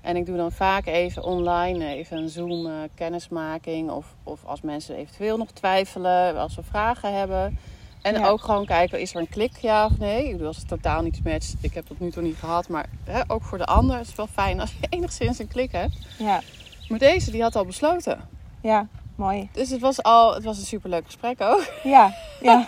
En 0.02 0.16
ik 0.16 0.26
doe 0.26 0.38
dan 0.38 0.52
vaak 0.52 0.86
even 0.86 1.24
online, 1.24 1.86
even 1.96 2.18
een 2.18 2.30
Zoom 2.30 2.66
eh, 2.66 2.74
kennismaking. 2.96 3.90
Of, 3.90 4.06
of 4.24 4.46
als 4.46 4.62
mensen 4.62 4.96
eventueel 4.96 5.38
nog 5.38 5.52
twijfelen, 5.52 6.38
als 6.38 6.54
ze 6.54 6.64
vragen 6.64 7.14
hebben. 7.18 7.58
En 8.02 8.14
Ja. 8.14 8.28
ook 8.28 8.42
gewoon 8.42 8.66
kijken, 8.66 9.00
is 9.02 9.14
er 9.14 9.20
een 9.20 9.30
klik, 9.30 9.58
ja 9.58 9.86
of 9.86 9.98
nee? 9.98 10.26
Ik 10.26 10.32
bedoel, 10.32 10.48
als 10.48 10.58
het 10.58 10.68
totaal 10.68 11.02
niet 11.02 11.24
matcht, 11.24 11.56
ik 11.62 11.74
heb 11.74 11.88
dat 11.88 12.00
nu 12.00 12.12
toe 12.12 12.24
niet 12.24 12.38
gehad. 12.38 12.68
Maar 12.70 12.86
hè, 13.04 13.22
ook 13.28 13.44
voor 13.44 13.58
de 13.58 13.66
ander 13.66 14.00
is 14.00 14.08
het 14.08 14.16
wel 14.16 14.28
fijn 14.28 14.60
als 14.60 14.72
je 14.82 14.88
enigszins 14.98 15.40
een 15.40 15.48
klik 15.48 15.72
hebt. 15.72 15.98
Ja, 16.20 16.42
Maar 16.88 17.00
deze, 17.00 17.32
die 17.32 17.42
had 17.42 17.56
al 17.56 17.66
besloten. 17.66 18.20
ja, 18.62 18.88
mooi. 19.20 19.50
Dus 19.54 19.70
het 19.70 19.82
was 19.82 20.04
al, 20.04 20.34
het 20.34 20.44
was 20.44 20.58
een 20.58 20.66
superleuk 20.66 21.06
gesprek 21.06 21.42
ook. 21.42 21.64
Ja, 21.84 22.14
ja, 22.42 22.68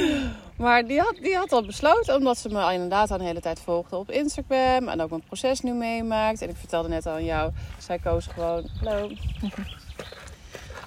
Maar 0.56 0.86
die 0.86 1.00
had, 1.00 1.14
die 1.22 1.36
had 1.36 1.52
al 1.52 1.66
besloten, 1.66 2.16
omdat 2.16 2.38
ze 2.38 2.48
me 2.48 2.72
inderdaad 2.72 3.10
al 3.10 3.18
een 3.18 3.26
hele 3.26 3.40
tijd 3.40 3.60
volgde 3.60 3.96
op 3.96 4.10
Instagram. 4.10 4.88
En 4.88 5.00
ook 5.00 5.10
mijn 5.10 5.22
proces 5.26 5.60
nu 5.60 5.72
meemaakt. 5.72 6.42
En 6.42 6.48
ik 6.48 6.56
vertelde 6.56 6.88
net 6.88 7.06
al 7.06 7.12
aan 7.12 7.24
jou, 7.24 7.52
zij 7.78 7.98
koos 7.98 8.26
gewoon... 8.26 8.64
Hallo. 8.84 9.10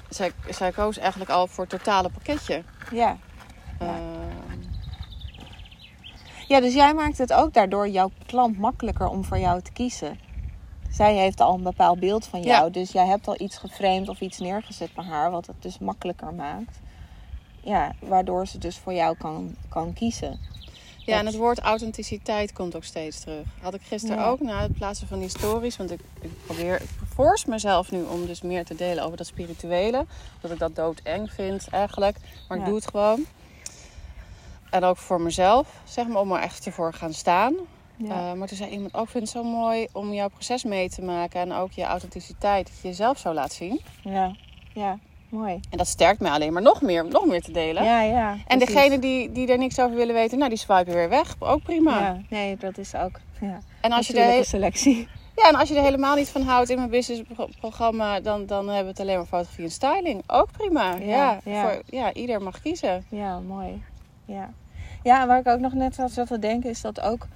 Zij, 0.10 0.32
zij 0.50 0.72
koos 0.72 0.98
eigenlijk 0.98 1.30
al 1.32 1.48
voor 1.48 1.66
het 1.70 1.78
totale 1.80 2.10
pakketje. 2.10 2.64
ja. 2.92 3.18
Ja. 3.80 3.86
Ehm, 3.86 4.60
Ja, 6.48 6.60
dus 6.60 6.74
jij 6.74 6.94
maakt 6.94 7.18
het 7.18 7.34
ook 7.34 7.54
daardoor 7.54 7.88
jouw 7.88 8.12
klant 8.26 8.58
makkelijker 8.58 9.08
om 9.08 9.24
voor 9.24 9.40
jou 9.40 9.62
te 9.62 9.72
kiezen. 9.72 10.20
Zij 10.96 11.16
heeft 11.16 11.42
al 11.42 11.54
een 11.54 11.64
bepaald 11.64 12.00
beeld 12.00 12.26
van 12.26 12.42
jou, 12.42 12.64
Ja. 12.64 12.70
dus 12.70 12.92
jij 12.92 13.06
hebt 13.06 13.28
al 13.28 13.36
iets 13.42 13.58
geframed 13.58 14.10
of 14.10 14.20
iets 14.22 14.38
neergezet 14.38 14.94
bij 14.94 15.04
haar, 15.04 15.32
wat 15.32 15.46
het 15.48 15.56
dus 15.62 15.80
makkelijker 15.80 16.34
maakt. 16.34 16.80
Ja, 17.62 17.92
waardoor 18.00 18.48
ze 18.48 18.58
dus 18.58 18.78
voor 18.78 18.94
jou 18.94 19.18
kan, 19.18 19.56
kan 19.70 19.94
kiezen. 19.94 20.40
ja, 20.98 21.18
en 21.20 21.26
het 21.26 21.36
woord 21.36 21.60
authenticiteit 21.60 22.54
komt 22.54 22.76
ook 22.76 22.84
steeds 22.84 23.20
terug. 23.20 23.46
Had 23.62 23.74
ik 23.74 23.82
gisteren 23.82 24.18
Ja. 24.18 24.26
ook 24.28 24.40
na 24.40 24.62
het 24.62 24.74
plaatsen 24.74 25.08
van 25.08 25.20
die 25.20 25.30
stories. 25.30 25.78
Want 25.78 25.92
ik, 25.92 26.00
ik 26.22 26.30
probeer, 26.46 26.82
ik 26.82 26.90
force 27.14 27.50
mezelf 27.50 27.92
nu 27.92 28.04
om 28.04 28.26
dus 28.26 28.42
meer 28.42 28.66
te 28.66 28.76
delen 28.76 29.04
over 29.04 29.18
dat 29.18 29.28
spirituele. 29.28 30.06
Dat 30.42 30.52
ik 30.52 30.60
dat 30.60 30.76
doodeng 30.76 31.32
vind 31.32 31.68
eigenlijk. 31.70 32.18
Maar 32.48 32.58
ik 32.58 32.66
doe 32.66 32.76
het 32.76 32.88
gewoon. 32.90 33.26
En 34.70 34.84
ook 34.84 34.98
voor 34.98 35.22
mezelf, 35.22 35.68
zeg 35.84 36.08
maar, 36.08 36.22
om 36.22 36.32
er 36.32 36.42
echt 36.42 36.66
ervoor 36.66 36.94
gaan 36.94 37.14
staan. 37.14 37.54
Ja, 37.98 38.30
Eh, 38.30 38.34
maar 38.34 38.48
toen 38.48 38.58
zei 38.58 38.70
iemand 38.72 38.94
ook, 38.94 39.10
vind 39.10 39.24
het 39.24 39.34
zo 39.34 39.44
mooi 39.44 39.88
om 39.92 40.14
jouw 40.14 40.28
proces 40.30 40.64
mee 40.64 40.90
te 40.90 41.02
maken. 41.02 41.40
En 41.42 41.52
ook 41.54 41.72
je 41.72 41.84
authenticiteit, 41.84 42.68
dat 42.68 42.76
je 42.82 42.88
jezelf 42.88 43.18
zo 43.18 43.34
laat 43.34 43.54
zien. 43.54 43.82
ja, 44.04 44.32
ja, 44.74 44.98
mooi. 45.30 45.60
En 45.70 45.78
dat 45.78 45.88
sterkt 45.88 46.20
mij 46.20 46.32
alleen 46.32 46.54
maar 46.54 46.62
nog 46.62 46.82
meer, 46.82 47.06
nog 47.06 47.26
meer 47.26 47.42
te 47.42 47.52
delen. 47.52 47.84
Ja, 47.84 48.02
ja. 48.02 48.32
en 48.48 48.58
precies. 48.58 48.76
degene 48.76 49.00
die, 49.00 49.32
die 49.32 49.48
er 49.52 49.58
niks 49.58 49.80
over 49.80 49.96
willen 49.96 50.14
weten, 50.16 50.38
nou 50.38 50.50
die 50.50 50.60
swipen 50.60 50.94
weer 50.94 51.10
weg. 51.10 51.36
Ook 51.40 51.64
prima. 51.64 52.00
Ja, 52.00 52.22
nee, 52.30 52.58
dat 52.58 52.78
is 52.78 52.96
ook. 52.96 53.20
ja. 53.42 53.60
En 53.82 53.92
als 53.92 54.08
je 54.08 54.22
heel- 54.22 54.44
selectie. 54.44 55.08
Ja, 55.36 55.48
en 55.50 55.56
als 55.56 55.70
je 55.70 55.76
er 55.76 55.84
helemaal 55.84 56.16
niet 56.16 56.30
van 56.30 56.42
houdt 56.42 56.70
in 56.70 56.78
mijn 56.78 56.90
businessprogramma, 56.90 58.20
dan, 58.20 58.46
dan 58.46 58.66
hebben 58.66 58.84
we 58.84 58.90
het 58.90 59.00
alleen 59.00 59.18
maar 59.18 59.26
fotografie 59.26 59.64
en 59.64 59.72
styling. 59.72 60.24
Ook 60.28 60.52
prima. 60.52 60.94
Ja, 60.96 61.06
Ja, 61.06 61.40
ja. 61.44 61.62
Voor, 61.62 61.82
ja 61.86 62.14
ieder 62.14 62.42
mag 62.42 62.62
kiezen. 62.62 63.06
Ja, 63.10 63.40
mooi. 63.40 63.84
Ja. 64.26 64.50
ja, 65.04 65.22
en 65.22 65.28
waar 65.28 65.40
ik 65.40 65.48
ook 65.48 65.60
nog 65.60 65.74
net 65.74 66.00
aan 66.00 66.10
zat 66.10 66.28
te 66.28 66.40
denken 66.40 66.70
is 66.70 66.82
dat 66.82 67.02
ook, 67.02 67.28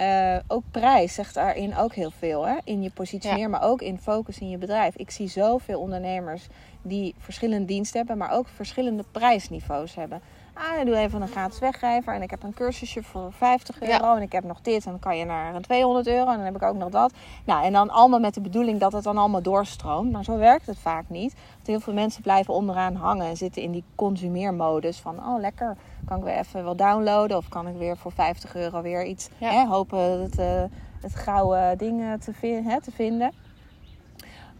eh, 0.00 0.36
ook 0.46 0.62
prijs 0.70 1.14
zegt 1.14 1.34
daarin 1.34 1.76
ook 1.76 1.94
heel 1.94 2.10
veel. 2.10 2.46
Hè? 2.46 2.56
In 2.64 2.82
je 2.82 2.90
positioneer, 2.90 3.50
maar 3.50 3.62
ook 3.62 3.82
in 3.82 3.98
focus 3.98 4.38
in 4.38 4.48
je 4.48 4.58
bedrijf. 4.58 4.96
Ik 4.96 5.10
zie 5.10 5.28
zoveel 5.28 5.80
ondernemers 5.80 6.46
die 6.82 7.14
verschillende 7.18 7.64
diensten 7.64 7.98
hebben, 7.98 8.18
maar 8.18 8.30
ook 8.30 8.48
verschillende 8.48 9.04
prijsniveaus 9.12 9.94
hebben. 9.94 10.20
Ah, 10.62 10.80
ik 10.80 10.86
doe 10.86 10.96
even 10.96 11.22
een 11.22 11.28
gratis 11.28 11.58
weggever 11.58 12.14
en 12.14 12.22
ik 12.22 12.30
heb 12.30 12.42
een 12.42 12.54
cursusje 12.54 13.02
voor 13.02 13.32
50 13.32 13.80
euro 13.80 13.92
Ja. 14.06 14.16
en 14.16 14.22
ik 14.22 14.32
heb 14.32 14.44
nog 14.44 14.60
dit 14.60 14.84
en 14.84 14.90
dan 14.90 15.00
kan 15.00 15.16
je 15.16 15.24
naar 15.24 15.54
een 15.54 15.62
200 15.62 16.06
euro 16.06 16.30
en 16.30 16.36
dan 16.36 16.44
heb 16.44 16.56
ik 16.56 16.62
ook 16.62 16.76
nog 16.76 16.88
dat. 16.90 17.12
Nou, 17.44 17.64
en 17.64 17.72
dan 17.72 17.90
allemaal 17.90 18.18
met 18.20 18.34
de 18.34 18.40
bedoeling 18.40 18.80
dat 18.80 18.92
het 18.92 19.04
dan 19.04 19.18
allemaal 19.18 19.42
doorstroomt. 19.42 20.12
Maar 20.12 20.24
zo 20.24 20.36
werkt 20.38 20.66
het 20.66 20.78
vaak 20.78 21.04
niet. 21.08 21.32
Want 21.54 21.66
heel 21.66 21.80
veel 21.80 21.92
mensen 21.92 22.22
blijven 22.22 22.54
onderaan 22.54 22.94
hangen 22.94 23.26
en 23.26 23.36
zitten 23.36 23.62
in 23.62 23.70
die 23.72 23.84
consumeermodus 23.94 24.98
van, 24.98 25.18
oh 25.18 25.40
lekker, 25.40 25.76
kan 26.04 26.18
ik 26.18 26.24
weer 26.24 26.36
even 26.36 26.64
wel 26.64 26.76
downloaden 26.76 27.36
of 27.36 27.48
kan 27.48 27.68
ik 27.68 27.76
weer 27.76 27.96
voor 27.96 28.12
50 28.12 28.54
euro 28.54 28.82
weer 28.82 29.04
iets 29.04 29.28
Ja. 29.38 29.50
hè, 29.50 29.66
hopen 29.66 29.98
het, 30.22 30.38
eh, 30.38 30.62
het 31.00 31.14
gouden 31.14 31.78
ding 31.78 32.20
te, 32.20 32.46
hè, 32.66 32.80
te 32.80 32.90
vinden. 32.90 33.32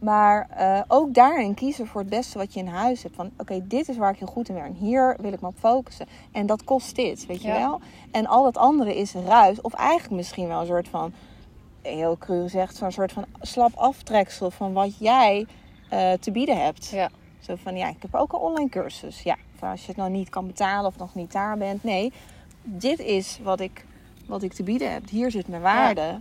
Maar 0.00 0.48
eh, 0.56 0.80
ook 0.88 1.14
daarin 1.14 1.54
kiezen 1.54 1.86
voor 1.86 2.00
het 2.00 2.10
beste 2.10 2.38
wat 2.38 2.54
je 2.54 2.60
in 2.60 2.66
huis 2.66 3.02
hebt. 3.02 3.14
Van 3.14 3.30
oké, 3.36 3.66
dit 3.66 3.88
is 3.88 3.96
waar 3.96 4.12
ik 4.12 4.18
heel 4.18 4.28
goed 4.28 4.48
in 4.48 4.54
ben. 4.54 4.64
En 4.64 4.72
hier 4.74 5.16
wil 5.20 5.32
ik 5.32 5.40
me 5.40 5.46
op 5.46 5.54
focussen. 5.58 6.06
En 6.32 6.46
dat 6.46 6.64
kost 6.64 6.96
dit, 6.96 7.26
weet 7.26 7.42
je 7.42 7.48
Ja. 7.48 7.58
wel. 7.58 7.80
En 8.10 8.26
al 8.26 8.42
dat 8.42 8.56
andere 8.56 8.96
is 8.96 9.12
ruis. 9.12 9.60
Of 9.60 9.72
eigenlijk 9.72 10.10
misschien 10.14 10.48
wel 10.48 10.60
een 10.60 10.66
soort 10.66 10.88
van, 10.88 11.12
heel 11.82 12.16
cru 12.18 12.42
gezegd, 12.42 12.76
zo'n 12.76 12.92
soort 12.92 13.12
van 13.12 13.24
slap 13.40 13.74
aftreksel 13.74 14.50
van 14.50 14.72
wat 14.72 14.98
jij 14.98 15.46
eh, 15.88 16.12
te 16.12 16.30
bieden 16.30 16.62
hebt. 16.64 16.88
Ja. 16.88 17.10
Zo 17.38 17.54
van, 17.62 17.76
ja, 17.76 17.88
ik 17.88 18.02
heb 18.02 18.14
ook 18.14 18.32
een 18.32 18.38
online 18.38 18.68
cursus. 18.68 19.22
Ja, 19.22 19.36
als 19.60 19.80
je 19.80 19.86
het 19.86 19.96
nou 19.96 20.10
niet 20.10 20.28
kan 20.28 20.46
betalen 20.46 20.86
of 20.86 20.98
nog 20.98 21.14
niet 21.14 21.32
daar 21.32 21.56
bent. 21.58 21.84
Nee, 21.84 22.12
dit 22.62 22.98
is 22.98 23.38
wat 23.42 23.60
ik, 23.60 23.84
wat 24.26 24.42
ik 24.42 24.52
te 24.52 24.62
bieden 24.62 24.92
heb. 24.92 25.08
Hier 25.08 25.30
zit 25.30 25.48
mijn 25.48 25.62
waarde. 25.62 26.20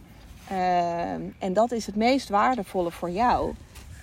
Ehm, 0.50 1.22
en 1.40 1.54
dat 1.54 1.72
is 1.72 1.86
het 1.86 1.96
meest 1.96 2.30
waardevolle 2.30 2.92
voor 2.92 3.10
jou. 3.10 3.54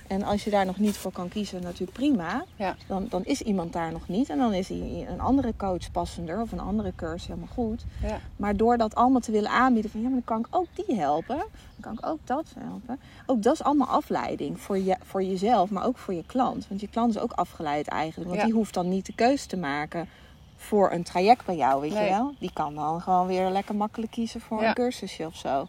En 0.09 0.23
als 0.23 0.45
je 0.45 0.51
daar 0.51 0.67
nog 0.67 0.79
niet 0.79 0.97
voor 0.97 1.13
kan 1.13 1.29
kiezen, 1.29 1.63
natuurlijk 1.63 1.93
prima. 1.93 2.45
Ja. 2.57 2.77
Dan, 2.87 3.07
dan 3.11 3.25
is 3.25 3.43
iemand 3.43 3.73
daar 3.73 3.93
nog 3.93 4.09
niet. 4.09 4.29
En 4.31 4.39
dan 4.39 4.53
is 4.55 4.69
een 4.71 5.21
andere 5.21 5.53
coach 5.57 5.91
passender 5.91 6.41
of 6.41 6.53
een 6.53 6.61
andere 6.61 6.93
cursus 6.97 7.27
helemaal 7.27 7.49
goed. 7.55 7.85
Ja. 8.03 8.21
Maar 8.37 8.57
door 8.57 8.77
dat 8.77 8.95
allemaal 8.95 9.21
te 9.21 9.31
willen 9.33 9.51
aanbieden 9.51 9.91
van 9.91 10.01
ja, 10.01 10.09
maar 10.09 10.23
dan 10.25 10.37
kan 10.37 10.39
ik 10.39 10.47
ook 10.51 10.87
die 10.87 10.97
helpen. 10.97 11.37
Dan 11.37 11.47
kan 11.81 11.93
ik 11.93 12.07
ook 12.07 12.19
dat 12.25 12.47
helpen. 12.59 13.01
Ook 13.27 13.43
dat 13.43 13.53
is 13.55 13.63
allemaal 13.63 13.87
afleiding 13.89 14.61
voor, 14.61 14.79
je, 14.79 14.97
voor 15.03 15.23
jezelf, 15.23 15.71
maar 15.71 15.85
ook 15.87 15.97
voor 15.99 16.15
je 16.15 16.25
klant. 16.27 16.69
Want 16.69 16.81
je 16.81 16.89
klant 16.89 17.15
is 17.15 17.21
ook 17.21 17.33
afgeleid 17.33 17.89
eigenlijk. 17.89 18.29
Want 18.29 18.41
Ja. 18.41 18.47
die 18.47 18.55
hoeft 18.57 18.75
dan 18.75 18.89
niet 18.89 19.07
de 19.07 19.15
keus 19.15 19.47
te 19.47 19.57
maken 19.57 20.09
voor 20.57 20.93
een 20.93 21.03
traject 21.03 21.45
bij 21.47 21.57
jou, 21.57 21.81
weet 21.81 21.93
Nee. 21.93 22.05
je 22.05 22.11
wel. 22.11 22.35
Die 22.39 22.51
kan 22.53 22.75
dan 22.75 23.01
gewoon 23.01 23.27
weer 23.27 23.51
lekker 23.51 23.75
makkelijk 23.75 24.13
kiezen 24.13 24.41
voor 24.41 24.63
een 24.63 24.75
cursusje 24.75 25.27
of 25.27 25.37
zo. 25.37 25.67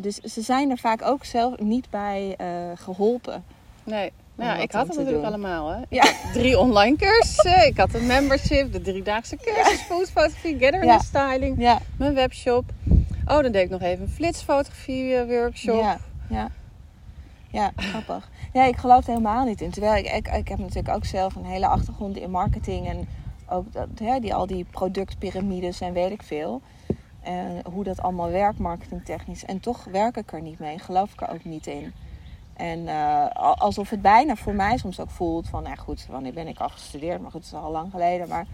Dus 0.00 0.16
ze 0.16 0.40
zijn 0.40 0.70
er 0.70 0.78
vaak 0.78 1.02
ook 1.02 1.24
zelf 1.24 1.58
niet 1.58 1.90
bij 1.90 2.34
eh, 2.38 2.46
geholpen. 2.74 3.44
Nee. 3.84 4.12
Nou, 4.34 4.50
ja, 4.56 4.62
ik 4.62 4.72
had 4.72 4.86
het 4.86 4.96
natuurlijk 4.96 5.22
doen. 5.22 5.32
allemaal. 5.32 5.68
Hè. 5.68 5.78
Ja. 5.88 6.04
Drie 6.32 6.58
online 6.58 6.96
cursussen. 6.96 7.66
Ik 7.66 7.76
had 7.76 7.94
een 7.94 8.06
membership, 8.06 8.72
de 8.72 8.80
driedaagse 8.80 9.36
cursus, 9.36 9.80
foodfotografie, 9.80 10.58
gather 10.58 10.84
Ja. 10.84 10.92
and 10.94 11.02
styling, 11.02 11.60
Ja, 11.60 11.78
mijn 11.98 12.14
webshop. 12.14 12.64
Oh, 13.26 13.40
dan 13.42 13.52
deed 13.52 13.64
ik 13.64 13.70
nog 13.70 13.80
even 13.82 14.02
een 14.04 14.10
flitsfotografie 14.10 15.14
eh, 15.16 15.26
workshop. 15.40 15.80
Ja, 15.80 15.98
ja. 16.28 16.50
Ja, 17.52 17.72
grappig. 17.76 18.30
Nee, 18.52 18.68
ik 18.68 18.76
geloof 18.76 19.02
er 19.06 19.08
helemaal 19.12 19.44
niet 19.44 19.60
in. 19.60 19.70
Terwijl 19.70 20.04
ik, 20.04 20.12
ik, 20.12 20.28
ik 20.28 20.48
heb 20.48 20.58
natuurlijk 20.58 20.94
ook 20.94 21.04
zelf 21.04 21.34
een 21.34 21.44
hele 21.44 21.66
achtergrond 21.66 22.16
in 22.16 22.30
marketing. 22.30 22.88
En 22.88 23.08
ook 23.48 23.72
dat, 23.72 23.86
hè, 24.02 24.18
die, 24.20 24.34
al 24.34 24.46
die 24.46 24.66
productpyramides 24.70 25.80
en 25.80 25.92
weet 25.92 26.10
ik 26.10 26.22
veel. 26.22 26.60
En 27.22 27.60
hoe 27.72 27.84
dat 27.84 28.02
allemaal 28.02 28.30
werkt, 28.30 28.58
marketingtechnisch. 28.58 29.44
En 29.44 29.60
toch 29.60 29.84
werk 29.84 30.16
ik 30.16 30.32
er 30.32 30.42
niet 30.42 30.58
mee. 30.58 30.78
Geloof 30.78 31.12
ik 31.12 31.20
er 31.20 31.30
ook 31.30 31.44
niet 31.44 31.66
in. 31.66 31.92
En 32.56 32.88
eh, 32.88 33.26
al- 33.32 33.56
alsof 33.56 33.90
het 33.90 34.02
bijna 34.02 34.36
voor 34.36 34.54
mij 34.54 34.76
soms 34.76 35.00
ook 35.00 35.10
voelt 35.10 35.48
van... 35.48 35.62
Nou 35.62 35.76
goed, 35.76 36.06
wanneer 36.10 36.32
ben 36.32 36.48
ik 36.48 36.58
al 36.58 36.68
gestudeerd? 36.68 37.20
Maar 37.20 37.30
goed, 37.30 37.44
het 37.44 37.52
is 37.52 37.58
al 37.58 37.70
lang 37.70 37.90
geleden. 37.90 38.28
Maar 38.28 38.46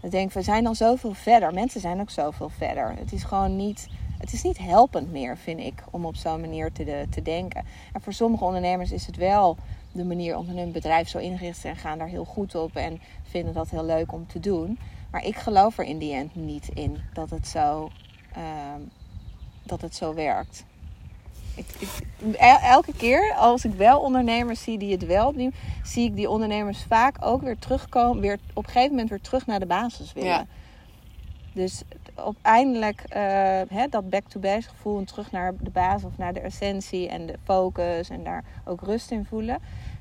ik 0.00 0.10
denk, 0.10 0.32
we 0.32 0.42
zijn 0.42 0.66
al 0.66 0.74
zoveel 0.74 1.14
verder. 1.14 1.54
Mensen 1.54 1.80
zijn 1.80 2.00
ook 2.00 2.10
zoveel 2.10 2.48
verder. 2.48 2.94
Het 2.98 3.12
is 3.12 3.22
gewoon 3.22 3.56
niet... 3.56 3.88
Het 4.18 4.32
is 4.32 4.42
niet 4.42 4.58
helpend 4.58 5.12
meer, 5.12 5.36
vind 5.36 5.60
ik, 5.60 5.82
om 5.90 6.04
op 6.04 6.14
zo'n 6.14 6.40
manier 6.40 6.72
te, 6.72 7.06
te 7.10 7.22
denken. 7.22 7.64
En 7.92 8.00
voor 8.00 8.12
sommige 8.12 8.44
ondernemers 8.44 8.92
is 8.92 9.06
het 9.06 9.16
wel 9.16 9.56
de 9.92 10.04
manier 10.04 10.36
om 10.36 10.48
hun 10.48 10.72
bedrijf 10.72 11.08
zo 11.08 11.18
ingericht 11.18 11.60
te. 11.60 11.74
Gaan 11.74 11.98
daar 11.98 12.08
heel 12.08 12.24
goed 12.24 12.54
op 12.54 12.76
en 12.76 13.00
vinden 13.22 13.54
dat 13.54 13.70
heel 13.70 13.84
leuk 13.84 14.12
om 14.12 14.26
te 14.26 14.40
doen. 14.40 14.78
Maar 15.16 15.24
ik 15.24 15.36
geloof 15.36 15.78
er 15.78 15.84
in 15.84 15.98
die 15.98 16.14
end 16.14 16.34
niet 16.34 16.68
in 16.74 16.98
dat 17.12 17.30
het 17.30 17.46
zo, 17.48 17.90
ehm, 18.32 18.80
dat 19.62 19.80
het 19.80 19.94
zo 19.94 20.14
werkt. 20.14 20.64
Ik, 21.54 21.66
ik, 21.78 21.88
el- 22.36 22.58
elke 22.58 22.92
keer 22.92 23.34
als 23.34 23.64
ik 23.64 23.72
wel 23.74 24.00
ondernemers 24.00 24.62
zie 24.62 24.78
die 24.78 24.92
het 24.92 25.06
wel 25.06 25.32
doen, 25.32 25.54
zie 25.82 26.04
ik 26.04 26.16
die 26.16 26.30
ondernemers 26.30 26.82
vaak 26.82 27.16
ook 27.20 27.42
weer 27.42 27.58
terugkomen, 27.58 28.20
weer 28.22 28.38
op 28.54 28.64
een 28.66 28.70
gegeven 28.72 28.90
moment 28.90 29.08
weer 29.08 29.20
terug 29.20 29.46
naar 29.46 29.60
de 29.60 29.66
basis 29.66 30.12
willen. 30.12 30.28
Ja. 30.30 30.46
Dus 31.52 31.82
uiteindelijk 32.14 33.00
eh, 33.00 33.20
hè, 33.68 33.86
dat 33.90 34.10
back-to-base 34.10 34.68
gevoel 34.68 34.98
en 34.98 35.04
terug 35.04 35.30
naar 35.30 35.54
de 35.60 35.70
basis 35.70 36.04
of 36.04 36.16
naar 36.18 36.32
de 36.32 36.40
essentie 36.40 37.08
en 37.08 37.26
de 37.26 37.38
focus 37.44 38.08
en 38.08 38.24
daar 38.24 38.44
ook 38.64 38.80
rust 38.80 39.10
in 39.10 39.24
voelen. 39.24 39.58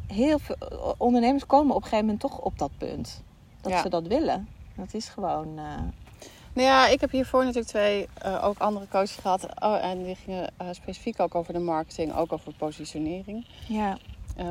Heel 0.07 0.39
veel 0.39 0.55
ondernemers 0.97 1.45
komen 1.45 1.69
op 1.75 1.81
een 1.81 1.87
gegeven 1.89 2.05
moment 2.05 2.19
toch 2.23 2.39
op 2.39 2.57
dat 2.57 2.71
punt. 2.77 3.23
Dat 3.61 3.71
Ja. 3.71 3.81
ze 3.81 3.89
dat 3.89 4.07
willen. 4.07 4.47
Dat 4.75 4.93
is 4.93 5.07
gewoon. 5.09 5.57
eh, 5.57 5.63
Nou 6.53 6.67
ja, 6.67 6.87
ik 6.87 7.01
heb 7.01 7.11
hiervoor 7.11 7.39
natuurlijk 7.41 7.67
twee 7.67 8.07
eh, 8.21 8.43
ook 8.45 8.57
andere 8.57 8.87
coaches 8.87 9.15
gehad. 9.15 9.47
Oh, 9.59 9.83
en 9.85 10.03
die 10.03 10.15
gingen 10.15 10.51
eh, 10.57 10.67
specifiek 10.71 11.19
ook 11.19 11.35
over 11.35 11.53
de 11.53 11.59
marketing, 11.59 12.15
ook 12.15 12.33
over 12.33 12.53
positionering. 12.53 13.45
ja, 13.67 13.97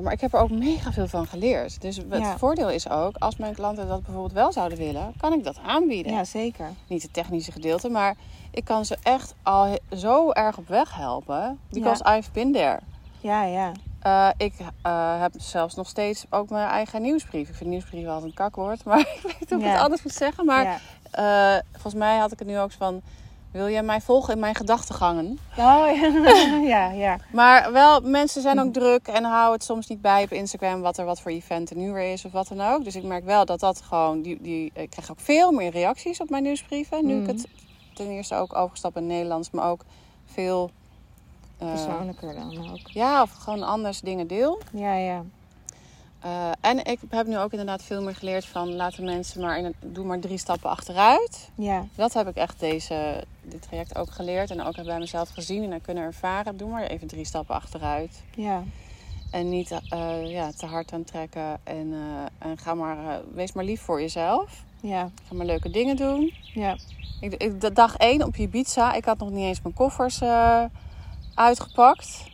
maar 0.03 0.13
ik 0.13 0.21
heb 0.21 0.33
er 0.35 0.41
ook 0.41 0.51
mega 0.51 0.93
veel 0.93 1.07
van 1.07 1.27
geleerd. 1.27 1.81
Dus 1.81 1.97
het 1.97 2.07
Ja. 2.11 2.39
voordeel 2.39 2.71
is 2.71 2.89
ook, 2.89 3.17
als 3.17 3.37
mijn 3.37 3.55
klanten 3.55 3.89
dat 3.89 4.03
bijvoorbeeld 4.03 4.33
wel 4.33 4.53
zouden 4.53 4.79
willen, 4.79 5.13
kan 5.17 5.33
ik 5.33 5.45
dat 5.45 5.59
aanbieden. 5.67 6.13
ja, 6.13 6.25
zeker. 6.25 6.71
Niet 6.87 7.03
het 7.03 7.13
technische 7.13 7.53
gedeelte, 7.53 7.89
maar 7.89 8.17
ik 8.51 8.65
kan 8.65 8.85
ze 8.85 8.97
echt 9.03 9.35
al 9.43 9.79
zo 9.97 10.31
erg 10.31 10.59
op 10.59 10.69
weg 10.69 10.95
helpen. 10.95 11.59
Because 11.71 12.17
I've 12.17 12.31
been 12.33 12.53
there. 12.53 12.81
Ja, 13.21 13.45
ja. 13.45 13.73
Eh, 14.05 14.29
ik 14.37 14.53
eh, 14.83 15.21
heb 15.21 15.33
zelfs 15.37 15.75
nog 15.75 15.89
steeds 15.89 16.25
ook 16.31 16.51
mijn 16.51 16.69
eigen 16.69 17.03
nieuwsbrief. 17.03 17.49
Ik 17.49 17.55
vind 17.55 17.71
nieuwsbrief 17.71 18.05
wel 18.05 18.23
een 18.23 18.35
kakwoord, 18.35 18.85
maar 18.87 18.99
ik 19.01 19.21
weet 19.23 19.41
niet 19.41 19.51
hoe 19.51 19.59
ik 19.59 19.65
Ja. 19.65 19.71
het 19.73 19.81
anders 19.81 20.03
moet 20.03 20.13
zeggen. 20.13 20.45
Maar 20.45 20.65
ja. 20.65 20.79
eh, 21.57 21.63
volgens 21.73 21.95
mij 21.95 22.17
had 22.19 22.33
ik 22.33 22.39
het 22.39 22.49
nu 22.49 22.59
ook 22.59 22.73
van... 22.73 23.03
Wil 23.51 23.69
jij 23.69 23.83
mij 23.83 24.01
volgen 24.01 24.35
in 24.35 24.41
mijn 24.41 24.55
gedachtegangen? 24.55 25.39
Oh, 25.59 25.87
ja. 25.95 26.07
ja, 26.75 26.91
ja. 26.91 27.19
Maar 27.33 27.73
wel, 27.73 28.01
mensen 28.01 28.43
zijn 28.43 28.61
ook 28.61 28.73
druk 28.73 29.09
en 29.09 29.25
houden 29.25 29.53
het 29.53 29.65
soms 29.65 29.87
niet 29.87 30.01
bij 30.01 30.23
op 30.23 30.31
Instagram... 30.33 30.81
wat 30.81 30.99
er 30.99 31.05
wat 31.05 31.21
voor 31.21 31.31
event 31.31 31.71
er 31.71 31.77
nu 31.77 31.93
weer 31.93 32.13
is 32.13 32.25
of 32.25 32.33
wat 32.33 32.49
dan 32.49 32.61
ook. 32.61 32.85
Dus 32.85 32.97
ik 32.97 33.03
merk 33.03 33.25
wel 33.25 33.45
dat 33.45 33.61
dat 33.61 33.81
gewoon... 33.83 34.23
Die, 34.23 34.39
die, 34.43 34.71
ik 34.75 34.91
krijg 34.91 35.11
ook 35.11 35.21
veel 35.21 35.53
meer 35.53 35.71
reacties 35.71 36.21
op 36.21 36.31
mijn 36.31 36.43
nieuwsbrieven. 36.43 37.07
Nu 37.07 37.15
ik 37.17 37.21
Mhm. 37.23 37.31
het 37.31 37.47
ten 37.95 38.07
eerste 38.11 38.35
ook 38.35 38.55
overgestapt 38.57 38.97
in 38.97 39.03
het 39.03 39.13
Nederlands... 39.13 39.51
maar 39.51 39.71
ook 39.71 39.85
veel... 40.25 40.71
eh, 41.65 41.71
Persoonlijker 41.85 42.35
dan 42.35 42.71
ook. 42.71 42.89
ja, 42.89 43.23
of 43.23 43.31
gewoon 43.33 43.63
anders 43.63 44.01
dingen 44.01 44.27
deel. 44.27 44.61
Ja, 44.73 44.95
ja. 44.95 45.23
Eh, 46.21 46.51
en 46.61 46.85
ik 46.85 46.99
heb 47.09 47.27
nu 47.27 47.39
ook 47.39 47.51
inderdaad 47.51 47.83
veel 47.83 48.03
meer 48.03 48.15
geleerd 48.15 48.45
van 48.45 48.75
laten 48.75 49.05
mensen 49.05 49.41
maar 49.41 49.59
in 49.59 49.75
doe 49.81 50.05
maar 50.05 50.19
drie 50.21 50.39
stappen 50.39 50.71
achteruit. 50.71 51.51
Ja, 51.55 51.87
Dat 51.95 52.13
heb 52.13 52.29
ik 52.29 52.37
echt 52.37 52.61
deze, 52.61 53.25
dit 53.43 53.63
traject 53.63 53.99
ook 53.99 54.11
geleerd 54.11 54.51
en 54.51 54.63
ook 54.63 54.85
bij 54.85 54.99
mezelf 54.99 55.29
gezien 55.29 55.73
en 55.73 55.81
kunnen 55.81 56.05
ervaren. 56.05 56.57
Doe 56.57 56.69
maar 56.71 56.83
even 56.83 57.07
drie 57.09 57.25
stappen 57.25 57.55
achteruit. 57.55 58.23
ja. 58.35 58.63
En 59.31 59.49
niet 59.49 59.71
eh, 59.89 60.31
ja, 60.31 60.51
te 60.57 60.67
hard 60.67 60.93
aantrekken. 60.93 61.61
En, 61.65 61.93
eh, 61.93 62.49
en 62.49 62.59
ga 62.59 62.75
maar, 62.75 63.21
wees 63.35 63.53
maar 63.53 63.65
lief 63.65 63.81
voor 63.81 64.01
jezelf. 64.01 64.63
Ja, 64.81 65.11
Ga 65.29 65.35
maar 65.35 65.47
leuke 65.47 65.71
dingen 65.71 65.97
doen. 65.97 66.35
ja. 66.55 66.77
Ik, 67.21 67.75
dag 67.75 67.97
één 67.97 68.23
op 68.23 68.37
Ibiza, 68.37 68.93
ik 68.93 69.05
had 69.05 69.19
nog 69.19 69.31
niet 69.31 69.45
eens 69.45 69.63
mijn 69.63 69.75
koffers 69.75 70.19
uitgepakt. 71.35 72.33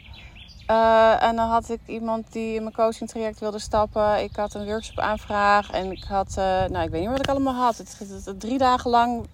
Eh, 0.66 1.22
en 1.22 1.36
dan 1.36 1.48
had 1.48 1.68
ik 1.70 1.80
iemand 1.86 2.32
die 2.32 2.54
in 2.54 2.62
mijn 2.62 2.74
coaching 2.74 3.10
traject 3.10 3.38
wilde 3.40 3.58
stappen. 3.58 4.22
Ik 4.22 4.36
had 4.36 4.54
een 4.54 4.64
workshop 4.66 4.98
aanvraag 4.98 5.70
en 5.70 5.90
ik 5.90 6.04
had, 6.04 6.28
eh, 6.28 6.44
nou 6.64 6.84
ik 6.84 6.90
weet 6.90 7.00
niet 7.00 7.10
wat 7.10 7.18
ik 7.18 7.28
allemaal 7.28 7.54
had. 7.54 7.76
Het, 7.76 7.98
het- 7.98 8.24
het- 8.24 8.40
drie 8.40 8.58
dagen 8.58 8.90
lang. 8.90 9.24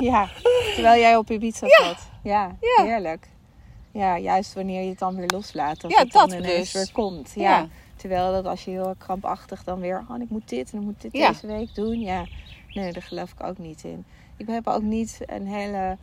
Ja, 0.00 0.28
terwijl 0.74 1.00
jij 1.00 1.16
op 1.16 1.30
Ibiza 1.30 1.66
zat. 1.68 1.98
Ja, 2.22 2.56
Ja. 2.60 2.84
heerlijk. 2.84 3.28
Ja, 3.92 4.18
juist 4.18 4.54
wanneer 4.54 4.82
je 4.82 4.88
het 4.88 4.98
dan 4.98 5.16
weer 5.16 5.28
loslaat. 5.28 5.80
Dat 5.80 5.90
Ja, 5.90 5.98
het 5.98 6.12
dan 6.12 6.28
dat 6.28 6.38
ineens 6.38 6.72
dus. 6.72 6.82
weer 6.84 6.92
komt. 6.92 7.32
Ja. 7.34 7.42
Ja. 7.58 7.66
Terwijl 7.96 8.32
dat 8.32 8.46
als 8.46 8.64
je 8.64 8.70
heel 8.70 8.94
krampachtig 8.98 9.64
dan 9.64 9.80
weer... 9.80 10.04
Oh, 10.10 10.20
ik 10.20 10.30
moet 10.30 10.48
dit 10.48 10.72
en 10.72 10.78
ik 10.78 10.84
moet 10.84 11.00
dit 11.02 11.12
deze 11.12 11.46
week 11.46 11.74
doen. 11.74 12.00
Ja, 12.00 12.24
nee, 12.74 12.92
daar 12.92 13.02
geloof 13.02 13.32
ik 13.32 13.42
ook 13.46 13.58
niet 13.58 13.84
in. 13.84 14.04
Ik 14.36 14.46
heb 14.46 14.66
ook 14.66 14.82
niet 14.82 15.18
een 15.26 15.46
hele 15.46 15.96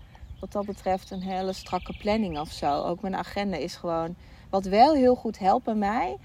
wat 0.44 0.52
dat 0.52 0.66
betreft 0.66 1.12
een 1.12 1.22
hele 1.22 1.54
strakke 1.54 1.94
planning 1.98 2.40
of 2.40 2.52
zo. 2.52 2.84
Ook 2.84 3.02
mijn 3.02 3.16
agenda 3.16 3.58
is 3.58 3.76
gewoon. 3.76 4.16
Wat 4.50 4.66
wel 4.66 4.94
heel 4.94 5.16
goed 5.16 5.40
helpt 5.40 5.64
bij 5.64 5.76
mij 5.76 6.18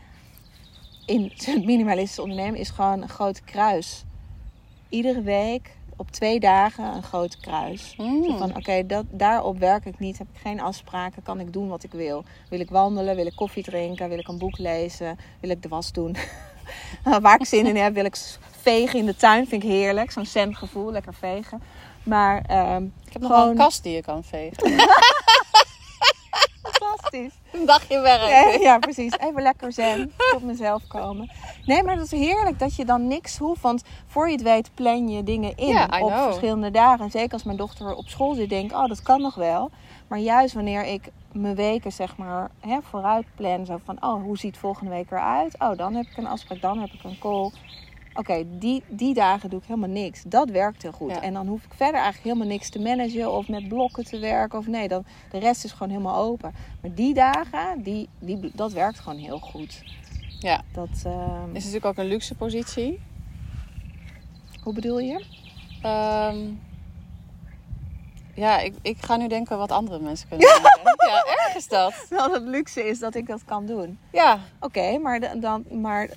in 1.05 1.33
het 1.45 1.65
minimalistische 1.65 2.23
ondernemen 2.23 2.61
is 2.61 2.71
gewoon 2.71 3.03
een 3.03 3.09
groot 3.09 3.45
kruis. 3.45 4.05
Iedere 4.89 5.23
week 5.23 5.77
op 5.97 6.11
twee 6.11 6.41
dagen 6.41 6.85
een 6.85 7.03
groot 7.03 7.37
kruis. 7.41 7.95
Mm. 7.97 8.25
Zo 8.25 8.37
van, 8.37 8.57
oké, 8.57 8.87
dat 8.87 9.05
daarop 9.11 9.59
werk 9.59 9.85
ik 9.85 9.99
niet. 9.99 10.19
Heb 10.19 10.27
ik 10.33 10.41
geen 10.41 10.61
afspraken. 10.61 11.23
Kan 11.23 11.41
ik 11.41 11.53
doen 11.53 11.69
wat 11.69 11.83
ik 11.83 11.93
wil. 11.93 12.25
Wil 12.49 12.61
ik 12.61 12.71
wandelen? 12.71 13.17
Wil 13.17 13.27
ik 13.27 13.37
koffie 13.37 13.63
drinken? 13.63 14.09
Wil 14.09 14.19
ik 14.19 14.29
een 14.29 14.39
boek 14.39 14.59
lezen? 14.59 15.19
Wil 15.41 15.51
ik 15.51 15.63
de 15.63 15.69
was 15.69 15.93
doen? 15.93 16.17
Waar 17.23 17.41
ik 17.41 17.47
zin 17.47 17.67
in 17.67 17.77
heb, 17.77 17.95
wil 17.95 18.05
ik 18.05 18.17
vegen 18.51 18.99
in 18.99 19.07
de 19.07 19.17
tuin. 19.17 19.47
Vind 19.47 19.63
ik 19.63 19.69
heerlijk. 19.69 20.11
Zo'n 20.11 20.27
zen 20.27 20.57
gevoel. 20.57 20.91
Lekker 20.91 21.15
vegen. 21.15 21.63
Maar 22.09 22.43
ehm 22.47 22.85
Ik 23.07 23.13
heb 23.13 23.23
nog 23.23 23.31
wel 23.31 23.51
een 23.51 23.57
kast 23.57 23.83
die 23.83 23.95
je 23.95 24.03
kan 24.03 24.25
vegen. 24.25 24.73
fantastisch. 26.63 27.33
Een 27.53 27.67
dagje 27.67 28.01
werk. 28.01 28.29
Ja, 28.29 28.61
ja, 28.61 28.79
precies. 28.79 29.19
Even 29.19 29.43
lekker 29.43 29.73
zen. 29.73 30.13
Tot 30.17 30.43
mezelf 30.43 30.87
komen. 30.87 31.31
Nee, 31.65 31.83
maar 31.83 31.97
dat 31.97 32.05
is 32.05 32.11
heerlijk 32.11 32.59
dat 32.59 32.77
je 32.77 32.85
dan 32.85 33.07
niks 33.07 33.39
hoeft. 33.39 33.61
Want 33.61 33.83
voor 34.07 34.27
je 34.27 34.33
het 34.33 34.43
weet 34.43 34.71
plan 34.75 35.09
je 35.09 35.23
dingen 35.23 35.57
in 35.57 36.03
op 36.03 36.13
verschillende 36.13 36.71
dagen. 36.71 37.05
En 37.05 37.11
zeker 37.11 37.33
als 37.33 37.45
mijn 37.45 37.57
dochter 37.57 37.95
op 37.95 38.09
school 38.09 38.35
zit, 38.35 38.49
denk 38.49 38.71
ik, 38.71 38.77
oh, 38.77 38.87
dat 38.87 39.03
kan 39.03 39.21
nog 39.21 39.35
wel. 39.35 39.71
Maar 40.09 40.19
juist 40.19 40.55
wanneer 40.55 40.85
ik 40.85 41.11
mijn 41.33 41.55
weken 41.55 41.93
zeg 41.93 42.17
maar 42.17 42.51
hè, 42.61 42.79
vooruit 42.83 43.27
plan. 43.37 43.67
Zo 43.67 43.81
van, 43.85 43.97
oh, 44.01 44.23
hoe 44.23 44.39
ziet 44.39 44.57
volgende 44.57 44.91
week 44.91 45.11
eruit? 45.11 45.55
Oh, 45.59 45.77
dan 45.77 45.95
heb 45.95 46.07
ik 46.07 46.17
een 46.17 46.27
afspraak, 46.27 46.61
dan 46.61 46.79
heb 46.81 46.91
ik 46.93 47.05
een 47.05 47.19
call. 47.19 47.51
Oké, 48.19 48.45
die, 48.49 48.83
die 48.89 49.15
dagen 49.15 49.51
doe 49.51 49.59
ik 49.61 49.67
helemaal 49.67 49.89
niks. 49.89 50.23
Dat 50.27 50.51
werkt 50.51 50.83
heel 50.83 50.93
goed. 50.93 51.11
Ja. 51.11 51.23
En 51.23 51.33
dan 51.33 51.47
hoef 51.47 51.65
ik 51.65 51.75
verder 51.75 52.01
eigenlijk 52.01 52.25
helemaal 52.25 52.47
niks 52.47 52.69
te 52.69 52.79
managen 52.79 53.33
of 53.33 53.49
met 53.49 53.69
blokken 53.69 54.05
te 54.05 54.19
werken. 54.19 54.59
Of 54.59 54.67
nee, 54.67 54.89
dan, 54.89 55.05
de 55.31 55.39
rest 55.39 55.65
is 55.65 55.73
gewoon 55.73 55.89
helemaal 55.89 56.17
open. 56.17 56.55
Maar 56.81 56.95
die 56.95 57.15
dagen, 57.15 57.83
die, 57.83 58.09
die, 58.19 58.51
dat 58.55 58.73
werkt 58.73 58.99
gewoon 58.99 59.19
heel 59.19 59.39
goed. 59.39 59.83
Ja. 60.39 60.63
Dat, 60.73 60.89
ehm, 61.05 61.49
Is 61.53 61.65
natuurlijk 61.65 61.85
ook 61.85 61.97
een 61.97 62.09
luxe 62.09 62.35
positie. 62.35 63.01
Hoe 64.63 64.75
bedoel 64.75 64.99
je? 64.99 65.25
Ehm, 65.83 66.39
ja, 68.35 68.59
ik, 68.59 68.75
ik 68.83 68.97
ga 69.01 69.17
nu 69.17 69.29
denken 69.29 69.59
wat 69.59 69.71
andere 69.73 69.99
mensen 69.99 70.29
kunnen 70.29 70.49
denken. 70.49 70.97
Ja, 71.09 71.25
erg 71.45 71.57
is 71.57 71.69
dat. 71.69 72.07
Dat 72.09 72.33
het 72.39 72.43
luxe 72.43 72.89
is 72.89 72.99
dat 72.99 73.15
ik 73.15 73.27
dat 73.27 73.45
kan 73.45 73.67
doen. 73.67 73.99
Ja, 74.13 74.39
Oké, 74.61 74.99
maar, 74.99 75.41
dan, 75.41 75.65
maar 75.71 76.09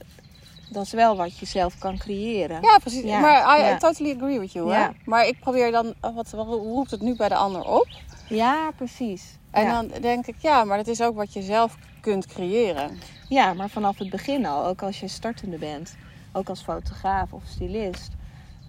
dat 0.71 0.85
is 0.85 0.91
wel 0.91 1.15
wat 1.15 1.37
je 1.37 1.45
zelf 1.45 1.77
kan 1.77 1.97
creëren. 1.97 2.61
ja 2.61 2.77
precies. 2.77 3.03
Ja, 3.03 3.19
Maar 3.19 3.73
I, 3.73 3.77
totally 3.77 4.15
agree 4.15 4.39
with 4.39 4.51
you. 4.51 4.73
Hè? 4.73 4.87
Maar 5.05 5.27
ik 5.27 5.39
probeer 5.39 5.71
dan, 5.71 5.93
wat, 5.99 6.29
wat 6.29 6.47
roept 6.47 6.91
het 6.91 7.01
nu 7.01 7.15
bij 7.15 7.29
de 7.29 7.35
ander 7.35 7.65
op? 7.65 7.87
Ja, 8.27 8.71
precies. 8.75 9.37
En 9.51 9.63
ja. 9.63 9.71
dan 9.81 10.01
denk 10.01 10.27
ik, 10.27 10.35
ja, 10.37 10.63
maar 10.63 10.77
dat 10.77 10.87
is 10.87 11.01
ook 11.01 11.15
wat 11.15 11.33
je 11.33 11.41
zelf 11.41 11.77
kunt 12.01 12.25
creëren. 12.25 12.99
ja, 13.29 13.53
maar 13.53 13.69
vanaf 13.69 13.97
het 13.97 14.09
begin 14.09 14.45
al, 14.45 14.65
ook 14.65 14.81
als 14.81 14.99
je 14.99 15.07
startende 15.07 15.57
bent, 15.57 15.95
ook 16.31 16.49
als 16.49 16.61
fotograaf 16.61 17.33
of 17.33 17.43
stylist, 17.45 18.11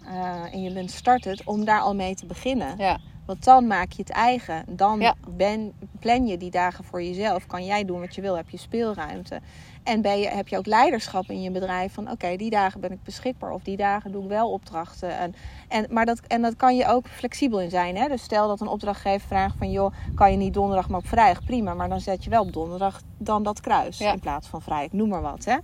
eh, 0.07 0.55
en 0.55 0.62
je 0.62 0.72
bent 0.72 0.90
startend, 0.90 1.44
om 1.44 1.64
daar 1.64 1.80
al 1.80 1.94
mee 1.94 2.14
te 2.14 2.26
beginnen. 2.26 2.74
Ja, 2.78 2.98
Want 3.26 3.44
dan 3.44 3.66
maak 3.66 3.92
je 3.92 4.02
het 4.02 4.10
eigen. 4.10 4.64
Dan 4.68 5.00
Ja. 5.00 5.14
ben, 5.28 5.72
plan 5.98 6.26
je 6.26 6.36
die 6.36 6.50
dagen 6.50 6.84
voor 6.84 7.02
jezelf. 7.02 7.46
Kan 7.46 7.64
jij 7.64 7.84
doen 7.84 8.00
wat 8.00 8.14
je 8.14 8.20
wil, 8.20 8.36
heb 8.36 8.50
je 8.50 8.56
speelruimte. 8.56 9.40
En 9.82 10.00
ben 10.02 10.18
je, 10.18 10.28
heb 10.28 10.48
je 10.48 10.58
ook 10.58 10.66
leiderschap 10.66 11.30
in 11.30 11.42
je 11.42 11.50
bedrijf 11.50 11.92
van 11.92 12.10
oké, 12.10 12.36
die 12.36 12.50
dagen 12.50 12.80
ben 12.80 12.92
ik 12.92 13.02
beschikbaar. 13.02 13.50
Of 13.50 13.62
die 13.62 13.76
dagen 13.76 14.12
doe 14.12 14.22
ik 14.22 14.28
wel 14.28 14.50
opdrachten. 14.50 15.18
En, 15.18 15.34
en, 15.68 15.86
maar 15.90 16.06
dat, 16.06 16.20
en 16.26 16.42
dat 16.42 16.56
kan 16.56 16.76
je 16.76 16.86
ook 16.86 17.06
flexibel 17.08 17.60
in 17.60 17.70
zijn. 17.70 17.96
Hè? 17.96 18.08
Dus 18.08 18.22
stel 18.22 18.48
dat 18.48 18.60
een 18.60 18.68
opdrachtgever 18.68 19.28
vraagt 19.28 19.54
van 19.58 19.70
joh, 19.70 19.92
kan 20.14 20.30
je 20.30 20.36
niet 20.36 20.54
donderdag 20.54 20.88
maar 20.88 20.98
op 20.98 21.06
vrijdag? 21.08 21.44
Prima, 21.44 21.74
maar 21.74 21.88
dan 21.88 22.00
zet 22.00 22.24
je 22.24 22.30
wel 22.30 22.42
op 22.42 22.52
donderdag 22.52 23.00
dan 23.18 23.42
dat 23.42 23.60
kruis. 23.60 23.98
Ja. 23.98 24.12
In 24.12 24.20
plaats 24.20 24.48
van 24.48 24.62
vrijdag, 24.62 24.92
noem 24.92 25.08
maar 25.08 25.22
wat. 25.22 25.44
Hè? 25.44 25.56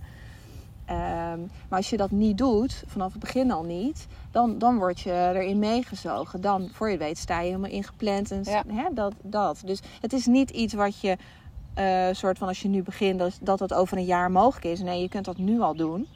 Ehm, 0.89 1.39
maar 1.39 1.77
als 1.77 1.89
je 1.89 1.97
dat 1.97 2.11
niet 2.11 2.37
doet, 2.37 2.83
vanaf 2.87 3.11
het 3.11 3.19
begin 3.21 3.51
al 3.51 3.63
niet, 3.63 4.07
dan, 4.31 4.57
dan 4.57 4.77
word 4.77 4.99
je 4.99 5.11
erin 5.33 5.59
meegezogen. 5.59 6.41
Dan, 6.41 6.69
voor 6.73 6.87
je 6.87 6.93
het 6.93 7.03
weet, 7.03 7.17
sta 7.17 7.39
je 7.39 7.45
helemaal 7.45 7.69
ingepland. 7.69 8.31
En, 8.31 8.43
Ja. 8.43 8.63
hè, 8.67 8.83
dat, 8.93 9.13
dat. 9.21 9.61
Dus 9.65 9.79
het 10.01 10.13
is 10.13 10.25
niet 10.25 10.49
iets 10.49 10.73
wat 10.73 10.99
je, 10.99 11.17
eh, 11.73 12.07
soort 12.11 12.37
van 12.37 12.47
als 12.47 12.61
je 12.61 12.67
nu 12.67 12.83
begint, 12.83 13.19
dat, 13.39 13.57
dat 13.57 13.73
over 13.73 13.97
een 13.97 14.05
jaar 14.05 14.31
mogelijk 14.31 14.65
is. 14.65 14.79
Nee, 14.81 15.01
je 15.01 15.09
kunt 15.09 15.25
dat 15.25 15.37
nu 15.37 15.59
al 15.61 15.75
doen. 15.75 16.07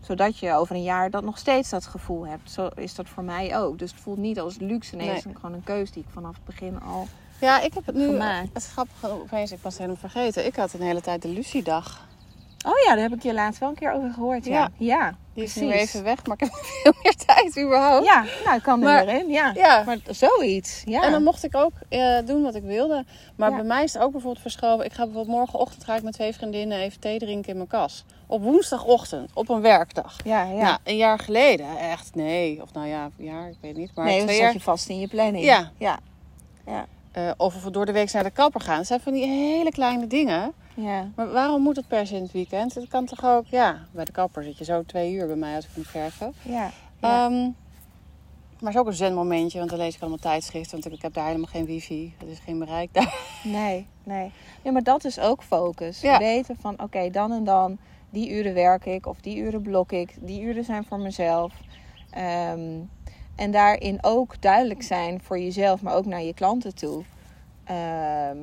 Zodat 0.00 0.38
je 0.38 0.52
over 0.52 0.74
een 0.76 0.82
jaar 0.82 1.10
dat 1.10 1.22
nog 1.24 1.38
steeds 1.38 1.70
dat 1.70 1.86
gevoel 1.86 2.26
hebt. 2.26 2.50
Zo 2.50 2.68
is 2.74 2.94
dat 2.94 3.08
voor 3.08 3.22
mij 3.24 3.58
ook. 3.58 3.78
Dus 3.78 3.90
het 3.90 4.00
voelt 4.00 4.18
niet 4.18 4.40
als 4.40 4.58
luxe. 4.58 4.96
Nee, 4.96 5.06
Nee. 5.06 5.14
het 5.16 5.26
is 5.26 5.32
gewoon 5.34 5.52
een 5.54 5.64
keuze 5.64 5.92
die 5.92 6.02
ik 6.02 6.08
vanaf 6.12 6.34
het 6.34 6.44
begin 6.44 6.80
al... 6.80 7.06
ja 7.40 7.60
ik 7.60 7.74
heb 7.74 7.86
het 7.86 7.94
nu... 7.94 8.06
Gemaakt. 8.06 8.48
Het 8.52 8.62
is 8.62 8.68
grappig, 8.72 9.10
opeens, 9.10 9.52
ik 9.52 9.58
was 9.62 9.72
het 9.72 9.82
helemaal 9.82 10.10
vergeten. 10.10 10.46
Ik 10.46 10.56
had 10.56 10.72
een 10.72 10.80
hele 10.82 11.00
tijd 11.00 11.22
de 11.22 11.28
Lucie-dag. 11.28 12.10
Oh 12.64 12.72
ja, 12.86 12.94
daar 12.94 13.02
heb 13.02 13.12
ik 13.12 13.22
je 13.22 13.32
laatst 13.34 13.60
wel 13.60 13.68
een 13.68 13.74
keer 13.74 13.92
over 13.92 14.10
gehoord. 14.12 14.44
Ja, 14.44 14.52
Ja. 14.52 14.68
ja, 14.76 15.14
Die 15.34 15.44
is 15.44 15.52
precies. 15.52 15.70
nu 15.74 15.76
even 15.78 16.02
weg, 16.04 16.26
maar 16.26 16.36
ik 16.40 16.44
heb 16.50 16.54
veel 16.82 16.92
meer 17.02 17.14
tijd 17.16 17.58
überhaupt. 17.58 18.04
Ja, 18.06 18.24
nou, 18.44 18.56
ik 18.56 18.62
kan 18.62 18.82
er 18.82 19.06
weer 19.06 19.14
in. 19.20 19.28
Ja. 19.28 19.50
Ja. 19.54 19.82
Maar 19.86 19.98
zoiets. 20.10 20.82
Ja. 20.84 21.02
En 21.02 21.10
dan 21.10 21.22
mocht 21.22 21.44
ik 21.44 21.56
ook 21.56 21.72
eh, 21.88 22.18
doen 22.24 22.42
wat 22.42 22.54
ik 22.54 22.62
wilde. 22.62 23.04
Maar 23.36 23.50
Ja. 23.50 23.56
bij 23.56 23.64
mij 23.64 23.82
is 23.84 23.92
het 23.92 24.02
ook 24.02 24.10
bijvoorbeeld 24.12 24.42
verschoven. 24.42 24.84
Ik 24.84 24.92
ga 24.92 25.04
bijvoorbeeld 25.04 25.36
morgenochtend 25.36 25.84
ga 25.84 25.96
ik 25.96 26.02
met 26.02 26.12
twee 26.12 26.32
vriendinnen 26.32 26.78
even 26.78 27.00
thee 27.00 27.18
drinken 27.18 27.50
in 27.50 27.56
mijn 27.56 27.68
kas. 27.68 28.04
Op 28.26 28.42
woensdagochtend, 28.42 29.30
op 29.34 29.48
een 29.48 29.60
werkdag. 29.60 30.16
ja, 30.24 30.42
ja. 30.44 30.56
Ja. 30.58 30.78
een 30.84 30.96
jaar 30.96 31.18
geleden 31.18 31.78
echt 31.78 32.14
nee. 32.14 32.62
Of 32.62 32.72
nou 32.72 32.86
ja, 32.86 33.04
een 33.18 33.24
jaar, 33.24 33.48
ik 33.48 33.56
weet 33.60 33.76
niet. 33.76 33.90
Maar 33.94 34.04
nee, 34.04 34.16
dan 34.16 34.24
twee 34.26 34.36
zat 34.36 34.44
jaar. 34.46 34.54
je 34.54 34.60
vast 34.60 34.88
in 34.88 35.00
je 35.00 35.08
planning. 35.08 35.44
Ja. 35.44 35.70
Ja. 35.78 35.98
eh, 37.12 37.30
of 37.36 37.62
we 37.64 37.70
door 37.70 37.86
de 37.86 37.92
week 37.92 38.12
naar 38.12 38.24
de 38.24 38.30
kapper 38.30 38.60
gaan. 38.60 38.76
Dat 38.76 38.86
zijn 38.86 39.00
van 39.00 39.12
die 39.12 39.26
hele 39.26 39.70
kleine 39.70 40.06
dingen. 40.06 40.52
Ja. 40.74 41.08
Maar 41.16 41.32
waarom 41.32 41.62
moet 41.62 41.76
het 41.76 41.88
per 41.88 42.06
se 42.06 42.16
in 42.16 42.22
het 42.22 42.32
weekend? 42.32 42.74
Het 42.74 42.88
kan 42.88 43.04
toch 43.06 43.24
ook, 43.24 43.46
ja, 43.46 43.86
bij 43.90 44.04
de 44.04 44.12
kapper 44.12 44.44
zit 44.44 44.58
je 44.58 44.64
zo 44.64 44.82
twee 44.82 45.12
uur 45.12 45.26
bij 45.26 45.36
mij 45.36 45.54
als 45.54 45.64
ik 45.64 45.76
moet 45.76 45.88
verven. 45.88 46.34
Ja. 46.42 46.70
Ja. 47.00 47.26
Ehm, 47.26 47.50
maar 48.62 48.70
het 48.72 48.74
is 48.74 48.80
ook 48.80 48.86
een 48.86 49.06
zenmomentje, 49.06 49.58
want 49.58 49.70
dan 49.70 49.78
lees 49.78 49.94
ik 49.94 50.00
allemaal 50.00 50.18
tijdschriften. 50.18 50.80
Want 50.80 50.94
ik 50.94 51.02
heb 51.02 51.14
daar 51.14 51.26
helemaal 51.26 51.48
geen 51.48 51.64
wifi. 51.64 52.14
Het 52.18 52.28
is 52.28 52.38
geen 52.38 52.58
bereik 52.58 52.94
daar. 52.94 53.14
nee, 53.44 53.86
nee. 54.04 54.32
Ja, 54.62 54.72
maar 54.72 54.82
dat 54.82 55.04
is 55.04 55.18
ook 55.18 55.42
focus. 55.42 56.00
Ja. 56.00 56.18
Weten 56.18 56.56
van, 56.60 56.82
oké, 56.82 57.10
dan 57.10 57.32
en 57.32 57.44
dan, 57.44 57.78
die 58.10 58.30
uren 58.30 58.54
werk 58.54 58.86
ik 58.86 59.06
of 59.06 59.20
die 59.20 59.36
uren 59.36 59.62
blok 59.62 59.92
ik. 59.92 60.14
Die 60.20 60.42
uren 60.42 60.64
zijn 60.64 60.84
voor 60.84 60.98
mezelf. 61.00 61.52
Ehm, 62.10 62.78
en 63.36 63.50
daarin 63.50 63.98
ook 64.00 64.40
duidelijk 64.40 64.82
zijn 64.82 65.20
voor 65.22 65.38
jezelf, 65.38 65.82
maar 65.82 65.94
ook 65.94 66.06
naar 66.06 66.22
je 66.22 66.34
klanten 66.34 66.74
toe. 66.74 67.02
Ehm, 67.64 68.38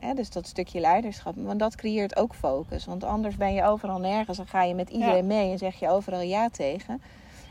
hè, 0.00 0.14
dus 0.14 0.30
dat 0.30 0.46
stukje 0.46 0.80
leiderschap. 0.80 1.34
Want 1.36 1.58
dat 1.58 1.74
creëert 1.76 2.16
ook 2.16 2.34
focus. 2.34 2.84
Want 2.84 3.04
anders 3.04 3.36
ben 3.36 3.52
je 3.54 3.64
overal 3.64 3.98
nergens 3.98 4.38
en 4.38 4.46
ga 4.46 4.62
je 4.62 4.74
met 4.74 4.90
iedereen 4.90 5.16
Ja. 5.16 5.22
mee 5.22 5.50
en 5.52 5.58
zeg 5.58 5.78
je 5.78 5.88
overal 5.88 6.20
ja 6.20 6.48
tegen. 6.48 7.02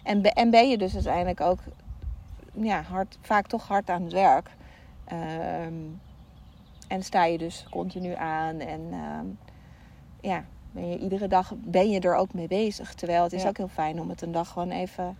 En, 0.03 0.21
be- 0.21 0.33
en 0.33 0.49
ben 0.49 0.69
je 0.69 0.77
dus 0.77 0.93
uiteindelijk 0.93 1.41
ook 1.41 1.59
ja, 2.53 2.81
hard, 2.81 3.17
vaak 3.21 3.47
toch 3.47 3.67
hard 3.67 3.89
aan 3.89 4.03
het 4.03 4.11
werk. 4.13 4.49
Ehm, 5.05 5.73
en 6.87 7.03
sta 7.03 7.25
je 7.25 7.37
dus 7.37 7.65
continu 7.69 8.13
aan 8.15 8.59
en 8.59 8.81
ehm, 8.91 9.25
ja, 10.21 10.45
ben 10.71 10.89
je 10.89 10.97
iedere 10.99 11.27
dag 11.27 11.53
ben 11.57 11.89
je 11.89 11.99
er 11.99 12.15
ook 12.15 12.33
mee 12.33 12.47
bezig. 12.47 12.93
Terwijl 12.93 13.23
het 13.23 13.33
is 13.33 13.41
Ja. 13.41 13.47
ook 13.47 13.57
heel 13.57 13.67
fijn 13.67 14.01
om 14.01 14.09
het 14.09 14.21
een 14.21 14.31
dag 14.31 14.49
gewoon 14.49 14.71
even 14.71 15.17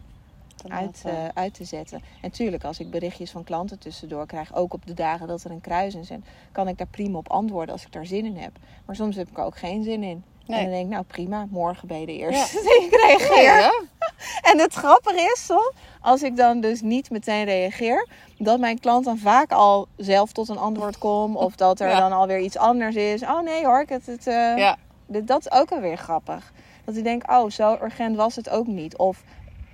uit, 0.68 1.01
dat, 1.03 1.12
eh, 1.14 1.26
eh, 1.26 1.30
uit 1.34 1.53
te 1.53 1.64
zetten. 1.64 2.03
En 2.22 2.32
tuurlijk, 2.32 2.64
als 2.64 2.80
ik 2.80 2.89
berichtjes 2.89 3.32
van 3.32 3.43
klanten 3.43 3.80
tussendoor 3.80 4.26
krijg, 4.26 4.55
ook 4.55 4.74
op 4.74 4.86
de 4.86 4.93
dagen 4.93 5.28
dat 5.28 5.43
er 5.43 5.51
een 5.51 5.62
kruis 5.62 5.95
in 5.95 6.05
zit, 6.05 6.20
kan 6.51 6.68
ik 6.68 6.78
daar 6.78 6.88
prima 6.88 7.18
op 7.18 7.30
antwoorden 7.32 7.74
als 7.74 7.86
ik 7.86 7.91
daar 7.91 8.05
zin 8.05 8.26
in 8.26 8.38
heb. 8.38 8.51
Maar 8.86 8.95
soms 8.95 9.16
heb 9.16 9.30
ik 9.30 9.38
er 9.38 9.43
ook 9.43 9.57
geen 9.57 9.84
zin 9.84 10.03
in. 10.03 10.24
Nee. 10.45 10.57
En 10.57 10.64
dan 10.64 10.74
denk 10.74 10.86
ik, 10.86 10.91
nou 10.91 11.03
prima, 11.03 11.45
morgen 11.49 11.88
ben 11.88 11.99
je 11.99 12.05
de 12.05 12.18
eerste 12.18 12.57
Ja. 12.57 12.64
die 12.78 12.86
ik 12.86 12.91
reageer. 13.05 13.88
En 14.51 14.60
het 14.60 14.74
grappige 14.74 15.32
is, 15.34 15.45
Sol, 15.45 15.72
als 16.01 16.24
ik 16.24 16.36
dan 16.38 16.62
dus 16.62 16.82
niet 16.82 17.10
meteen 17.10 17.43
reageer, 17.45 18.07
dat 18.38 18.60
mijn 18.60 18.80
klant 18.80 19.05
dan 19.05 19.18
vaak 19.18 19.51
al 19.51 19.88
zelf 19.97 20.32
tot 20.32 20.49
een 20.49 20.57
antwoord 20.57 20.97
komt. 20.97 21.36
Of 21.36 21.55
dat 21.55 21.80
er 21.80 21.89
Ja. 21.95 21.99
dan 21.99 22.12
alweer 22.12 22.39
iets 22.39 22.57
anders 22.57 22.95
is. 22.95 23.22
Oh 23.24 23.41
nee 23.41 23.66
hoor, 23.66 23.82
ik 23.82 23.89
het, 23.89 24.05
het, 24.05 24.28
eh, 24.28 24.57
ja. 24.57 24.78
dit- 25.05 25.28
dat 25.28 25.39
is 25.39 25.51
ook 25.51 25.72
alweer 25.72 25.97
grappig. 25.97 26.51
Dat 26.86 26.95
ik 26.95 27.03
denk, 27.03 27.32
oh 27.32 27.49
zo 27.49 27.78
urgent 27.82 28.16
was 28.16 28.36
het 28.36 28.49
ook 28.49 28.68
niet. 28.68 28.97
Of 28.97 29.24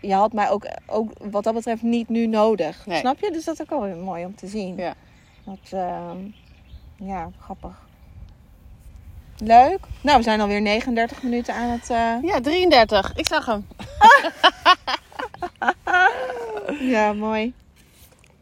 je 0.08 0.14
had 0.14 0.34
mij 0.34 0.50
ook, 0.50 0.66
ook 0.88 1.12
wat 1.32 1.44
dat 1.44 1.54
betreft 1.54 1.82
niet 1.82 2.10
nu 2.10 2.28
nodig. 2.28 2.86
Nee. 2.86 3.00
Snap 3.00 3.20
je? 3.20 3.32
Dus 3.32 3.44
dat 3.46 3.54
is 3.54 3.62
ook 3.62 3.70
wel 3.70 3.82
weer 3.82 3.96
mooi 3.96 4.26
om 4.26 4.36
te 4.36 4.48
zien. 4.48 4.76
Ja. 4.78 4.94
Dat, 5.46 5.58
ehm, 5.72 6.18
ja, 6.96 7.30
grappig. 7.42 7.84
Leuk. 9.38 9.80
Nou, 10.02 10.18
we 10.18 10.24
zijn 10.24 10.42
alweer 10.42 10.62
39 10.62 11.24
minuten 11.24 11.54
aan 11.54 11.70
het... 11.70 11.90
eh, 11.90 12.14
ja, 12.22 12.42
33. 12.42 13.14
Ik 13.16 13.28
zag 13.28 13.46
hem. 13.46 13.68
Ja, 16.80 17.14
mooi. 17.14 17.54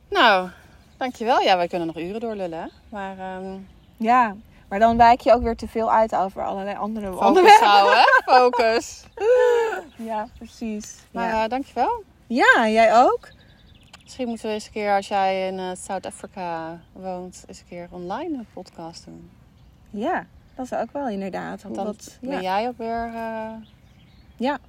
Nou, 0.09 0.49
dankjewel. 0.97 1.39
Ja, 1.41 1.57
wij 1.57 1.68
kunnen 1.68 1.88
nog 1.88 1.97
uren 1.97 2.20
doorlullen. 2.20 2.59
hè. 2.59 2.68
Maar 2.89 3.18
ehm 3.20 3.57
Ja, 3.97 4.36
maar 4.70 4.80
dan 4.80 4.97
wijk 4.97 5.22
je 5.22 5.34
ook 5.34 5.41
weer 5.43 5.55
te 5.55 5.68
veel 5.68 5.91
uit 5.91 6.16
over 6.16 6.43
allerlei 6.45 6.78
andere 6.78 7.05
focus 7.11 7.28
onderwerpen. 7.28 7.68
houden, 7.68 7.93
hè? 7.97 8.34
Focus. 8.34 9.03
Ja, 10.12 10.28
precies. 10.38 10.96
Maar 11.12 11.28
Ja. 11.28 11.44
eh, 11.44 11.50
dankjewel. 11.50 12.04
ja, 12.28 12.70
jij 12.70 12.96
ook? 13.04 13.30
Misschien 14.04 14.28
moeten 14.28 14.48
we 14.48 14.54
eens 14.54 14.66
een 14.66 14.72
keer, 14.72 14.96
als 14.96 15.08
jij 15.08 15.48
in 15.48 15.54
uh, 15.58 15.72
Zuid-Afrika 15.76 16.80
woont, 16.92 17.44
eens 17.48 17.60
een 17.60 17.66
keer 17.70 17.88
online 17.92 18.38
een 18.38 18.48
podcast 18.54 19.06
doen. 19.06 19.30
Ja, 19.90 20.26
dat 20.56 20.66
is 20.66 20.74
ook 20.74 20.92
wel 20.92 21.08
inderdaad. 21.10 21.62
Want 21.64 21.76
dan 21.76 21.86
dat, 21.86 22.18
ben 22.22 22.42
jij 22.42 22.68
ook 22.68 22.78
weer... 22.78 23.08
Uh... 23.14 23.52
Ja, 24.36 24.60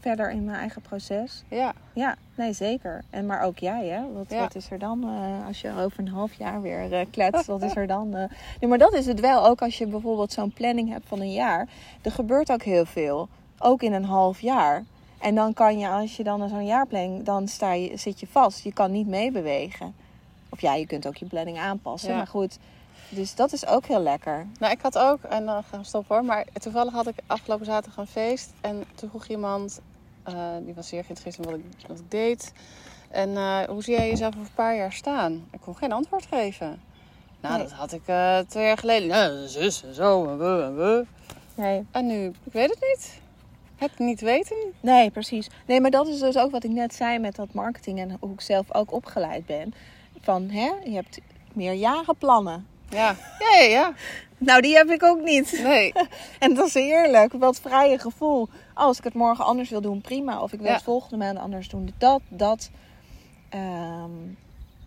verder 0.00 0.30
in 0.30 0.44
mijn 0.44 0.58
eigen 0.58 0.82
proces. 0.82 1.42
Ja. 1.48 1.72
Ja, 1.92 2.16
nee 2.34 2.52
zeker. 2.52 3.02
En 3.10 3.26
maar 3.26 3.42
ook 3.42 3.58
jij, 3.58 3.86
hè? 3.86 4.12
Wat, 4.12 4.38
wat 4.38 4.54
is 4.54 4.70
er 4.70 4.78
dan 4.78 5.04
uh, 5.04 5.46
als 5.46 5.60
je 5.60 5.70
over 5.78 5.98
een 5.98 6.08
half 6.08 6.32
jaar 6.34 6.62
weer 6.62 6.92
uh, 6.92 7.00
kletst? 7.10 7.46
Wat 7.46 7.62
is 7.62 7.74
er 7.80 7.86
dan? 7.86 8.06
Uh... 8.06 8.24
Nee, 8.60 8.68
maar 8.70 8.78
dat 8.78 8.94
is 8.94 9.06
het 9.06 9.20
wel. 9.20 9.46
Ook 9.46 9.62
als 9.62 9.78
je 9.78 9.86
bijvoorbeeld 9.86 10.32
zo'n 10.32 10.52
planning 10.52 10.88
hebt 10.88 11.06
van 11.08 11.20
een 11.20 11.32
jaar. 11.32 11.68
Er 12.02 12.12
gebeurt 12.12 12.52
ook 12.52 12.62
heel 12.62 12.84
veel. 12.84 13.28
Ook 13.62 13.82
in 13.82 13.92
een 13.92 14.04
half 14.04 14.40
jaar. 14.40 14.84
En 15.18 15.34
dan 15.34 15.54
kan 15.54 15.78
je, 15.78 15.88
als 15.88 16.16
je 16.16 16.24
dan 16.24 16.48
zo'n 16.48 16.66
jaarplanning, 16.66 17.24
dan 17.24 17.48
sta 17.48 17.72
je, 17.72 17.96
zit 17.96 18.20
je 18.20 18.26
vast. 18.26 18.62
Je 18.64 18.72
kan 18.72 18.90
niet 18.90 19.06
meebewegen. 19.06 19.94
Of 20.48 20.60
ja, 20.60 20.74
je 20.74 20.86
kunt 20.86 21.06
ook 21.06 21.16
je 21.16 21.26
planning 21.26 21.58
aanpassen. 21.58 22.16
Maar 22.16 22.26
goed, 22.26 22.58
dus 23.08 23.34
dat 23.34 23.52
is 23.52 23.66
ook 23.66 23.86
heel 23.86 24.02
lekker. 24.02 24.46
Nou, 24.58 24.72
ik 24.72 24.80
had 24.80 24.98
ook, 24.98 25.22
en 25.22 25.46
dan 25.46 25.62
gaan 25.62 25.80
we 25.80 25.86
stoppen 25.86 26.16
hoor. 26.16 26.24
Maar 26.24 26.46
toevallig 26.52 26.92
had 26.92 27.06
ik 27.06 27.14
afgelopen 27.26 27.66
zaterdag 27.66 27.98
een 27.98 28.06
feest. 28.06 28.52
En 28.60 28.84
toen 28.94 29.08
vroeg 29.08 29.26
iemand, 29.26 29.80
uh, 30.28 30.34
die 30.64 30.74
was 30.74 30.88
zeer 30.88 31.04
geïnteresseerd 31.04 31.46
in 31.46 31.52
wat 31.52 31.60
ik, 31.60 31.88
wat 31.88 31.98
ik 31.98 32.10
deed. 32.10 32.52
En 33.10 33.30
uh, 33.30 33.60
hoe 33.62 33.82
zie 33.82 33.96
jij 33.96 34.08
jezelf 34.08 34.34
over 34.34 34.46
een 34.46 34.54
paar 34.54 34.76
jaar 34.76 34.92
staan? 34.92 35.44
Ik 35.50 35.60
kon 35.60 35.76
geen 35.76 35.92
antwoord 35.92 36.26
geven. 36.26 36.80
Nou, 37.40 37.54
nee. 37.54 37.62
dat 37.62 37.72
had 37.72 37.92
ik 37.92 38.02
uh, 38.06 38.38
twee 38.38 38.66
jaar 38.66 38.78
geleden. 38.78 39.08
Ja, 39.08 39.46
zus 39.46 39.84
en 39.84 39.94
zo 39.94 40.28
en 40.28 40.38
we 40.38 40.62
en 40.62 40.76
we. 40.76 41.06
Nee. 41.54 41.86
En 41.90 42.06
nu, 42.06 42.26
ik 42.44 42.52
weet 42.52 42.70
het 42.70 42.80
niet. 42.80 43.19
Het 43.80 43.98
niet 43.98 44.20
weten? 44.20 44.56
Nee, 44.80 45.10
precies. 45.10 45.48
Nee, 45.66 45.80
maar 45.80 45.90
dat 45.90 46.08
is 46.08 46.18
dus 46.18 46.36
ook 46.36 46.50
wat 46.50 46.64
ik 46.64 46.70
net 46.70 46.94
zei 46.94 47.18
met 47.18 47.36
dat 47.36 47.52
marketing 47.52 47.98
en 47.98 48.16
hoe 48.20 48.32
ik 48.32 48.40
zelf 48.40 48.74
ook 48.74 48.92
opgeleid 48.92 49.46
ben. 49.46 49.74
Van, 50.20 50.48
hè, 50.50 50.70
je 50.84 50.94
hebt 50.94 51.20
meerjarenplannen. 51.52 52.66
Ja. 52.88 53.16
ja, 53.50 53.56
ja, 53.58 53.64
ja. 53.64 53.92
Nou, 54.38 54.60
die 54.60 54.76
heb 54.76 54.90
ik 54.90 55.02
ook 55.02 55.22
niet. 55.22 55.60
Nee. 55.62 55.92
en 56.38 56.54
dat 56.54 56.66
is 56.66 56.74
heerlijk. 56.74 57.32
Wat 57.32 57.60
vrije 57.60 57.98
gevoel. 57.98 58.40
Oh, 58.40 58.48
als 58.74 58.98
ik 58.98 59.04
het 59.04 59.14
morgen 59.14 59.44
anders 59.44 59.70
wil 59.70 59.80
doen, 59.80 60.00
prima. 60.00 60.42
Of 60.42 60.52
ik 60.52 60.58
wil 60.58 60.68
ja. 60.68 60.74
het 60.74 60.82
volgende 60.82 61.16
maand 61.16 61.38
anders 61.38 61.68
doen. 61.68 61.92
Dat, 61.98 62.20
dat. 62.28 62.70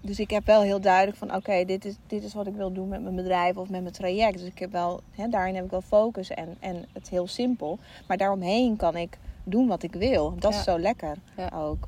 Dus 0.06 0.20
ik 0.20 0.30
heb 0.30 0.46
wel 0.46 0.62
heel 0.62 0.82
duidelijk 0.82 1.18
van... 1.18 1.36
Oké, 1.36 1.66
dit, 1.66 1.86
is, 1.86 1.96
dit 2.08 2.24
is 2.24 2.34
wat 2.34 2.48
ik 2.48 2.56
wil 2.56 2.74
doen 2.74 2.88
met 2.88 3.02
mijn 3.02 3.16
bedrijf 3.16 3.58
of 3.58 3.70
met 3.70 3.82
mijn 3.82 3.94
traject. 3.94 4.38
Dus 4.38 4.48
ik 4.48 4.60
heb 4.60 4.72
wel... 4.72 5.02
Hè, 5.12 5.28
daarin 5.28 5.56
heb 5.56 5.64
ik 5.66 5.72
wel 5.72 5.82
focus 5.82 6.30
en, 6.30 6.58
en 6.60 6.86
het 6.94 7.10
heel 7.10 7.28
simpel. 7.28 7.80
Maar 8.08 8.18
daaromheen 8.18 8.76
kan 8.76 8.96
ik 8.96 9.18
doen 9.44 9.68
wat 9.68 9.84
ik 9.84 9.94
wil. 9.94 10.36
Dat 10.40 10.54
ja. 10.54 10.58
is 10.58 10.64
zo 10.64 10.80
lekker 10.80 11.18
ook. 11.54 11.88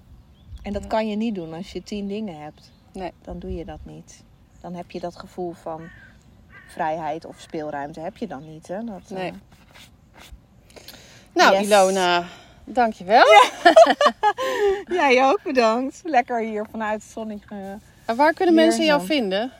En 0.62 0.74
dat 0.74 0.88
kan 0.88 1.08
je 1.08 1.16
niet 1.16 1.36
doen 1.36 1.54
als 1.54 1.72
je 1.72 1.84
tien 1.84 2.08
dingen 2.08 2.42
hebt. 2.42 2.72
Nee. 2.94 3.12
Dan 3.22 3.40
doe 3.40 3.56
je 3.56 3.66
dat 3.66 3.80
niet. 3.84 4.24
Dan 4.62 4.74
heb 4.74 4.92
je 4.92 5.00
dat 5.00 5.16
gevoel 5.16 5.52
van 5.52 5.82
vrijheid 6.68 7.26
of 7.26 7.40
speelruimte 7.40 8.00
heb 8.00 8.18
je 8.18 8.28
dan 8.28 8.46
niet. 8.52 8.68
Hè? 8.68 8.84
Dat, 8.84 9.10
nee. 9.10 9.32
Uh... 9.32 9.38
Nou, 11.34 11.54
yes. 11.54 11.66
Ilona, 11.66 12.28
dankjewel. 12.64 13.24
Ja. 13.26 13.74
Jij 15.04 15.26
ook 15.26 15.44
bedankt. 15.44 16.02
Lekker 16.04 16.40
hier 16.40 16.66
vanuit 16.72 17.02
het 17.02 17.12
zonnige. 17.12 17.80
En 18.06 18.16
waar 18.16 18.34
kunnen 18.34 18.56
mensen 18.56 18.86
jou 18.86 19.06
vinden? 19.06 19.52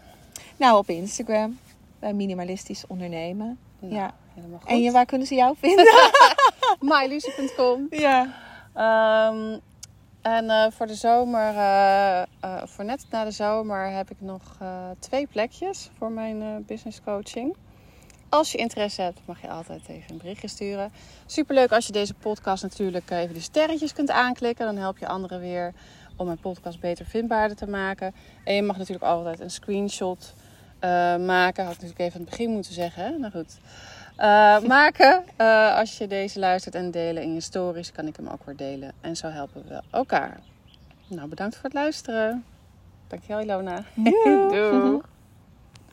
Nou, 0.58 0.78
op 0.78 0.90
Instagram. 0.90 1.60
Bij 2.00 2.14
Minimalistisch 2.14 2.84
Ondernemen. 2.88 3.60
Nou, 3.80 3.94
ja. 3.94 4.14
Goed. 4.60 4.70
En 4.70 4.82
je, 4.82 4.92
waar 4.92 5.06
kunnen 5.06 5.28
ze 5.28 5.36
jou 5.36 5.56
vinden? 5.60 5.86
mylucy.com 6.80 7.88
Ja. 7.90 8.22
Um, 9.30 9.60
en 10.22 10.46
uh, 10.46 10.66
voor 10.70 10.88
de 10.88 10.96
zomer, 10.96 11.54
uh, 11.54 12.22
uh, 12.46 12.62
voor 12.66 12.86
net 12.86 13.06
na 13.10 13.24
de 13.24 13.32
zomer, 13.32 13.90
heb 13.92 14.12
ik 14.12 14.18
nog 14.20 14.42
twee 15.00 15.28
plekjes 15.28 15.90
voor 15.98 16.12
mijn 16.12 16.66
business 16.66 17.02
coaching. 17.04 17.56
Als 18.30 18.52
je 18.52 18.58
interesse 18.58 19.02
hebt, 19.02 19.20
mag 19.26 19.42
je 19.42 19.50
altijd 19.50 19.82
even 19.88 20.12
een 20.12 20.18
berichtje 20.18 20.48
sturen. 20.48 20.92
Superleuk 21.26 21.72
als 21.72 21.86
je 21.86 21.92
deze 21.92 22.14
podcast 22.14 22.64
natuurlijk 22.64 23.10
even 23.10 23.34
de 23.34 23.42
sterretjes 23.42 23.94
kunt 23.94 24.12
aanklikken. 24.12 24.66
Dan 24.66 24.78
help 24.78 24.98
je 24.98 25.08
anderen 25.08 25.40
weer 25.40 25.74
om 26.16 26.26
mijn 26.26 26.38
podcast 26.38 26.80
beter 26.80 27.06
vindbaarder 27.06 27.58
te 27.58 27.68
maken. 27.68 28.14
En 28.44 28.54
je 28.54 28.62
mag 28.62 28.78
natuurlijk 28.78 29.06
altijd 29.06 29.40
een 29.40 29.52
screenshot 29.52 30.34
maken. 31.20 31.64
Had 31.64 31.74
ik 31.74 31.82
natuurlijk 31.82 32.00
even 32.00 32.14
aan 32.14 32.22
het 32.22 32.30
begin 32.30 32.50
moeten 32.50 32.74
zeggen. 32.74 33.04
Hè? 33.04 33.18
Nou 33.18 33.32
goed. 33.32 33.58
Uh, 34.18 34.60
maken. 34.76 35.24
Uh, 35.38 35.78
als 35.78 35.98
je 35.98 36.08
deze 36.08 36.40
luistert 36.40 36.76
en 36.76 36.92
delen 36.92 37.24
in 37.24 37.34
je 37.34 37.42
stories, 37.42 37.92
kan 37.92 38.08
ik 38.08 38.16
hem 38.16 38.28
ook 38.28 38.46
weer 38.46 38.56
delen. 38.56 38.92
En 39.02 39.16
zo 39.16 39.28
helpen 39.28 39.64
we 39.68 39.82
elkaar. 39.92 40.40
Nou, 41.08 41.28
bedankt 41.28 41.56
voor 41.56 41.64
het 41.64 41.74
luisteren. 41.74 42.46
Dankjewel, 43.08 43.42
Ilona. 43.42 43.84
Doei. 43.96 44.50
Doei. 44.82 45.02